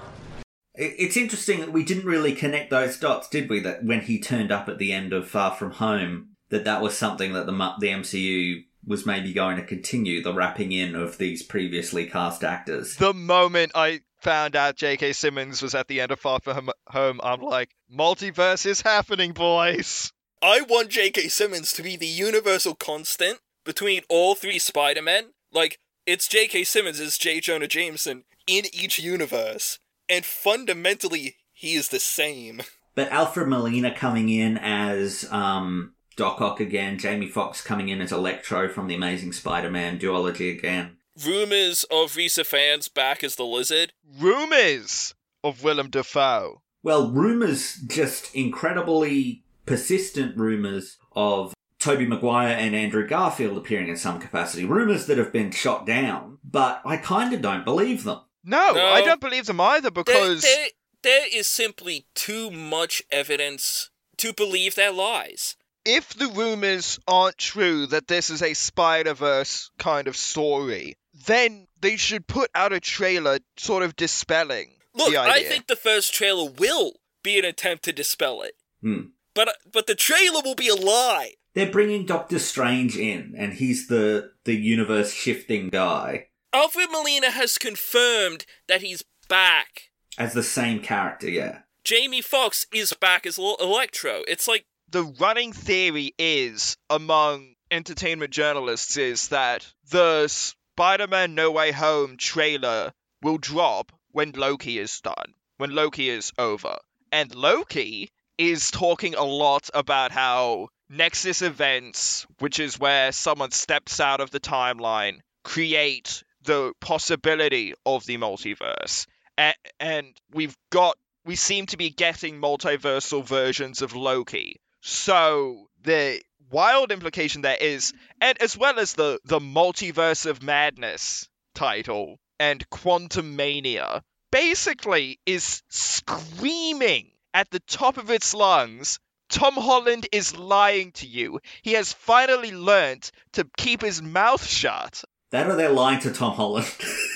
[0.77, 3.61] It- It's interesting that we didn't really connect those dots, did we?
[3.61, 6.97] That when he turned up at the end of Far From Home, that that was
[6.97, 11.43] something that the the MCU was maybe going to continue the wrapping in of these
[11.43, 12.95] previously cast actors.
[12.97, 15.13] The moment I found out J.K.
[15.13, 20.13] Simmons was at the end of Far From Home, I'm like, multiverse is happening, boys.
[20.41, 21.29] I want J.K.
[21.29, 25.31] Simmons to be the universal constant between all three Spider-Men.
[25.53, 26.63] Like, it's J.K.
[26.65, 27.41] Simmons as J.
[27.41, 29.81] Jonah Jameson in each universe.
[30.09, 32.63] And fundamentally, he is the same.
[32.95, 38.11] But Alfred Molina coming in as um, Doc Ock again, Jamie Foxx coming in as
[38.11, 40.97] Electro from the Amazing Spider-Man duology again.
[41.23, 43.93] Rumors of Rhys Ifans back as the Lizard.
[44.19, 45.15] Rumors
[45.45, 46.63] of Willem Dafoe.
[46.83, 54.19] Well, rumours, just incredibly persistent rumours of Tobey Maguire and Andrew Garfield appearing in some
[54.21, 54.65] capacity.
[54.65, 58.21] Rumours that have been shot down, but I kind of don't believe them.
[58.47, 58.87] No, No.
[58.87, 60.69] I don't believe them either because there,
[61.03, 65.57] there is simply too much evidence to believe their lies.
[65.85, 70.97] if the rumors aren't true that this is a Spider Verse kind of story,
[71.27, 75.77] then they should put out a trailer sort of dispelling Look, the I think the
[75.77, 78.55] first trailer will be an attempt to dispel it.
[78.81, 79.09] Hmm.
[79.35, 81.35] But but the trailer will be a lie.
[81.55, 87.59] They're bringing Doctor Strange in, and he's the the universe shifting guy Alfred Molina has
[87.59, 89.91] confirmed that he's back.
[90.19, 91.29] as the same character.
[91.29, 94.23] Yeah, Jamie Foxx is back as Electro.
[94.27, 101.73] It's like the running theory is among entertainment journalists is that the Spider-Man No Way
[101.73, 102.93] Home trailer
[103.23, 106.79] will drop when Loki is done, when Loki is over.
[107.13, 113.99] And Loki is talking a lot about how Nexus events, which is where someone steps
[114.01, 119.07] out of the timeline, create the possibility of the multiverse.
[119.39, 124.61] A- and we've got we seem to be getting multiversal versions of Loki.
[124.81, 131.29] So the wild implication there is, and as well as the the multiverse of madness
[131.55, 138.99] title and Quantumania, basically is screaming at the top of its lungs.
[139.29, 141.41] Tom Holland is lying to you.
[141.63, 145.03] He has finally learnt to keep his mouth shut.
[145.37, 146.67] That or they're lying to Tom Holland.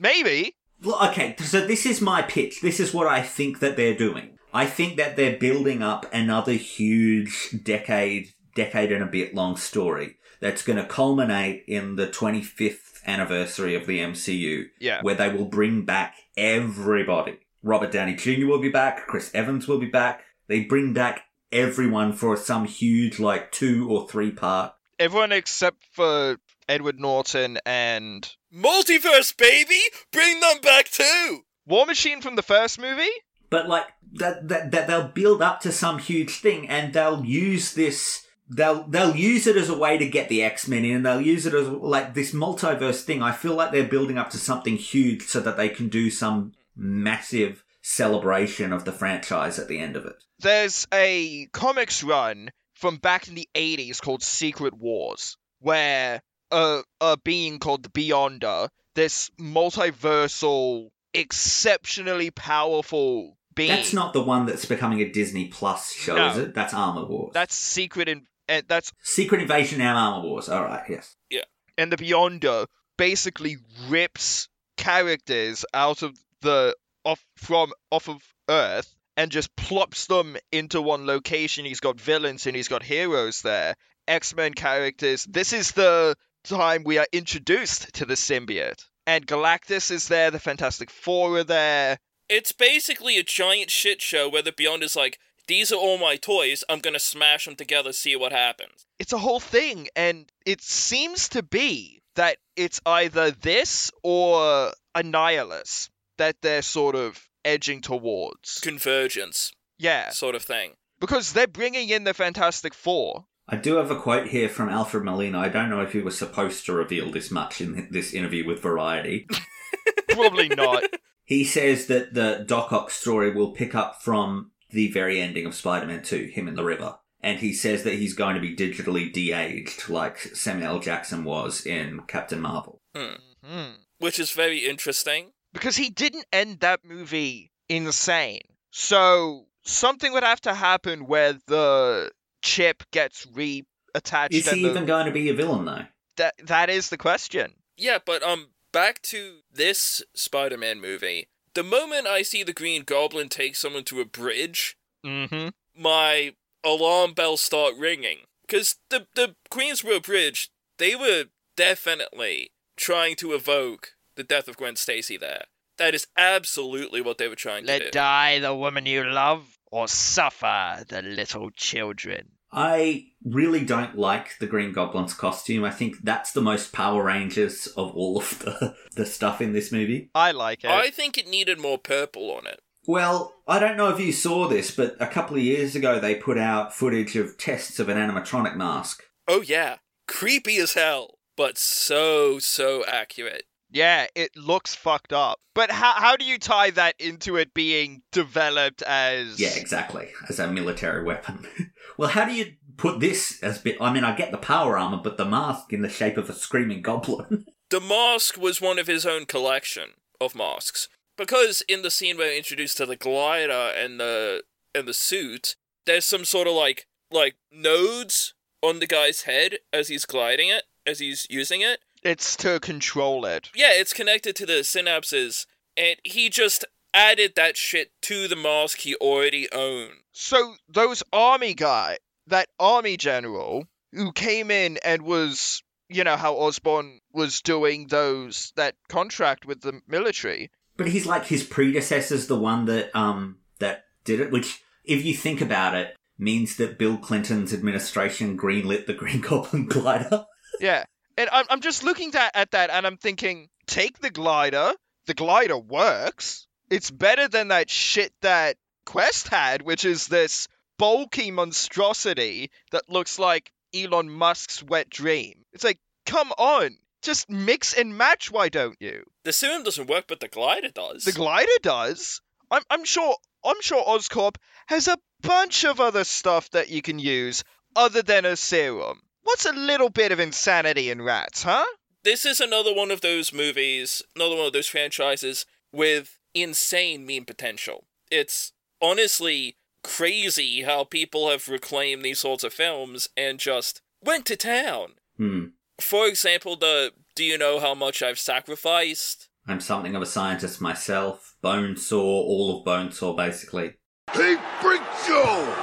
[0.00, 0.54] Maybe.
[0.84, 2.60] Okay, so this is my pitch.
[2.60, 4.38] This is what I think that they're doing.
[4.52, 10.16] I think that they're building up another huge decade, decade and a bit long story
[10.40, 15.00] that's going to culminate in the 25th anniversary of the MCU, Yeah.
[15.02, 17.38] where they will bring back everybody.
[17.62, 18.46] Robert Downey Jr.
[18.46, 20.22] will be back, Chris Evans will be back.
[20.46, 24.74] They bring back everyone for some huge, like, two or three part.
[24.98, 29.80] Everyone except for Edward Norton and multiverse, baby.
[30.12, 31.40] Bring them back too.
[31.66, 33.10] War Machine from the first movie.
[33.50, 37.74] but like that, that that they'll build up to some huge thing and they'll use
[37.74, 41.20] this they'll they'll use it as a way to get the X-Men in and they'll
[41.20, 43.22] use it as like this multiverse thing.
[43.22, 46.52] I feel like they're building up to something huge so that they can do some
[46.76, 50.22] massive celebration of the franchise at the end of it.
[50.40, 56.20] There's a comics run from back in the 80s called Secret Wars, where
[56.50, 63.70] a, a being called the Beyonder, this multiversal, exceptionally powerful being.
[63.70, 66.30] That's not the one that's becoming a Disney Plus show, No.
[66.30, 66.54] is it?
[66.54, 67.30] That's Armor Wars.
[67.32, 70.48] That's Secret in, and that's Secret Invasion and Armor Wars.
[70.48, 71.16] All right, yes.
[71.30, 71.42] Yeah.
[71.78, 72.66] and the Beyonder
[72.98, 73.56] basically
[73.88, 76.74] rips characters out of the
[77.04, 81.64] off from off of Earth and just plops them into one location.
[81.64, 83.74] He's got villains and he's got heroes there.
[84.08, 85.24] X-Men characters.
[85.24, 88.84] This is the time we are introduced to the symbiote.
[89.06, 91.98] And Galactus is there, the Fantastic Four are there.
[92.28, 96.16] It's basically a giant shit show where the Beyond is like, these are all my
[96.16, 96.64] toys.
[96.68, 98.86] I'm gonna smash them together, see what happens.
[98.98, 105.88] It's a whole thing, and it seems to be that it's either this or Annihilus
[106.18, 108.60] that they're sort of edging towards.
[108.60, 110.74] Convergence, Yeah, sort of thing.
[111.00, 113.26] because they're bringing in the Fantastic Four.
[113.48, 115.38] I do have a quote here from Alfred Molina.
[115.38, 118.60] I don't know if he was supposed to reveal this much in this interview with
[118.60, 119.26] Variety.
[120.08, 120.82] Probably not.
[121.28, 125.56] He says that the Doc Ock story will pick up from the very ending of
[125.56, 126.98] Spider-Man 2, him in the river.
[127.20, 130.78] And he says that he's going to be digitally de-aged, like Samuel L.
[130.78, 132.80] Jackson was in Captain Marvel.
[132.94, 133.14] Hmm.
[133.44, 133.70] Hmm.
[133.98, 135.32] which is very interesting.
[135.52, 138.40] Because he didn't end that movie insane.
[138.70, 142.10] So something would have to happen where the
[142.42, 144.32] chip gets reattached.
[144.32, 145.84] Is and he the- even going to be a villain though?
[146.16, 147.52] that that is the question.
[147.76, 151.28] Yeah, but um, back to this Spider-Man movie.
[151.54, 155.48] The moment I see the Green Goblin take someone to a bridge, Mm-hmm.
[155.80, 158.18] my alarm bells start ringing.
[158.46, 161.24] Because the the Queensboro Bridge, they were
[161.56, 165.44] definitely trying to evoke the death of Gwen Stacy there.
[165.78, 167.84] That is absolutely what they were trying to do.
[167.84, 172.30] Let die the woman you love, or suffer the little children.
[172.52, 175.64] I really don't like the Green Goblin's costume.
[175.64, 179.70] I think that's the most Power Rangers of all of the, the stuff in this
[179.70, 180.10] movie.
[180.14, 180.70] I like it.
[180.70, 182.60] I think it needed more purple on it.
[182.86, 186.14] Well, I don't know if you saw this, but a couple of years ago they
[186.14, 189.02] put out footage of tests of an animatronic mask.
[189.26, 189.76] Oh yeah,
[190.06, 193.44] creepy as hell, but so so accurate.
[193.76, 195.38] Yeah, it looks fucked up.
[195.54, 200.38] But how how do you tie that into it being developed as Yeah, exactly, as
[200.38, 201.46] a military weapon.
[201.98, 203.76] well, how do you put this as bit?
[203.78, 206.32] I mean, I get the power armor, but the mask in the shape of a
[206.32, 207.44] screaming goblin.
[207.68, 210.88] The mask was one of his own collection of masks.
[211.18, 215.56] Because in the scene where they're introduced to the glider and the and the suit,
[215.84, 220.62] there's some sort of like like nodes on the guy's head as he's gliding it,
[220.86, 221.80] as he's using it.
[222.02, 223.50] It's to control it.
[223.54, 225.46] Yeah, it's connected to the synapses,
[225.76, 226.64] and he just
[226.94, 229.92] added that shit to the mask he already owned.
[230.12, 236.34] So those army guy, that army general who came in and was, you know, how
[236.34, 240.50] Osborn was doing those that contract with the military.
[240.76, 245.14] but he's like his predecessor's the one that um that did it, which, if you
[245.14, 250.26] think about it, means that Bill Clinton's administration greenlit the Green Goblin glider.
[250.60, 250.84] Yeah,
[251.16, 254.72] and I'm I'm just looking at at that and I'm thinking, take the glider.
[255.06, 256.46] The glider works.
[256.70, 260.48] It's better than that shit that Quest had, which is this
[260.78, 265.44] bulky monstrosity that looks like Elon Musk's wet dream.
[265.52, 268.30] It's like, come on, just mix and match.
[268.30, 269.04] Why don't you?
[269.24, 271.04] The serum doesn't work, but the glider does.
[271.04, 272.20] The glider does.
[272.50, 274.36] I'm I'm sure I'm sure Oscorp
[274.66, 277.44] has a bunch of other stuff that you can use
[277.74, 279.00] other than a serum.
[279.26, 281.66] What's a little bit of insanity in rats, huh?
[282.06, 287.24] this is another one of those movies, another one of those franchises with insane meme
[287.24, 287.84] potential.
[288.12, 294.36] It's honestly crazy how people have reclaimed these sorts of films and just went to
[294.36, 294.92] town.
[295.16, 295.46] Hmm.
[295.80, 299.28] For example, the Do You Know How Much I've Sacrificed?
[299.48, 301.34] I'm something of a scientist myself.
[301.42, 303.74] Bonesaw, all of Bonesaw, basically.
[304.12, 305.56] Hey, Freak Joe!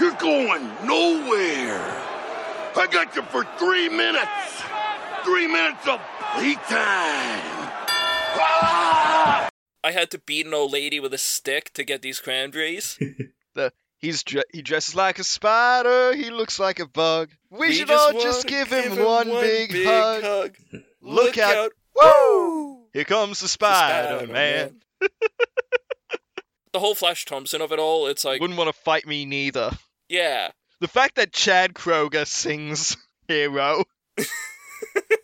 [0.00, 2.11] You're going nowhere!
[2.74, 4.62] I got you for three minutes!
[5.24, 6.00] Three minutes of
[6.34, 7.70] playtime!
[8.34, 9.48] Ah!
[9.84, 12.98] I had to beat an old lady with a stick to get these cranberries.
[13.54, 16.14] The he's dre- he dresses like a spider.
[16.16, 17.28] He looks like a bug.
[17.50, 20.22] We, We should just all just give him, give one, him one big, big hug.
[20.22, 20.56] hug.
[20.72, 21.56] Look, Look out!
[21.56, 21.72] out.
[21.94, 22.86] Woo!
[22.94, 24.80] Here comes the Spider Spider-Man.
[25.02, 25.10] Man.
[26.72, 29.72] The whole Flash Thompson of it all, it's like, Wouldn't want to fight me neither.
[30.08, 30.52] yeah.
[30.82, 32.96] The fact that Chad Kroeger sings
[33.28, 33.84] "Hero,"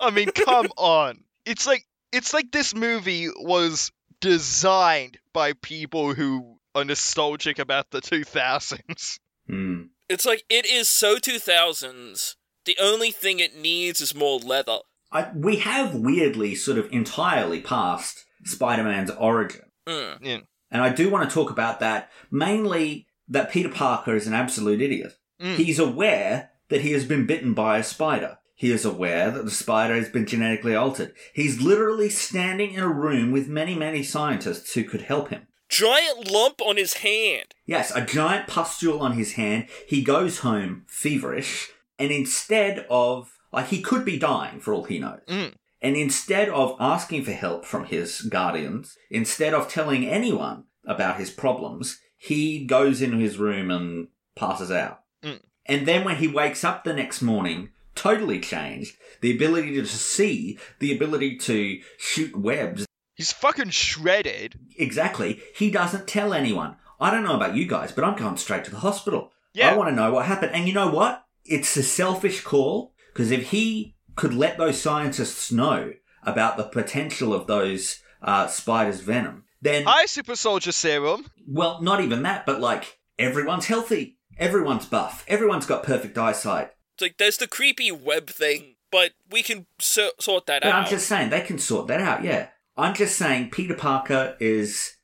[0.01, 1.24] I mean, come on.
[1.44, 3.90] It's like it's like this movie was
[4.20, 9.18] designed by people who are nostalgic about the 2000s.
[9.48, 9.82] Hmm.
[10.09, 12.36] It's like, it is so 2000s.
[12.64, 14.78] The only thing it needs is more leather.
[15.10, 19.62] I, we have weirdly sort of entirely passed Spider-Man's origin.
[19.89, 20.18] Mm.
[20.22, 20.39] Yeah.
[20.70, 24.80] And I do want to talk about that, mainly that Peter Parker is an absolute
[24.80, 25.14] idiot.
[25.40, 25.56] Mm.
[25.56, 28.39] He's aware that he has been bitten by a spider.
[28.55, 31.15] He is aware that the spider has been genetically altered.
[31.32, 35.47] He's literally standing in a room with many, many scientists who could help him.
[35.69, 37.55] Giant lump on his hand.
[37.66, 39.69] Yes, a giant pustule on his hand.
[39.86, 44.98] He goes home feverish, and instead of, like, he could be dying for all he
[44.98, 45.20] knows.
[45.28, 45.52] Mm.
[45.81, 51.31] And instead of asking for help from his guardians, instead of telling anyone about his
[51.31, 55.02] problems, he goes into his room and passes out.
[55.23, 55.40] Mm.
[55.66, 58.97] And then when he wakes up the next morning, totally changed.
[59.20, 62.86] The ability to see, the ability to shoot webs.
[63.15, 64.59] He's fucking shredded.
[64.78, 65.40] Exactly.
[65.55, 66.77] He doesn't tell anyone.
[67.01, 69.32] I don't know about you guys, but I'm going straight to the hospital.
[69.55, 69.70] Yeah.
[69.70, 70.53] I want to know what happened.
[70.55, 71.24] And you know what?
[71.45, 77.32] It's a selfish call because if he could let those scientists know about the potential
[77.32, 81.27] of those uh, spiders' venom, then Hi, Super Soldier Serum.
[81.47, 86.73] well, not even that, but like everyone's healthy, everyone's buff, everyone's got perfect eyesight.
[86.94, 90.85] It's like, there's the creepy web thing but we can so- sort that But out.
[90.85, 92.24] I'm just saying they can sort that out.
[92.24, 94.94] Yeah, I'm just saying Peter Parker is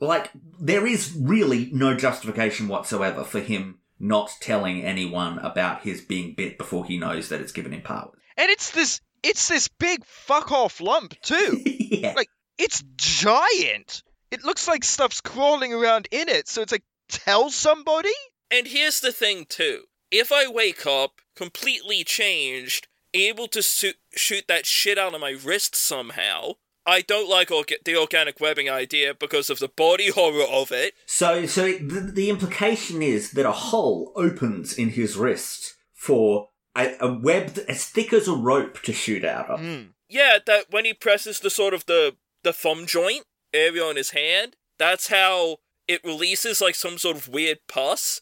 [0.00, 0.30] like
[0.60, 6.58] there is really no justification whatsoever for him not telling anyone about his being bit
[6.58, 8.18] before he knows that it's given him powers.
[8.36, 11.62] And it's this it's this big fuck off lump too.
[11.64, 12.12] yeah.
[12.14, 12.28] Like
[12.58, 14.02] it's giant.
[14.30, 16.48] It looks like stuff's crawling around in it.
[16.48, 18.10] So it's like tell somebody?
[18.50, 19.84] And here's the thing, too.
[20.10, 25.30] If I wake up completely changed, able to su- shoot that shit out of my
[25.30, 26.52] wrist somehow,
[26.86, 30.94] I don't like orga- the organic webbing idea because of the body horror of it.
[31.06, 36.50] So, so it, the, the implication is that a hole opens in his wrist for
[36.76, 39.60] a, a web th- as thick as a rope to shoot out of.
[39.60, 39.82] Hmm.
[40.08, 44.10] Yeah, that when he presses the sort of the the thumb joint area on his
[44.10, 45.56] hand, that's how
[45.88, 48.20] it releases like some sort of weird pus.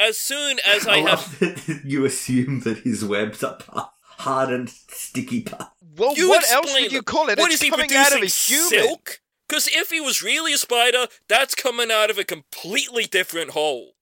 [0.00, 3.80] As soon as I I have love that you assume that his webs are pu-
[4.22, 5.66] hardened, sticky pus.
[5.96, 7.38] Well, You what else explain would you call it?
[7.38, 8.86] What it's is he coming out of a producing, human.
[8.88, 9.20] silk?
[9.48, 13.92] Because if he was really a spider, that's coming out of a completely different hole,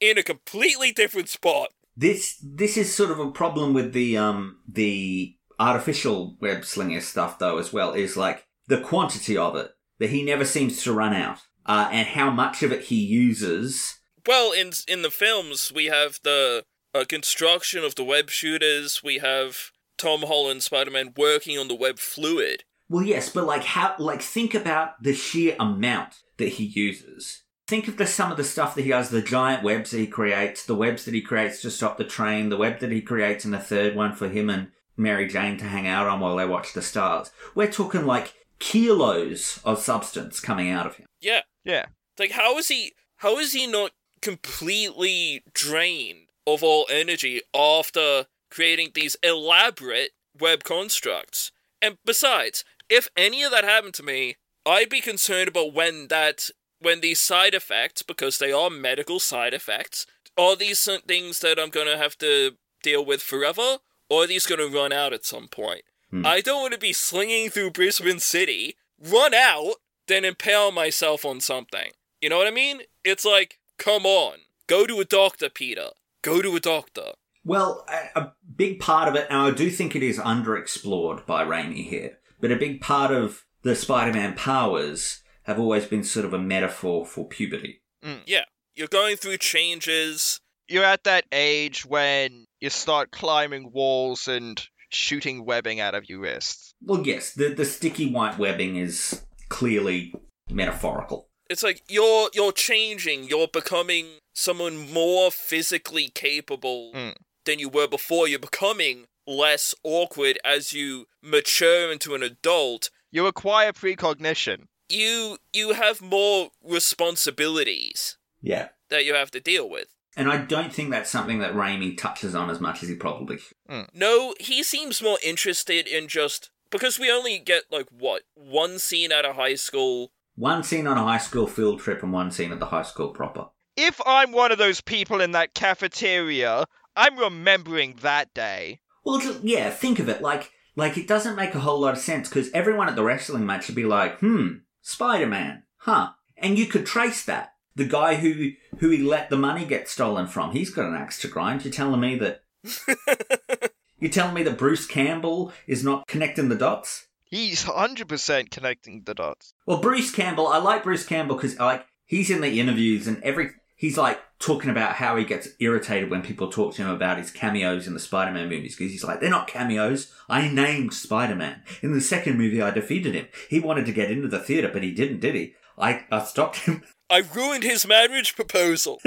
[0.00, 1.68] in a completely different spot.
[1.96, 7.38] This this is sort of a problem with the um the artificial web slinger stuff
[7.38, 11.12] though as well is like the quantity of it that he never seems to run
[11.12, 13.99] out uh, and how much of it he uses.
[14.30, 16.62] Well, in in the films, we have the
[16.94, 19.02] uh, construction of the web shooters.
[19.02, 22.62] We have Tom Holland Spider-Man working on the web fluid.
[22.88, 27.42] Well, yes, but like how like think about the sheer amount that he uses.
[27.66, 30.06] Think of the some of the stuff that he does, the giant webs that he
[30.06, 33.44] creates, the webs that he creates to stop the train, the web that he creates
[33.44, 36.46] in the third one for him and Mary Jane to hang out on while they
[36.46, 37.32] watch the stars.
[37.56, 41.06] We're talking like kilos of substance coming out of him.
[41.20, 41.86] Yeah, Yeah.
[42.16, 42.92] like how is he?
[43.16, 43.90] How is he not
[44.22, 51.52] completely drained of all energy after creating these elaborate web constructs?
[51.82, 54.36] And besides, if any of that happened to me,
[54.66, 59.52] I'd be concerned about when that when these side effects, because they are medical side
[59.52, 60.06] effects,
[60.36, 63.78] are these things that I'm gonna have to deal with forever,
[64.08, 65.82] or are these gonna run out at some point?
[66.10, 66.26] Hmm.
[66.26, 69.74] I don't want to be slinging through Brisbane City, run out,
[70.08, 71.92] then impale myself on something.
[72.20, 72.82] You know what I mean?
[73.04, 74.38] It's like, come on,
[74.68, 75.88] go to a doctor, Peter.
[76.22, 77.12] Go to a doctor.
[77.44, 81.44] Well, a, a big part of it, and I do think it is underexplored by
[81.44, 86.34] Raimi here, but a big part of the Spider-Man powers have always been sort of
[86.34, 87.82] a metaphor for puberty.
[88.04, 88.44] Mm, yeah,
[88.74, 90.40] you're going through changes.
[90.68, 96.20] You're at that age when you start climbing walls and shooting webbing out of your
[96.20, 96.74] wrists.
[96.82, 100.14] Well, yes, the the sticky white webbing is clearly
[100.50, 101.29] metaphorical.
[101.50, 103.24] It's like you're you're changing.
[103.24, 107.10] You're becoming someone more physically capable hmm.
[107.44, 108.28] than you were before.
[108.28, 112.90] You're becoming less awkward as you mature into an adult.
[113.10, 114.68] You acquire precognition.
[114.88, 118.68] You you have more responsibilities Yeah.
[118.88, 119.88] that you have to deal with.
[120.16, 123.38] And I don't think that's something that Raimi touches on as much as he probably
[123.38, 123.56] should.
[123.68, 123.82] Hmm.
[123.92, 129.10] No, he seems more interested in just because we only get like what one scene
[129.10, 130.12] at a high school.
[130.36, 133.08] One scene on a high school field trip and one scene at the high school
[133.08, 133.48] proper.
[133.76, 136.66] If I'm one of those people in that cafeteria,
[136.96, 138.80] I'm remembering that day.
[139.04, 142.00] Well, just, yeah, think of it like like it doesn't make a whole lot of
[142.00, 146.66] sense because everyone at the wrestling match would be like, "Hmm, Spider-Man, huh?" And you
[146.66, 147.54] could trace that.
[147.76, 151.20] The guy who who he let the money get stolen from, he's got an axe
[151.20, 151.64] to grind.
[151.64, 152.42] You're telling me that
[154.00, 157.06] You're telling me that Bruce Campbell is not connecting the dots?
[157.30, 159.54] He's 100% connecting the dots.
[159.66, 163.50] Well, Bruce Campbell, I like Bruce Campbell because like he's in the interviews and every
[163.76, 167.30] he's like talking about how he gets irritated when people talk to him about his
[167.30, 170.12] cameos in the Spider-Man movies because he's like, they're not cameos.
[170.28, 171.62] I named Spider-Man.
[171.82, 173.28] In the second movie, I defeated him.
[173.48, 175.54] He wanted to get into the theater, but he didn't, did he?
[175.78, 176.82] I, I stopped him.
[177.10, 179.00] I ruined his marriage proposal.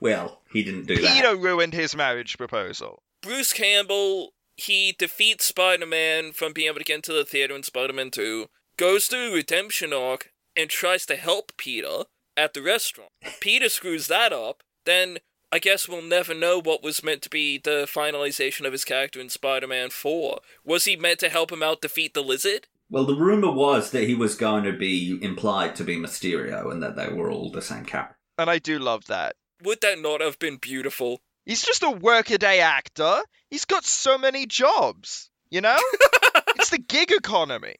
[0.00, 1.14] Well, he didn't do that.
[1.14, 3.02] Peter ruined his marriage proposal.
[3.22, 7.62] Bruce Campbell, he defeats Spider Man from being able to get into the theater in
[7.62, 12.04] Spider Man 2, goes through a redemption arc, and tries to help Peter
[12.36, 13.10] at the restaurant.
[13.40, 15.18] Peter screws that up, then
[15.52, 19.20] I guess we'll never know what was meant to be the finalization of his character
[19.20, 20.40] in Spider Man 4.
[20.64, 22.66] Was he meant to help him out defeat the lizard?
[22.90, 26.82] Well, the rumor was that he was going to be implied to be Mysterio and
[26.82, 28.16] that they were all the same character.
[28.36, 29.36] And I do love that.
[29.62, 31.20] Would that not have been beautiful?
[31.48, 33.22] He's just a workaday actor.
[33.48, 35.78] He's got so many jobs, you know?
[36.56, 37.76] it's the gig economy.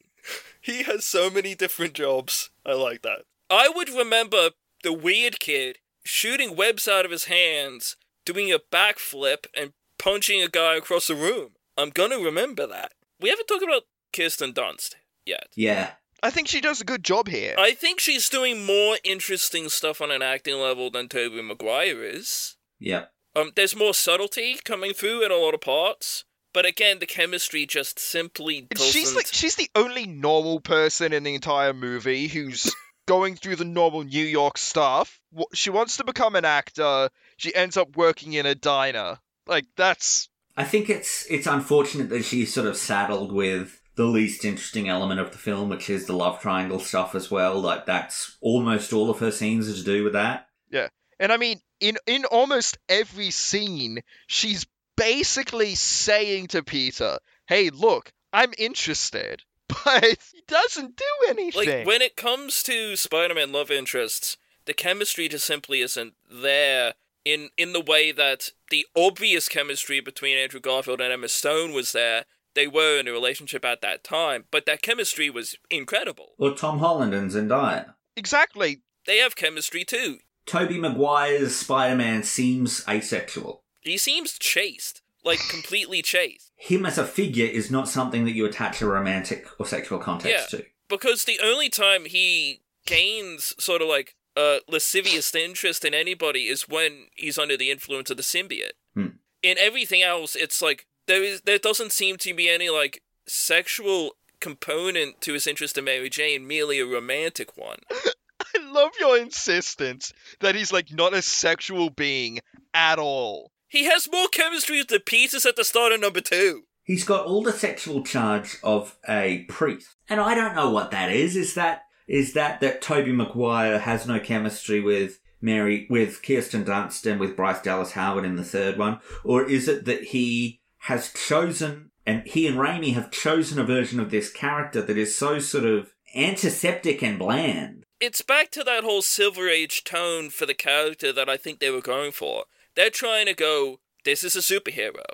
[0.59, 2.49] He has so many different jobs.
[2.65, 3.27] I like that.
[3.51, 9.45] I would remember the weird kid shooting webs out of his hands, doing a backflip,
[9.55, 11.51] and punching a guy across the room.
[11.77, 12.93] I'm gonna remember that.
[13.21, 13.83] We haven't talked about
[14.15, 14.95] Kirsten Dunst
[15.27, 15.49] yet.
[15.55, 15.91] Yeah.
[16.23, 17.55] I think she does a good job here.
[17.59, 22.57] I think she's doing more interesting stuff on an acting level than Tobey Maguire is.
[22.81, 23.13] Yep.
[23.39, 27.67] Um, there's more subtlety coming through in a lot of parts, but again, the chemistry
[27.67, 28.93] just simply And doesn't.
[28.93, 32.75] she's like she's the only normal person in the entire movie who's
[33.07, 35.21] going through the normal New York stuff.
[35.55, 37.11] She wants to become an actor.
[37.37, 39.19] She ends up working in a diner.
[39.47, 44.45] Like that's I think it's it's unfortunate that she's sort of saddled with the least
[44.45, 47.61] interesting element of the film, which is the love triangle stuff as well.
[47.61, 50.49] Like that's almost all of her scenes are to do with that.
[50.71, 50.89] yeah.
[51.21, 54.67] And I mean, in in almost every scene, she's
[54.97, 59.43] basically saying to Peter, "Hey, look, I'm interested,"
[59.85, 61.79] but he doesn't do anything.
[61.79, 67.51] like when it comes to Spider-Man love interests, the chemistry just simply isn't there in
[67.57, 72.25] in the way that the obvious chemistry between Andrew Garfield and Emma Stone was there.
[72.55, 76.33] They were in a relationship at that time, but that chemistry was incredible.
[76.39, 77.95] Or Tom Holland and Zendaya.
[78.17, 78.83] exactly.
[79.07, 80.19] They have chemistry too.
[80.49, 83.63] Tobey Maguire's Spider-Man seems asexual.
[83.81, 86.51] He seems chaste, like completely chaste.
[86.57, 90.53] Him as a figure is not something that you attach a romantic or sexual context
[90.53, 90.59] Yeah.
[90.61, 90.67] to.
[90.89, 96.69] Because the only time he gains sort of like a lascivious interest in anybody is
[96.69, 98.73] when he's under the influence of the symbiote.
[98.95, 99.09] Hmm.
[99.43, 104.13] In everything else, it's like there is there doesn't seem to be any like sexual
[104.41, 107.79] component to his interest in Mary Jane, merely a romantic one.
[108.57, 112.41] I love your insistence that he's like not a sexual being
[112.75, 113.53] at all.
[113.69, 116.63] He has more chemistry with the Peters at the start of number two.
[116.83, 119.95] He's got all the sexual charge of a priest.
[120.09, 121.37] And I don't know what that is.
[121.37, 127.09] Is that is that that Tobey Maguire has no chemistry with Mary with Kirsten Dunst
[127.09, 129.01] and with Bryce Dallas Howard in the third one?
[129.23, 134.01] Or is it that he has chosen and he and Raimi have chosen a version
[134.01, 137.85] of this character that is so sort of antiseptic and bland?
[138.01, 141.71] It's back to that whole Silver Age tone for the character that I think they
[141.71, 142.45] were going for.
[142.77, 145.05] They're trying to go, this is a superhero,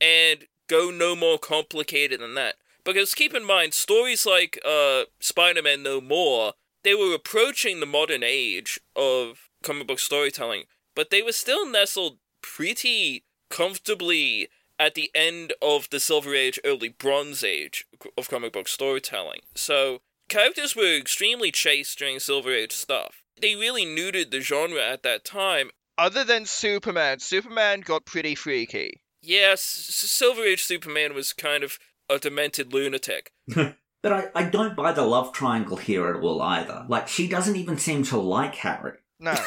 [0.00, 2.56] and go no more complicated than that.
[2.82, 7.86] Because keep in mind, stories like uh, Spider Man No More, they were approaching the
[7.86, 10.64] modern age of comic book storytelling,
[10.96, 14.48] but they were still nestled pretty comfortably
[14.78, 17.86] at the end of the Silver Age, early Bronze Age
[18.18, 19.40] of comic book storytelling.
[19.54, 23.22] So, characters were extremely chaste during Silver Age stuff.
[23.40, 25.70] They really neutered the genre at that time.
[25.98, 29.02] Other than Superman, Superman got pretty freaky.
[29.22, 31.78] Yes, S- Silver Age Superman was kind of
[32.08, 33.32] a demented lunatic.
[34.02, 36.84] But I, I don't buy the love triangle here at all either.
[36.88, 38.98] Like, she doesn't even seem to like Harry.
[39.18, 39.34] No.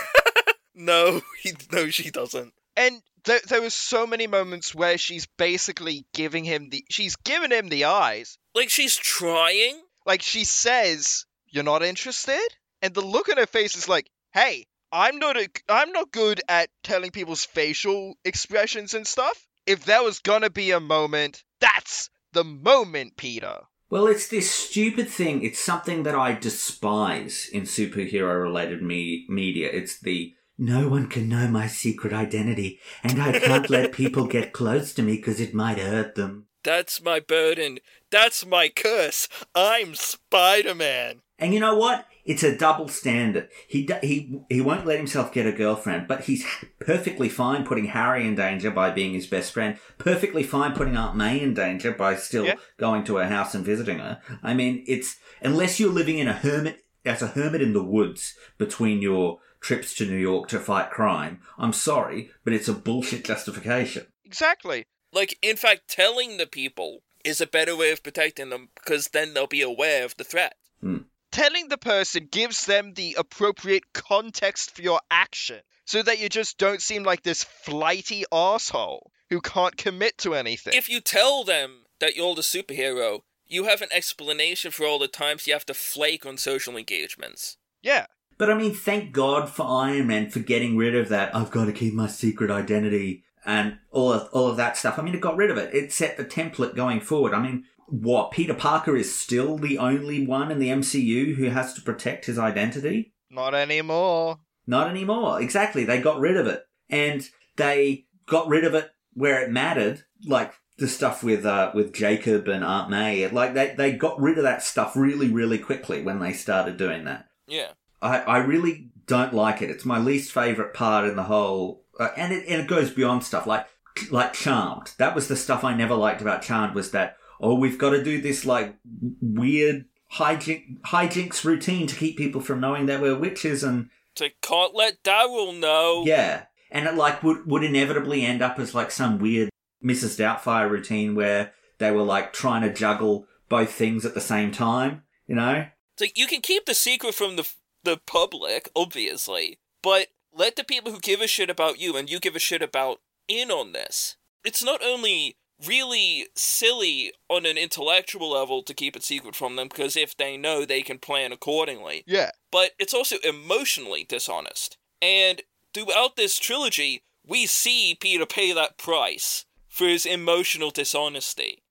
[0.76, 2.54] No, he, no, she doesn't.
[2.78, 7.52] and there, there was so many moments where she's basically giving him the she's giving
[7.52, 8.38] him the eyes.
[8.56, 9.82] Like she's trying.
[10.10, 12.48] Like she says, "You're not interested,"
[12.82, 16.42] and the look on her face is like, "Hey, I'm not a, I'm not good
[16.50, 19.48] at telling people's facial expressions and stuff.
[19.68, 25.10] If there was gonna be a moment, that's the moment, Peter." Well, it's this stupid
[25.10, 25.44] thing.
[25.44, 29.70] It's something that I despise in superhero related me- media.
[29.72, 34.54] It's the no one can know my secret identity, and I can't let people get
[34.54, 36.48] close to me because it might hurt them.
[36.64, 37.80] That's my burden.
[38.12, 39.28] That's my curse.
[39.56, 41.22] I'm Spider Man.
[41.38, 42.06] And you know what?
[42.26, 43.50] It's a double standard.
[43.68, 46.46] He he he won't let himself get a girlfriend, but he's
[46.80, 49.80] perfectly fine putting Harry in danger by being his best friend.
[49.98, 52.56] Perfectly fine putting Aunt May in danger by still Yeah.
[52.78, 54.22] going to her house and visiting her.
[54.44, 58.36] I mean, it's unless you're living in a hermit as a hermit in the woods
[58.58, 61.40] between your trips to New York to fight crime.
[61.58, 64.06] I'm sorry, but it's a bullshit justification.
[64.26, 64.86] Exactly.
[65.12, 69.34] Like, in fact, telling the people is a better way of protecting them because then
[69.34, 70.56] they'll be aware of the threat.
[70.82, 71.00] Hmm.
[71.32, 76.58] Telling the person gives them the appropriate context for your action so that you just
[76.58, 80.74] don't seem like this flighty asshole who can't commit to anything.
[80.76, 85.08] If you tell them that you're the superhero, you have an explanation for all the
[85.08, 87.58] times you have to flake on social engagements.
[87.82, 88.06] yeah.
[88.38, 91.36] But I mean, thank God for Iron Man for getting rid of that.
[91.36, 95.00] I've got to keep my secret identity and all of all of that stuff.
[95.00, 95.74] I mean, it got rid of it.
[95.74, 97.34] It set the template going forward.
[97.34, 101.74] I mean, what Peter Parker is still the only one in the MCU who has
[101.74, 103.14] to protect his identity.
[103.32, 104.38] Not anymore.
[104.68, 105.42] Not anymore.
[105.42, 105.84] Exactly.
[105.84, 110.54] They got rid of it, and they got rid of it where it mattered, like
[110.78, 113.28] the stuff with uh, with Jacob and Aunt May.
[113.28, 117.06] Like they they got rid of that stuff really really quickly when they started doing
[117.06, 117.26] that.
[117.48, 117.72] Yeah.
[118.02, 119.70] I, I really don't like it.
[119.70, 123.24] It's my least favorite part in the whole, uh, and it and it goes beyond
[123.24, 123.68] stuff like
[124.10, 124.94] like Charmed.
[124.98, 128.04] That was the stuff I never liked about Charmed was that oh we've got to
[128.04, 128.76] do this like
[129.22, 134.76] weird hijink, hijinks routine to keep people from knowing that we're witches and to can't
[134.76, 136.04] let Darryl know.
[136.06, 139.50] yeah, and it like would would inevitably end up as like some weird
[139.84, 140.18] Mrs.
[140.20, 145.04] Doubtfire routine where they were like trying to juggle both things at the same time.
[145.28, 145.68] You know?
[145.98, 147.48] so you can keep the secret from the
[147.84, 150.08] the public, obviously, but
[150.40, 153.02] let the people who give a shit about you and you give a shit about
[153.28, 154.16] in on this.
[154.46, 155.38] It's not only
[155.68, 160.38] really silly on an intellectual level to keep it secret from them because if they
[160.38, 162.06] know they can plan accordingly.
[162.08, 162.32] Yeah.
[162.52, 164.78] But it's also emotionally dishonest.
[165.02, 165.42] And
[165.74, 171.64] throughout this trilogy, we see Peter pay that price for his emotional dishonesty.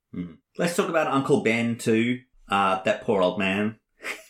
[0.59, 2.21] Let's talk about Uncle Ben too.
[2.51, 3.79] Uh, that poor old man.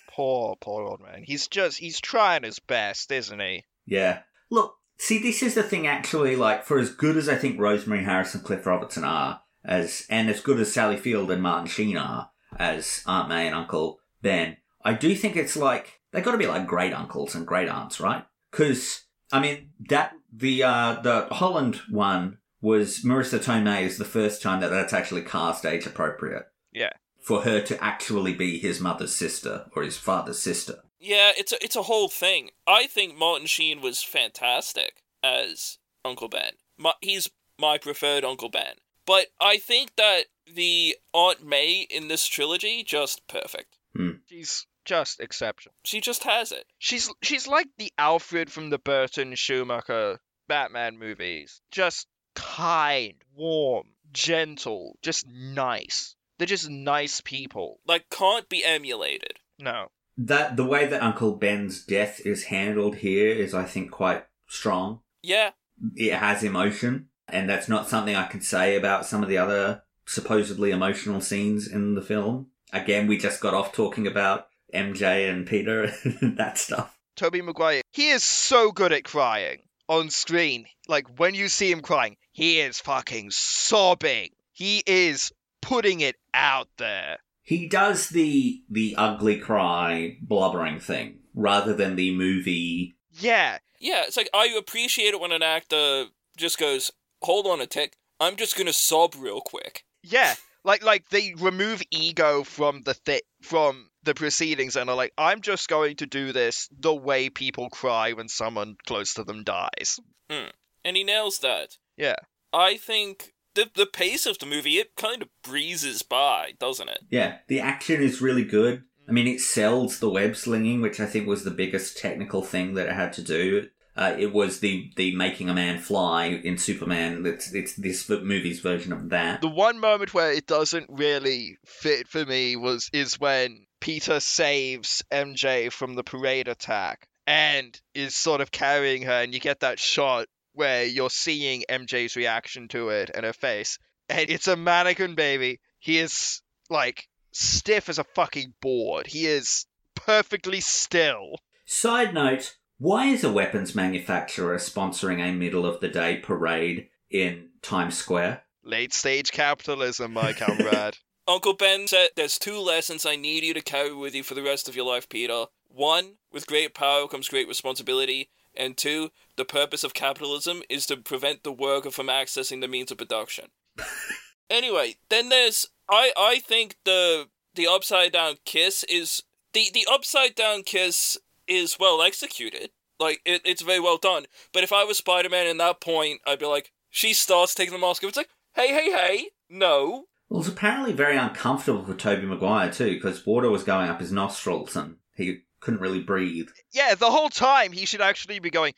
[0.08, 1.24] Poor, poor old man.
[1.24, 3.64] He's just, he's trying his best, isn't he?
[3.86, 4.20] Yeah.
[4.50, 5.86] Look, see, this is the thing.
[5.86, 10.06] Actually, like for as good as I think Rosemary Harris and Cliff Robertson are, as
[10.08, 14.00] and as good as Sally Field and Martin Sheen are as Aunt May and Uncle
[14.22, 17.68] Ben, I do think it's like they got to be like great uncles and great
[17.68, 18.24] aunts, right?
[18.50, 24.42] Because I mean that the uh the Holland one was Marisa Tomei is the first
[24.42, 26.90] time that that's actually cast age appropriate Yeah.
[27.22, 30.82] for her to actually be his mother's sister or his father's sister.
[31.00, 32.50] Yeah, it's a it's a whole thing.
[32.66, 36.52] I think Martin Sheen was fantastic as Uncle Ben.
[36.76, 38.74] My, he's my preferred Uncle Ben.
[39.06, 43.78] But I think that the Aunt May in this trilogy just perfect.
[43.96, 44.10] Hmm.
[44.26, 45.74] She's just exceptional.
[45.84, 46.66] She just has it.
[46.78, 50.18] She's she's like the Alfred from the Burton Schumacher
[50.48, 51.60] Batman movies.
[51.70, 56.14] Just kind, warm, gentle, just nice.
[56.38, 57.80] They're just nice people.
[57.86, 59.38] Like can't be emulated.
[59.58, 59.88] No.
[60.18, 65.00] That the way that Uncle Ben's death is handled here is, I think, quite strong.
[65.22, 65.50] Yeah.
[65.94, 69.82] It has emotion, and that's not something I can say about some of the other
[70.06, 72.48] supposedly emotional scenes in the film.
[72.72, 75.84] Again, we just got off talking about MJ and Peter
[76.20, 76.98] and that stuff.
[77.16, 79.58] Tobey Maguire, he is so good at crying
[79.88, 80.66] on screen.
[80.86, 84.30] Like when you see him crying, he is fucking sobbing.
[84.52, 87.18] He is putting it out there.
[87.48, 92.98] He does the the ugly cry blubbering thing rather than the movie.
[93.10, 93.56] Yeah.
[93.80, 96.90] Yeah, it's like I appreciate it when an actor just goes,
[97.22, 100.34] "Hold on a tick, I'm just gonna sob real quick." Yeah.
[100.62, 105.40] Like like they remove ego from the thi- from the proceedings and are like, I'm
[105.40, 109.98] just going to do this the way people cry when someone close to them dies.
[110.30, 110.50] Hmm.
[110.84, 111.78] And he nails that.
[111.96, 112.16] Yeah.
[112.52, 117.00] I think the the pace of the movie it kind of breezes by, doesn't it?
[117.10, 118.84] Yeah, the action is really good.
[119.08, 122.74] I mean, it sells the web slinging, which I think was the biggest technical thing
[122.74, 123.68] that it had to do.
[123.96, 127.26] Uh, it was the the making a man fly in Superman.
[127.26, 129.40] It's it's this movie's version of that.
[129.40, 135.02] The one moment where it doesn't really fit for me was is when Peter saves
[135.10, 139.80] MJ from the parade attack and is sort of carrying her and you get that
[139.80, 140.28] shot
[140.58, 143.78] where you're seeing MJ's reaction to it and her face.
[144.08, 145.60] And it's a mannequin baby.
[145.78, 149.06] He is like stiff as a fucking board.
[149.06, 151.36] He is perfectly still.
[151.64, 157.50] Side note: Why is a weapons manufacturer sponsoring a middle of the day parade in
[157.62, 158.42] Times Square?
[158.64, 160.98] Late stage capitalism, my comrade.
[161.28, 164.42] Uncle Ben said, There's two lessons I need you to carry with you for the
[164.42, 165.44] rest of your life, Peter.
[165.68, 168.30] One, with great power comes great responsibility.
[168.58, 172.90] And two, the purpose of capitalism is to prevent the worker from accessing the means
[172.90, 173.46] of production.
[174.50, 179.22] anyway, then there's I I think the the upside down kiss is
[179.52, 181.16] the the upside down kiss
[181.46, 182.70] is well executed.
[182.98, 184.26] Like it, it's very well done.
[184.52, 187.72] But if I was Spider Man in that point, I'd be like, she starts taking
[187.72, 188.08] the mask off.
[188.08, 190.06] It's like, hey, hey, hey, no.
[190.28, 194.00] Well, it was apparently very uncomfortable for Tobey Maguire too, because water was going up
[194.00, 196.48] his nostrils and he couldn't really breathe.
[196.72, 198.72] yeah, the whole time he should actually be going.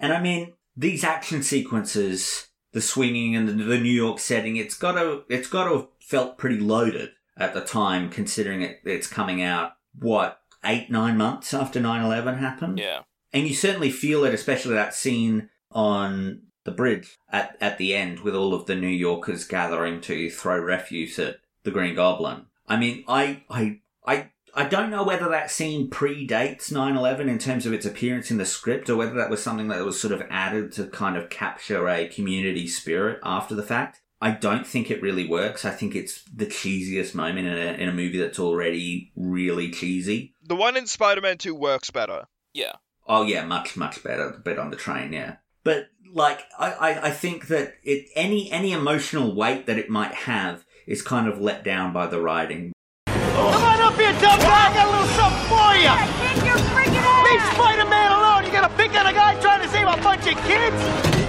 [0.00, 4.76] And I mean, these action sequences, the swinging and the, the New York setting, it's
[4.76, 9.06] got to it's got to have felt pretty loaded at the time, considering it, it's
[9.06, 12.78] coming out what eight nine months after 9-11 happened.
[12.78, 13.02] Yeah.
[13.32, 18.20] And you certainly feel it, especially that scene on the bridge at, at the end
[18.20, 22.46] with all of the New Yorkers gathering to throw refuse at the Green Goblin.
[22.68, 27.66] I mean, I, I, I, I don't know whether that scene predates 9-11 in terms
[27.66, 30.22] of its appearance in the script or whether that was something that was sort of
[30.30, 34.00] added to kind of capture a community spirit after the fact.
[34.20, 35.64] I don't think it really works.
[35.64, 40.34] I think it's the cheesiest moment in a, in a movie that's already really cheesy.
[40.44, 42.26] the one in Spider Man 2 works better.
[42.52, 42.72] Yeah.
[43.06, 44.32] Oh yeah, much much better.
[44.32, 45.36] The bit on the train, yeah.
[45.62, 50.14] But like I, I, I think that it any any emotional weight that it might
[50.14, 52.72] have is kind of let down by the writing.
[53.06, 54.66] Come on up here, dumb guy.
[54.66, 55.94] I got a little something for you.
[56.24, 57.24] Kick your freaking ass!
[57.28, 58.44] Leave Spider-Man alone.
[58.46, 60.76] You gonna pick on a guy trying to save a bunch of kids?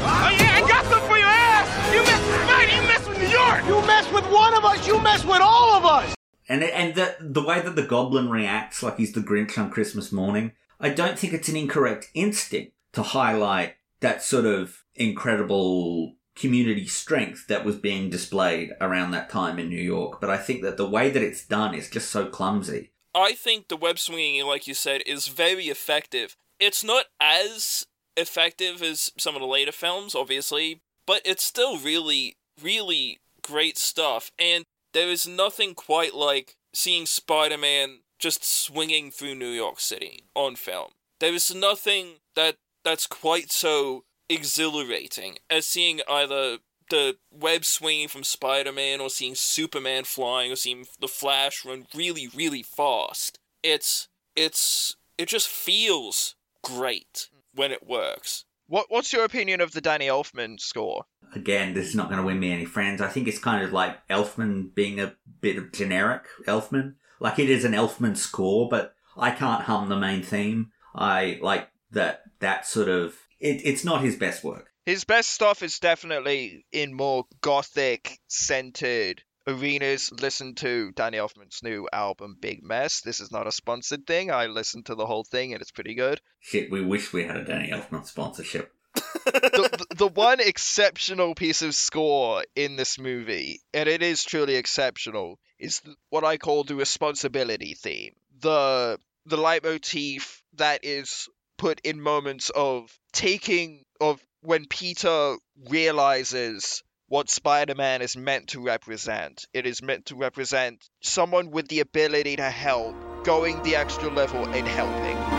[0.02, 1.68] Oh yeah, I got something for your ass!
[1.94, 3.65] You mess with Spidey, you mess with New York!
[3.68, 6.15] You mess with one of us, you mess with all of us.
[6.48, 10.11] And and the the way that the goblin reacts like he's the Grinch on Christmas
[10.11, 16.88] morning, I don't think it's an incorrect instinct to highlight that sort of incredible community
[16.88, 20.22] strength that was being displayed around that time in New York.
[20.22, 22.91] But I think that the way that it's done is just so clumsy.
[23.14, 26.36] I think the web swinging, like you said, is very effective.
[26.60, 27.86] It's not as
[28.16, 34.32] effective as some of the later films, obviously, but it's still really, really great stuff.
[34.38, 40.26] And there is nothing quite like seeing Spider Man just swinging through New York City
[40.36, 40.91] on film.
[41.20, 48.24] There is nothing that that's quite so exhilarating as seeing either the web swinging from
[48.24, 53.40] Spider Man or seeing Superman flying or seeing the Flash run really, really fast.
[53.64, 58.46] It's it's it just feels great when it works.
[58.68, 61.06] What What's your opinion of the Danny Elfman score?
[61.36, 63.02] Again, this is not going to win me any friends.
[63.02, 66.96] I think it's kind of like Elfman being a bit of generic Elfman.
[67.20, 70.72] Like it is an Elfman score, but I can't hum the main theme.
[70.96, 74.72] I like that that sort of it, it's not his best work.
[74.86, 80.11] His best stuff is definitely in more gothic centered arenas.
[80.11, 83.02] Listen to Danny Elfman's new album, Big Mess.
[83.02, 84.32] This is not a sponsored thing.
[84.32, 86.22] I listened to the whole thing and it's pretty good.
[86.40, 88.74] Shit, we wish we had a Danny Elfman sponsorship.
[88.95, 94.56] the, the, the one exceptional piece of score in this movie, and it is truly
[94.56, 98.14] exceptional, is what I call the responsibility theme.
[98.40, 101.30] The the leitmotif that is
[101.60, 105.36] put in moments of taking of when Peter
[105.69, 109.45] realizes what Spider-Man is meant to represent.
[109.53, 114.45] It is meant to represent someone with the ability to help, going the extra level
[114.45, 115.39] and helping.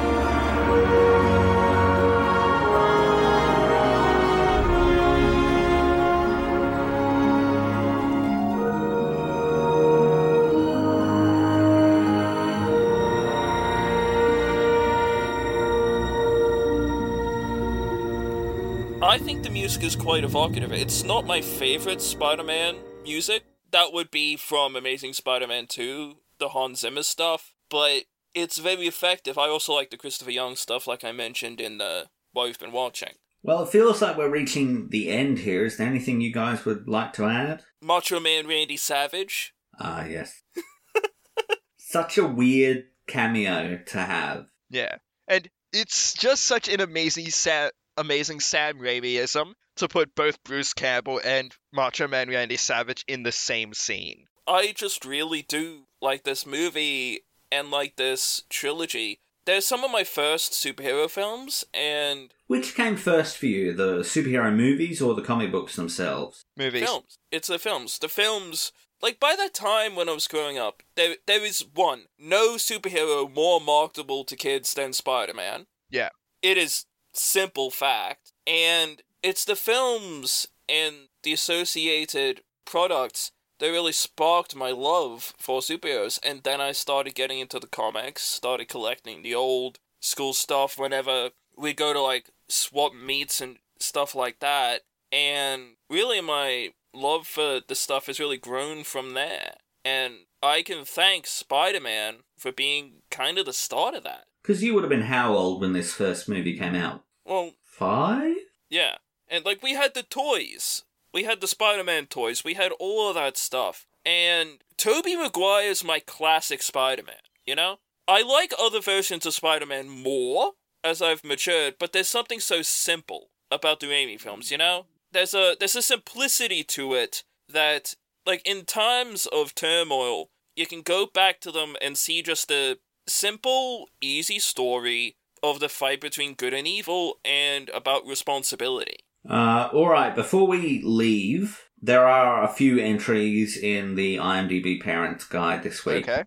[19.91, 20.71] Is quite evocative.
[20.71, 23.43] It's not my favorite Spider Man music.
[23.73, 28.87] That would be from Amazing Spider Man 2, the Hans Zimmer stuff, but it's very
[28.87, 29.37] effective.
[29.37, 32.71] I also like the Christopher Young stuff, like I mentioned in the what we've been
[32.71, 33.15] watching.
[33.43, 35.65] Well, it feels like we're reaching the end here.
[35.65, 37.65] Is there anything you guys would like to add?
[37.83, 39.55] Macho Man Randy Savage.
[39.81, 40.43] Ah, yes.
[41.79, 44.47] Such a weird cameo to have.
[44.69, 44.99] Yeah.
[45.27, 51.21] And it's just such an amazing sa- amazing Sam Raimiism to put both Bruce Campbell
[51.25, 54.27] and Macho Man Randy Savage in the same scene.
[54.47, 57.21] I just really do like this movie
[57.53, 59.21] and like this trilogy.
[59.47, 64.55] They're some of my first superhero films, and Which came first for you, the superhero
[64.55, 66.45] movies or the comic books themselves?
[66.57, 66.85] Movies.
[66.85, 67.19] films.
[67.33, 67.99] It's the films.
[67.99, 68.73] The films.
[69.03, 73.35] Like by that time when I was growing up, there there is one no superhero
[73.35, 75.67] more marketable to kids than Spider Man.
[75.91, 76.11] Yeah.
[76.43, 84.57] It is simple fact, and it's the films and the associated products that really sparked
[84.57, 86.19] my love for superheroes.
[86.24, 91.31] And then I started getting into the comics, started collecting the old school stuff whenever
[91.57, 94.82] we go to like swap meets and stuff like that.
[95.12, 99.55] And really, my love for the stuff has really grown from there.
[99.85, 104.24] And I can thank Spider Man for being kind of the start of that.
[104.43, 107.05] Because you would have been how old when this first movie came out?
[107.25, 108.37] Well, Five?
[108.69, 108.97] yeah.
[109.29, 110.83] And like we had the toys.
[111.12, 112.45] We had the Spider Man toys.
[112.45, 113.87] We had all of that stuff.
[114.05, 117.79] And Tobey Maguire's my classic Spider Man, you know?
[118.09, 120.53] I like other versions of Spider Man more
[120.83, 124.87] as I've matured, but there's something so simple about the Raimi films, you know?
[125.12, 127.95] There's a there's a simplicity to it that
[128.27, 132.79] like in times of turmoil, you can go back to them and see just a
[133.11, 138.99] simple, easy story of the fight between good and evil and about responsibility.
[139.28, 145.62] Uh, alright, before we leave, there are a few entries in the IMDb Parents Guide
[145.62, 146.09] this week.
[146.09, 146.24] Okay.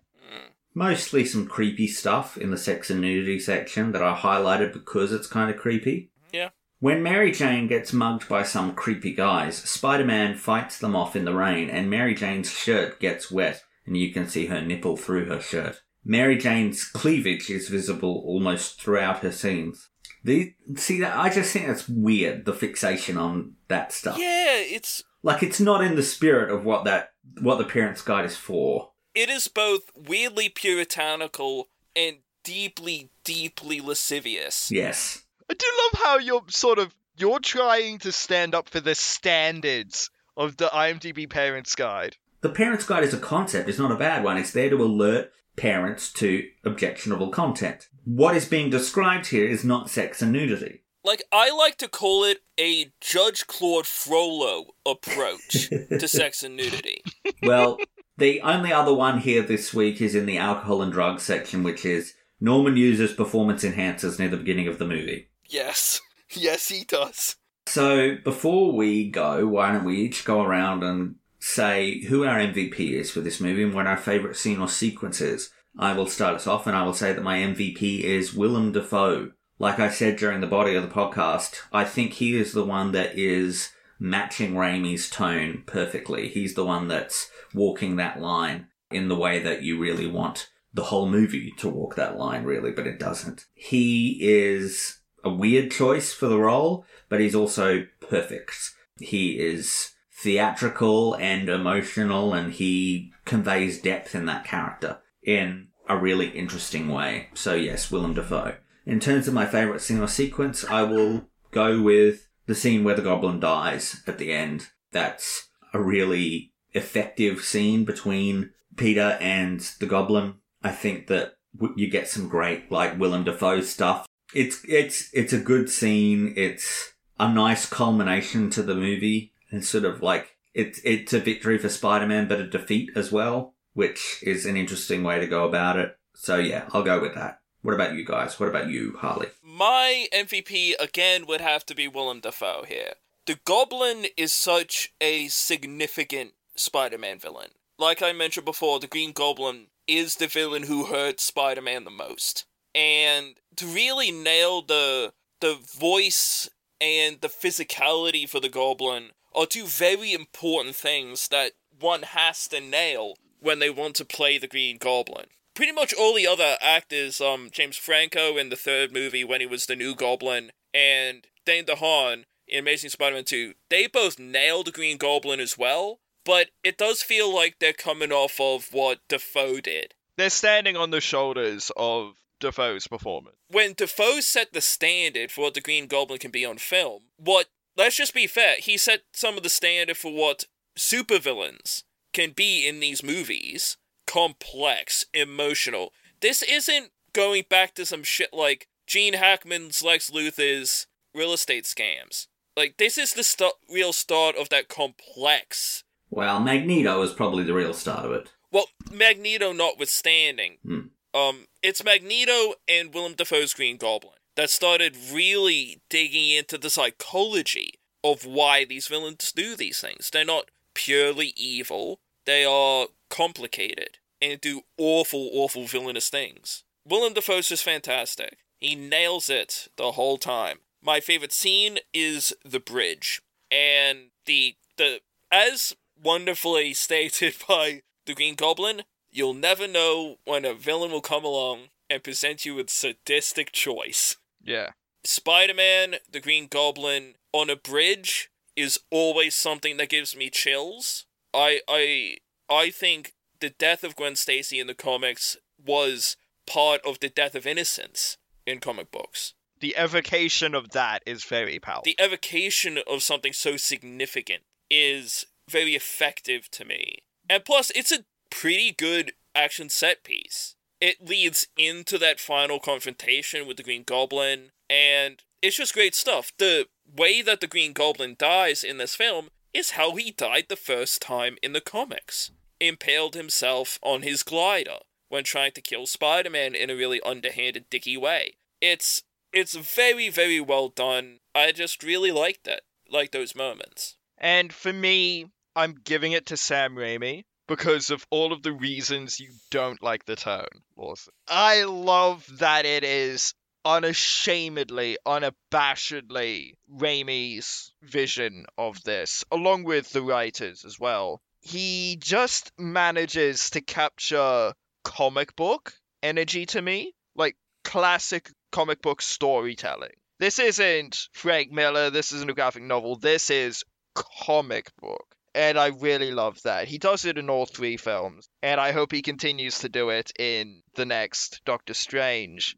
[0.76, 5.28] Mostly some creepy stuff in the sex and nudity section that I highlighted because it's
[5.28, 6.10] kind of creepy.
[6.32, 6.48] Yeah.
[6.80, 11.24] When Mary Jane gets mugged by some creepy guys, Spider Man fights them off in
[11.24, 15.26] the rain, and Mary Jane's shirt gets wet, and you can see her nipple through
[15.26, 15.80] her shirt.
[16.04, 19.88] Mary Jane's cleavage is visible almost throughout her scenes.
[20.22, 22.44] The, see that I just think that's weird.
[22.44, 24.16] The fixation on that stuff.
[24.18, 27.10] Yeah, it's Like it's not in the spirit of what that
[27.40, 28.90] what the Parents Guide is for.
[29.14, 34.70] it is both weirdly puritanical and deeply, deeply lascivious.
[34.70, 35.22] Yes.
[35.50, 40.10] I do love how you're sort of you're trying to stand up for the standards
[40.36, 42.16] of the IMDb Parents Guide.
[42.40, 44.36] The Parents Guide is a concept It's not a bad one.
[44.36, 47.88] It's there to alert parents to objectionable content.
[48.04, 50.82] What is being described here is not sex and nudity.
[51.04, 57.02] Like, I like to call it a Judge Claude Frollo approach to sex and nudity.
[57.42, 57.78] Well,
[58.16, 61.84] the only other one here this week is in the alcohol and drugs section, which
[61.84, 65.28] is Norman uses performance enhancers near the beginning of the movie.
[65.48, 66.00] Yes.
[66.36, 67.36] Yes, he does.
[67.66, 71.14] So before we go, why don't we each go around and
[71.44, 75.20] say who our MVP is for this movie and what our favourite scene or sequence
[75.20, 75.50] is?
[75.78, 79.32] I will start us off and I will say that my MVP is Willem Dafoe.
[79.58, 82.92] Like I said during the body of the podcast, I think he is the one
[82.92, 86.28] that is matching Raimi's tone perfectly.
[86.28, 90.84] He's the one that's walking that line in the way that you really want the
[90.84, 93.44] whole movie to walk that line, really, but it doesn't.
[93.54, 98.72] He is a weird choice for the role, but he's also perfect.
[98.98, 106.28] He is theatrical and emotional, and he conveys depth in that character in a really
[106.28, 107.28] interesting way.
[107.34, 108.56] So, yes, Willem Dafoe.
[108.86, 113.02] In terms of my favourite or sequence, I will go with the scene where the
[113.02, 114.68] goblin dies at the end.
[114.92, 120.34] That's a really effective scene between Peter and the goblin.
[120.62, 121.34] I think that
[121.76, 124.06] you get some great, like, Willem Dafoe stuff.
[124.34, 126.34] It's, it's, it's a good scene.
[126.36, 131.58] It's a nice culmination to the movie and sort of like, it's, it's a victory
[131.58, 135.78] for Spider-Man, but a defeat as well, which is an interesting way to go about
[135.78, 135.96] it.
[136.14, 137.40] So yeah, I'll go with that.
[137.62, 138.38] What about you guys?
[138.38, 139.28] What about you, Harlly?
[139.42, 142.94] My MVP again would have to be Willem Dafoe here.
[143.26, 147.50] The Goblin is such a significant Spider Man villain.
[147.78, 151.90] Like I mentioned before, the Green Goblin is the villain who hurts Spider Man the
[151.90, 152.44] most.
[152.74, 156.48] And to really nail the the voice
[156.80, 162.60] and the physicality for the Goblin are two very important things that one has to
[162.60, 165.26] nail when they want to play the Green Goblin.
[165.54, 169.46] Pretty much all the other actors, um, James Franco in the third movie when he
[169.46, 174.72] was the new Goblin, and Dane DeHaan in Amazing Spider-Man 2, they both nailed the
[174.72, 179.60] Green Goblin as well, but it does feel like they're coming off of what Dafoe
[179.60, 179.94] did.
[180.16, 183.36] They're standing on the shoulders of Dafoe's performance.
[183.48, 187.46] When Dafoe set the standard for what the Green Goblin can be on film, what,
[187.76, 190.44] let's just be fair, he set some of the standard for what
[190.78, 191.82] supervillains
[192.12, 193.76] can be in these movies
[194.06, 195.92] complex, emotional.
[196.20, 202.26] This isn't going back to some shit like Gene Hackman's Lex Luthor's real estate scams.
[202.56, 205.84] Like, this is the st- real start of that complex.
[206.10, 208.30] Well, Magneto is probably the real start of it.
[208.52, 210.80] Well, Magneto notwithstanding, Hmm.
[211.12, 217.74] um, it's Magneto and Willem Dafoe's Green Goblin that started really digging into the psychology
[218.02, 220.10] of why these villains do these things.
[220.10, 226.64] They're not purely evil, they are complicated and do awful, awful villainous things.
[226.86, 228.38] Willem Dafoe's is fantastic.
[228.60, 230.58] He nails it the whole time.
[230.82, 233.22] My favorite scene is the bridge.
[233.50, 235.00] And the the
[235.30, 241.24] as wonderfully stated by the Green Goblin, you'll never know when a villain will come
[241.24, 244.16] along and present you with sadistic choice.
[244.44, 244.70] Yeah.
[245.04, 251.06] Spider-Man, the Green Goblin on a bridge is always something that gives me chills.
[251.32, 252.18] I I
[252.48, 256.16] I think the death of Gwen Stacy in the comics was
[256.46, 258.16] part of the death of innocence
[258.46, 259.34] in comic books.
[259.60, 261.84] The evocation of that is very powerful.
[261.84, 266.98] The evocation of something so significant is very effective to me.
[267.28, 270.53] And plus, it's a pretty good action set piece.
[270.84, 276.30] It leads into that final confrontation with the Green Goblin, and it's just great stuff.
[276.36, 280.56] The way that the Green Goblin dies in this film is how he died the
[280.56, 282.32] first time in the comics.
[282.60, 287.96] Impaled himself on his glider when trying to kill Spider-Man in a really underhanded, dicky
[287.96, 288.34] way.
[288.60, 291.20] It's it's very, very well done.
[291.34, 292.60] I just really liked it.
[292.90, 293.96] Like those moments.
[294.18, 299.20] And for me, I'm giving it to Sam Raimi because of all of the reasons
[299.20, 300.46] you don't like the tone.
[300.76, 301.12] Lawson.
[301.28, 303.34] I love that it is
[303.64, 311.20] unashamedly, unabashedly Raimi's vision of this, along with the writers as well.
[311.40, 314.52] He just manages to capture
[314.82, 319.94] comic book energy to me, like classic comic book storytelling.
[320.20, 323.64] This isn't Frank Miller, this isn't a graphic novel, this is
[323.94, 325.13] comic book.
[325.34, 326.68] And I really love that.
[326.68, 330.12] He does it in all three films, and I hope he continues to do it
[330.18, 332.56] in the next Doctor Strange.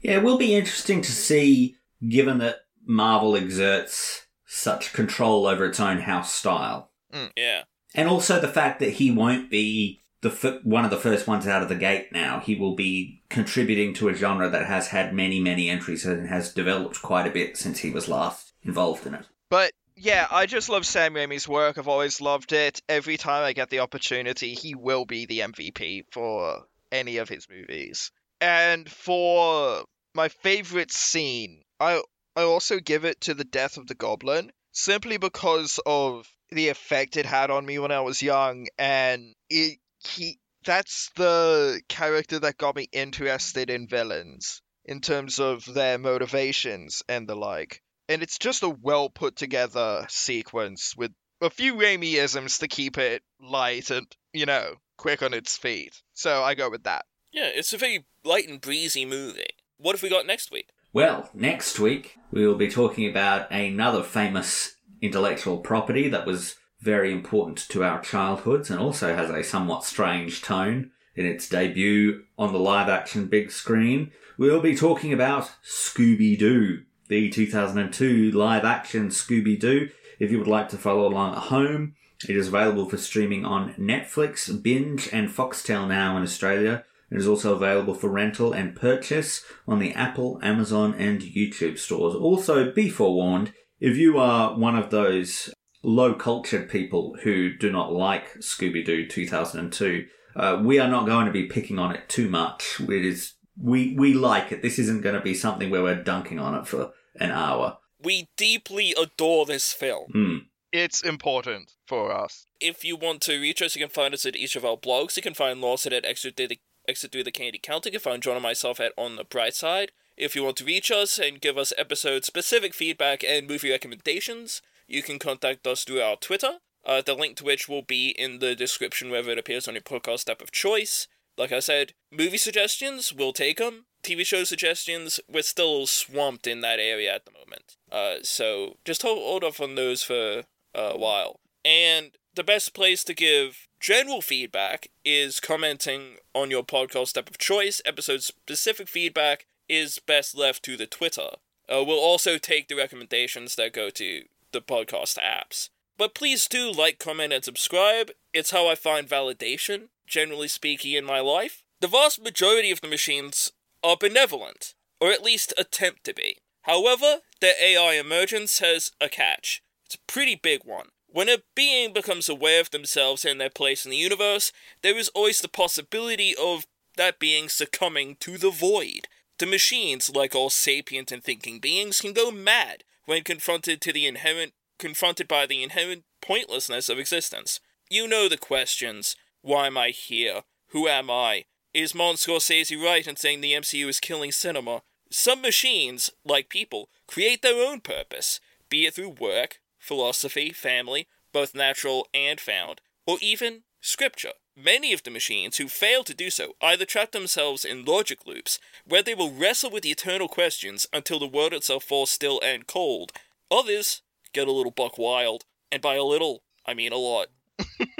[0.00, 1.76] Yeah, it will be interesting to see,
[2.06, 6.90] given that Marvel exerts such control over its own house style.
[7.12, 7.30] Mm.
[7.36, 7.62] Yeah.
[7.94, 11.46] And also the fact that he won't be the f- one of the first ones
[11.46, 12.40] out of the gate now.
[12.40, 16.54] He will be contributing to a genre that has had many, many entries and has
[16.54, 19.26] developed quite a bit since he was last involved in it.
[19.50, 19.72] But
[20.02, 21.78] yeah, I just love Sam Raimi's work.
[21.78, 22.82] I've always loved it.
[22.88, 27.48] Every time I get the opportunity, he will be the MVP for any of his
[27.48, 28.10] movies.
[28.40, 32.02] And for my favorite scene, I
[32.34, 37.16] I also give it to the death of the goblin simply because of the effect
[37.16, 42.58] it had on me when I was young and it he that's the character that
[42.58, 47.80] got me interested in villains in terms of their motivations and the like.
[48.08, 53.22] And it's just a well put together sequence with a few Raimi-isms to keep it
[53.40, 56.02] light and, you know, quick on its feet.
[56.14, 57.04] So I go with that.
[57.32, 59.56] Yeah, it's a very light and breezy movie.
[59.78, 60.68] What have we got next week?
[60.92, 67.12] Well, next week we will be talking about another famous intellectual property that was very
[67.12, 72.52] important to our childhoods and also has a somewhat strange tone in its debut on
[72.52, 74.12] the live action big screen.
[74.36, 79.90] We'll be talking about Scooby Doo, the 2002 live action Scooby Doo.
[80.18, 81.94] If you would like to follow along at home,
[82.26, 86.86] it is available for streaming on Netflix, Binge, and Foxtel now in Australia.
[87.10, 92.14] It is also available for rental and purchase on the Apple, Amazon, and YouTube stores.
[92.14, 95.52] Also, be forewarned, if you are one of those
[95.82, 101.26] low cultured people who do not like Scooby Doo 2002, uh, we are not going
[101.26, 102.80] to be picking on it too much.
[102.80, 104.62] It is we we like it.
[104.62, 107.78] This isn't going to be something where we're dunking on it for an hour.
[108.02, 110.10] We deeply adore this film.
[110.12, 110.36] Hmm.
[110.72, 112.46] It's important for us.
[112.58, 115.16] If you want to reach us, you can find us at each of our blogs.
[115.16, 117.90] You can find Lawson at Exit Through the, Exit Through the Candy Counter.
[117.90, 119.92] You can find Jeaun and myself at On the Bright Side.
[120.16, 124.62] If you want to reach us and give us episode specific feedback and movie recommendations,
[124.86, 128.38] you can contact us through our Twitter, uh, the link to which will be in
[128.38, 131.06] the description wherever it appears on your podcast app of choice.
[131.36, 133.86] Like I said, movie suggestions, we'll take them.
[134.02, 137.76] TV show suggestions, we're still swamped in that area at the moment.
[137.90, 140.42] Uh, so just hold, hold off on those for
[140.74, 141.40] a while.
[141.64, 147.38] And the best place to give general feedback is commenting on your podcast app of
[147.38, 147.80] choice.
[147.84, 151.30] Episode specific feedback is best left to the Twitter.
[151.68, 155.68] Uh, we'll also take the recommendations that go to the podcast apps.
[155.96, 158.10] But please do like, comment, and subscribe.
[158.32, 161.62] It's how I find validation, generally speaking, in my life.
[161.80, 166.38] The vast majority of the machines are benevolent, or at least attempt to be.
[166.62, 169.62] However, their AI emergence has a catch.
[169.86, 170.88] It's a pretty big one.
[171.08, 174.52] When a being becomes aware of themselves and their place in the universe,
[174.82, 179.08] there is always the possibility of that being succumbing to the void.
[179.38, 184.06] The machines, like all sapient and thinking beings, can go mad when confronted to the
[184.06, 187.60] inherent confronted by the inherent pointlessness of existence.
[187.88, 189.16] You know the questions.
[189.42, 190.42] Why am I here?
[190.68, 191.44] Who am I?
[191.74, 194.82] Is Martin Scorsese right in saying the MCU is killing cinema?
[195.10, 201.54] Some machines, like people, create their own purpose, be it through work, philosophy, family, both
[201.54, 204.32] natural and found, or even scripture.
[204.54, 208.58] Many of the machines who fail to do so either trap themselves in logic loops,
[208.86, 212.66] where they will wrestle with the eternal questions until the world itself falls still and
[212.66, 213.12] cold.
[213.50, 214.02] Others
[214.34, 217.28] get a little buck wild, and by a little, I mean a lot.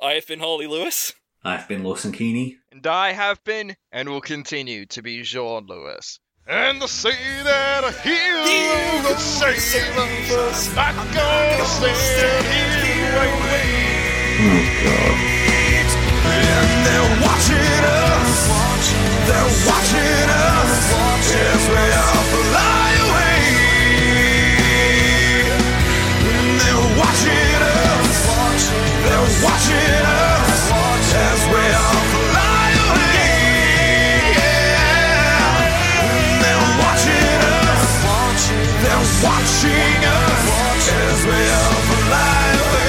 [0.00, 1.12] I have been Harlly Lewis.
[1.42, 2.58] I've been Lawson Keeney.
[2.70, 6.20] And I have been, and will continue to be Jeaun Lewis.
[6.46, 8.44] And the say that a hero
[9.08, 14.04] will save us, not gonna stand here waiting.
[14.36, 15.16] Oh, God.
[16.28, 18.36] And they're watching us.
[19.24, 20.92] They're watching us
[21.32, 23.40] as we all fly away.
[26.20, 28.28] And they're watching us.
[29.08, 30.39] They're watching us
[39.22, 42.80] watching us as we all fly away.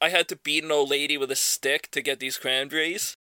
[0.00, 3.16] I had to beat an old lady with a stick to get these cranberries.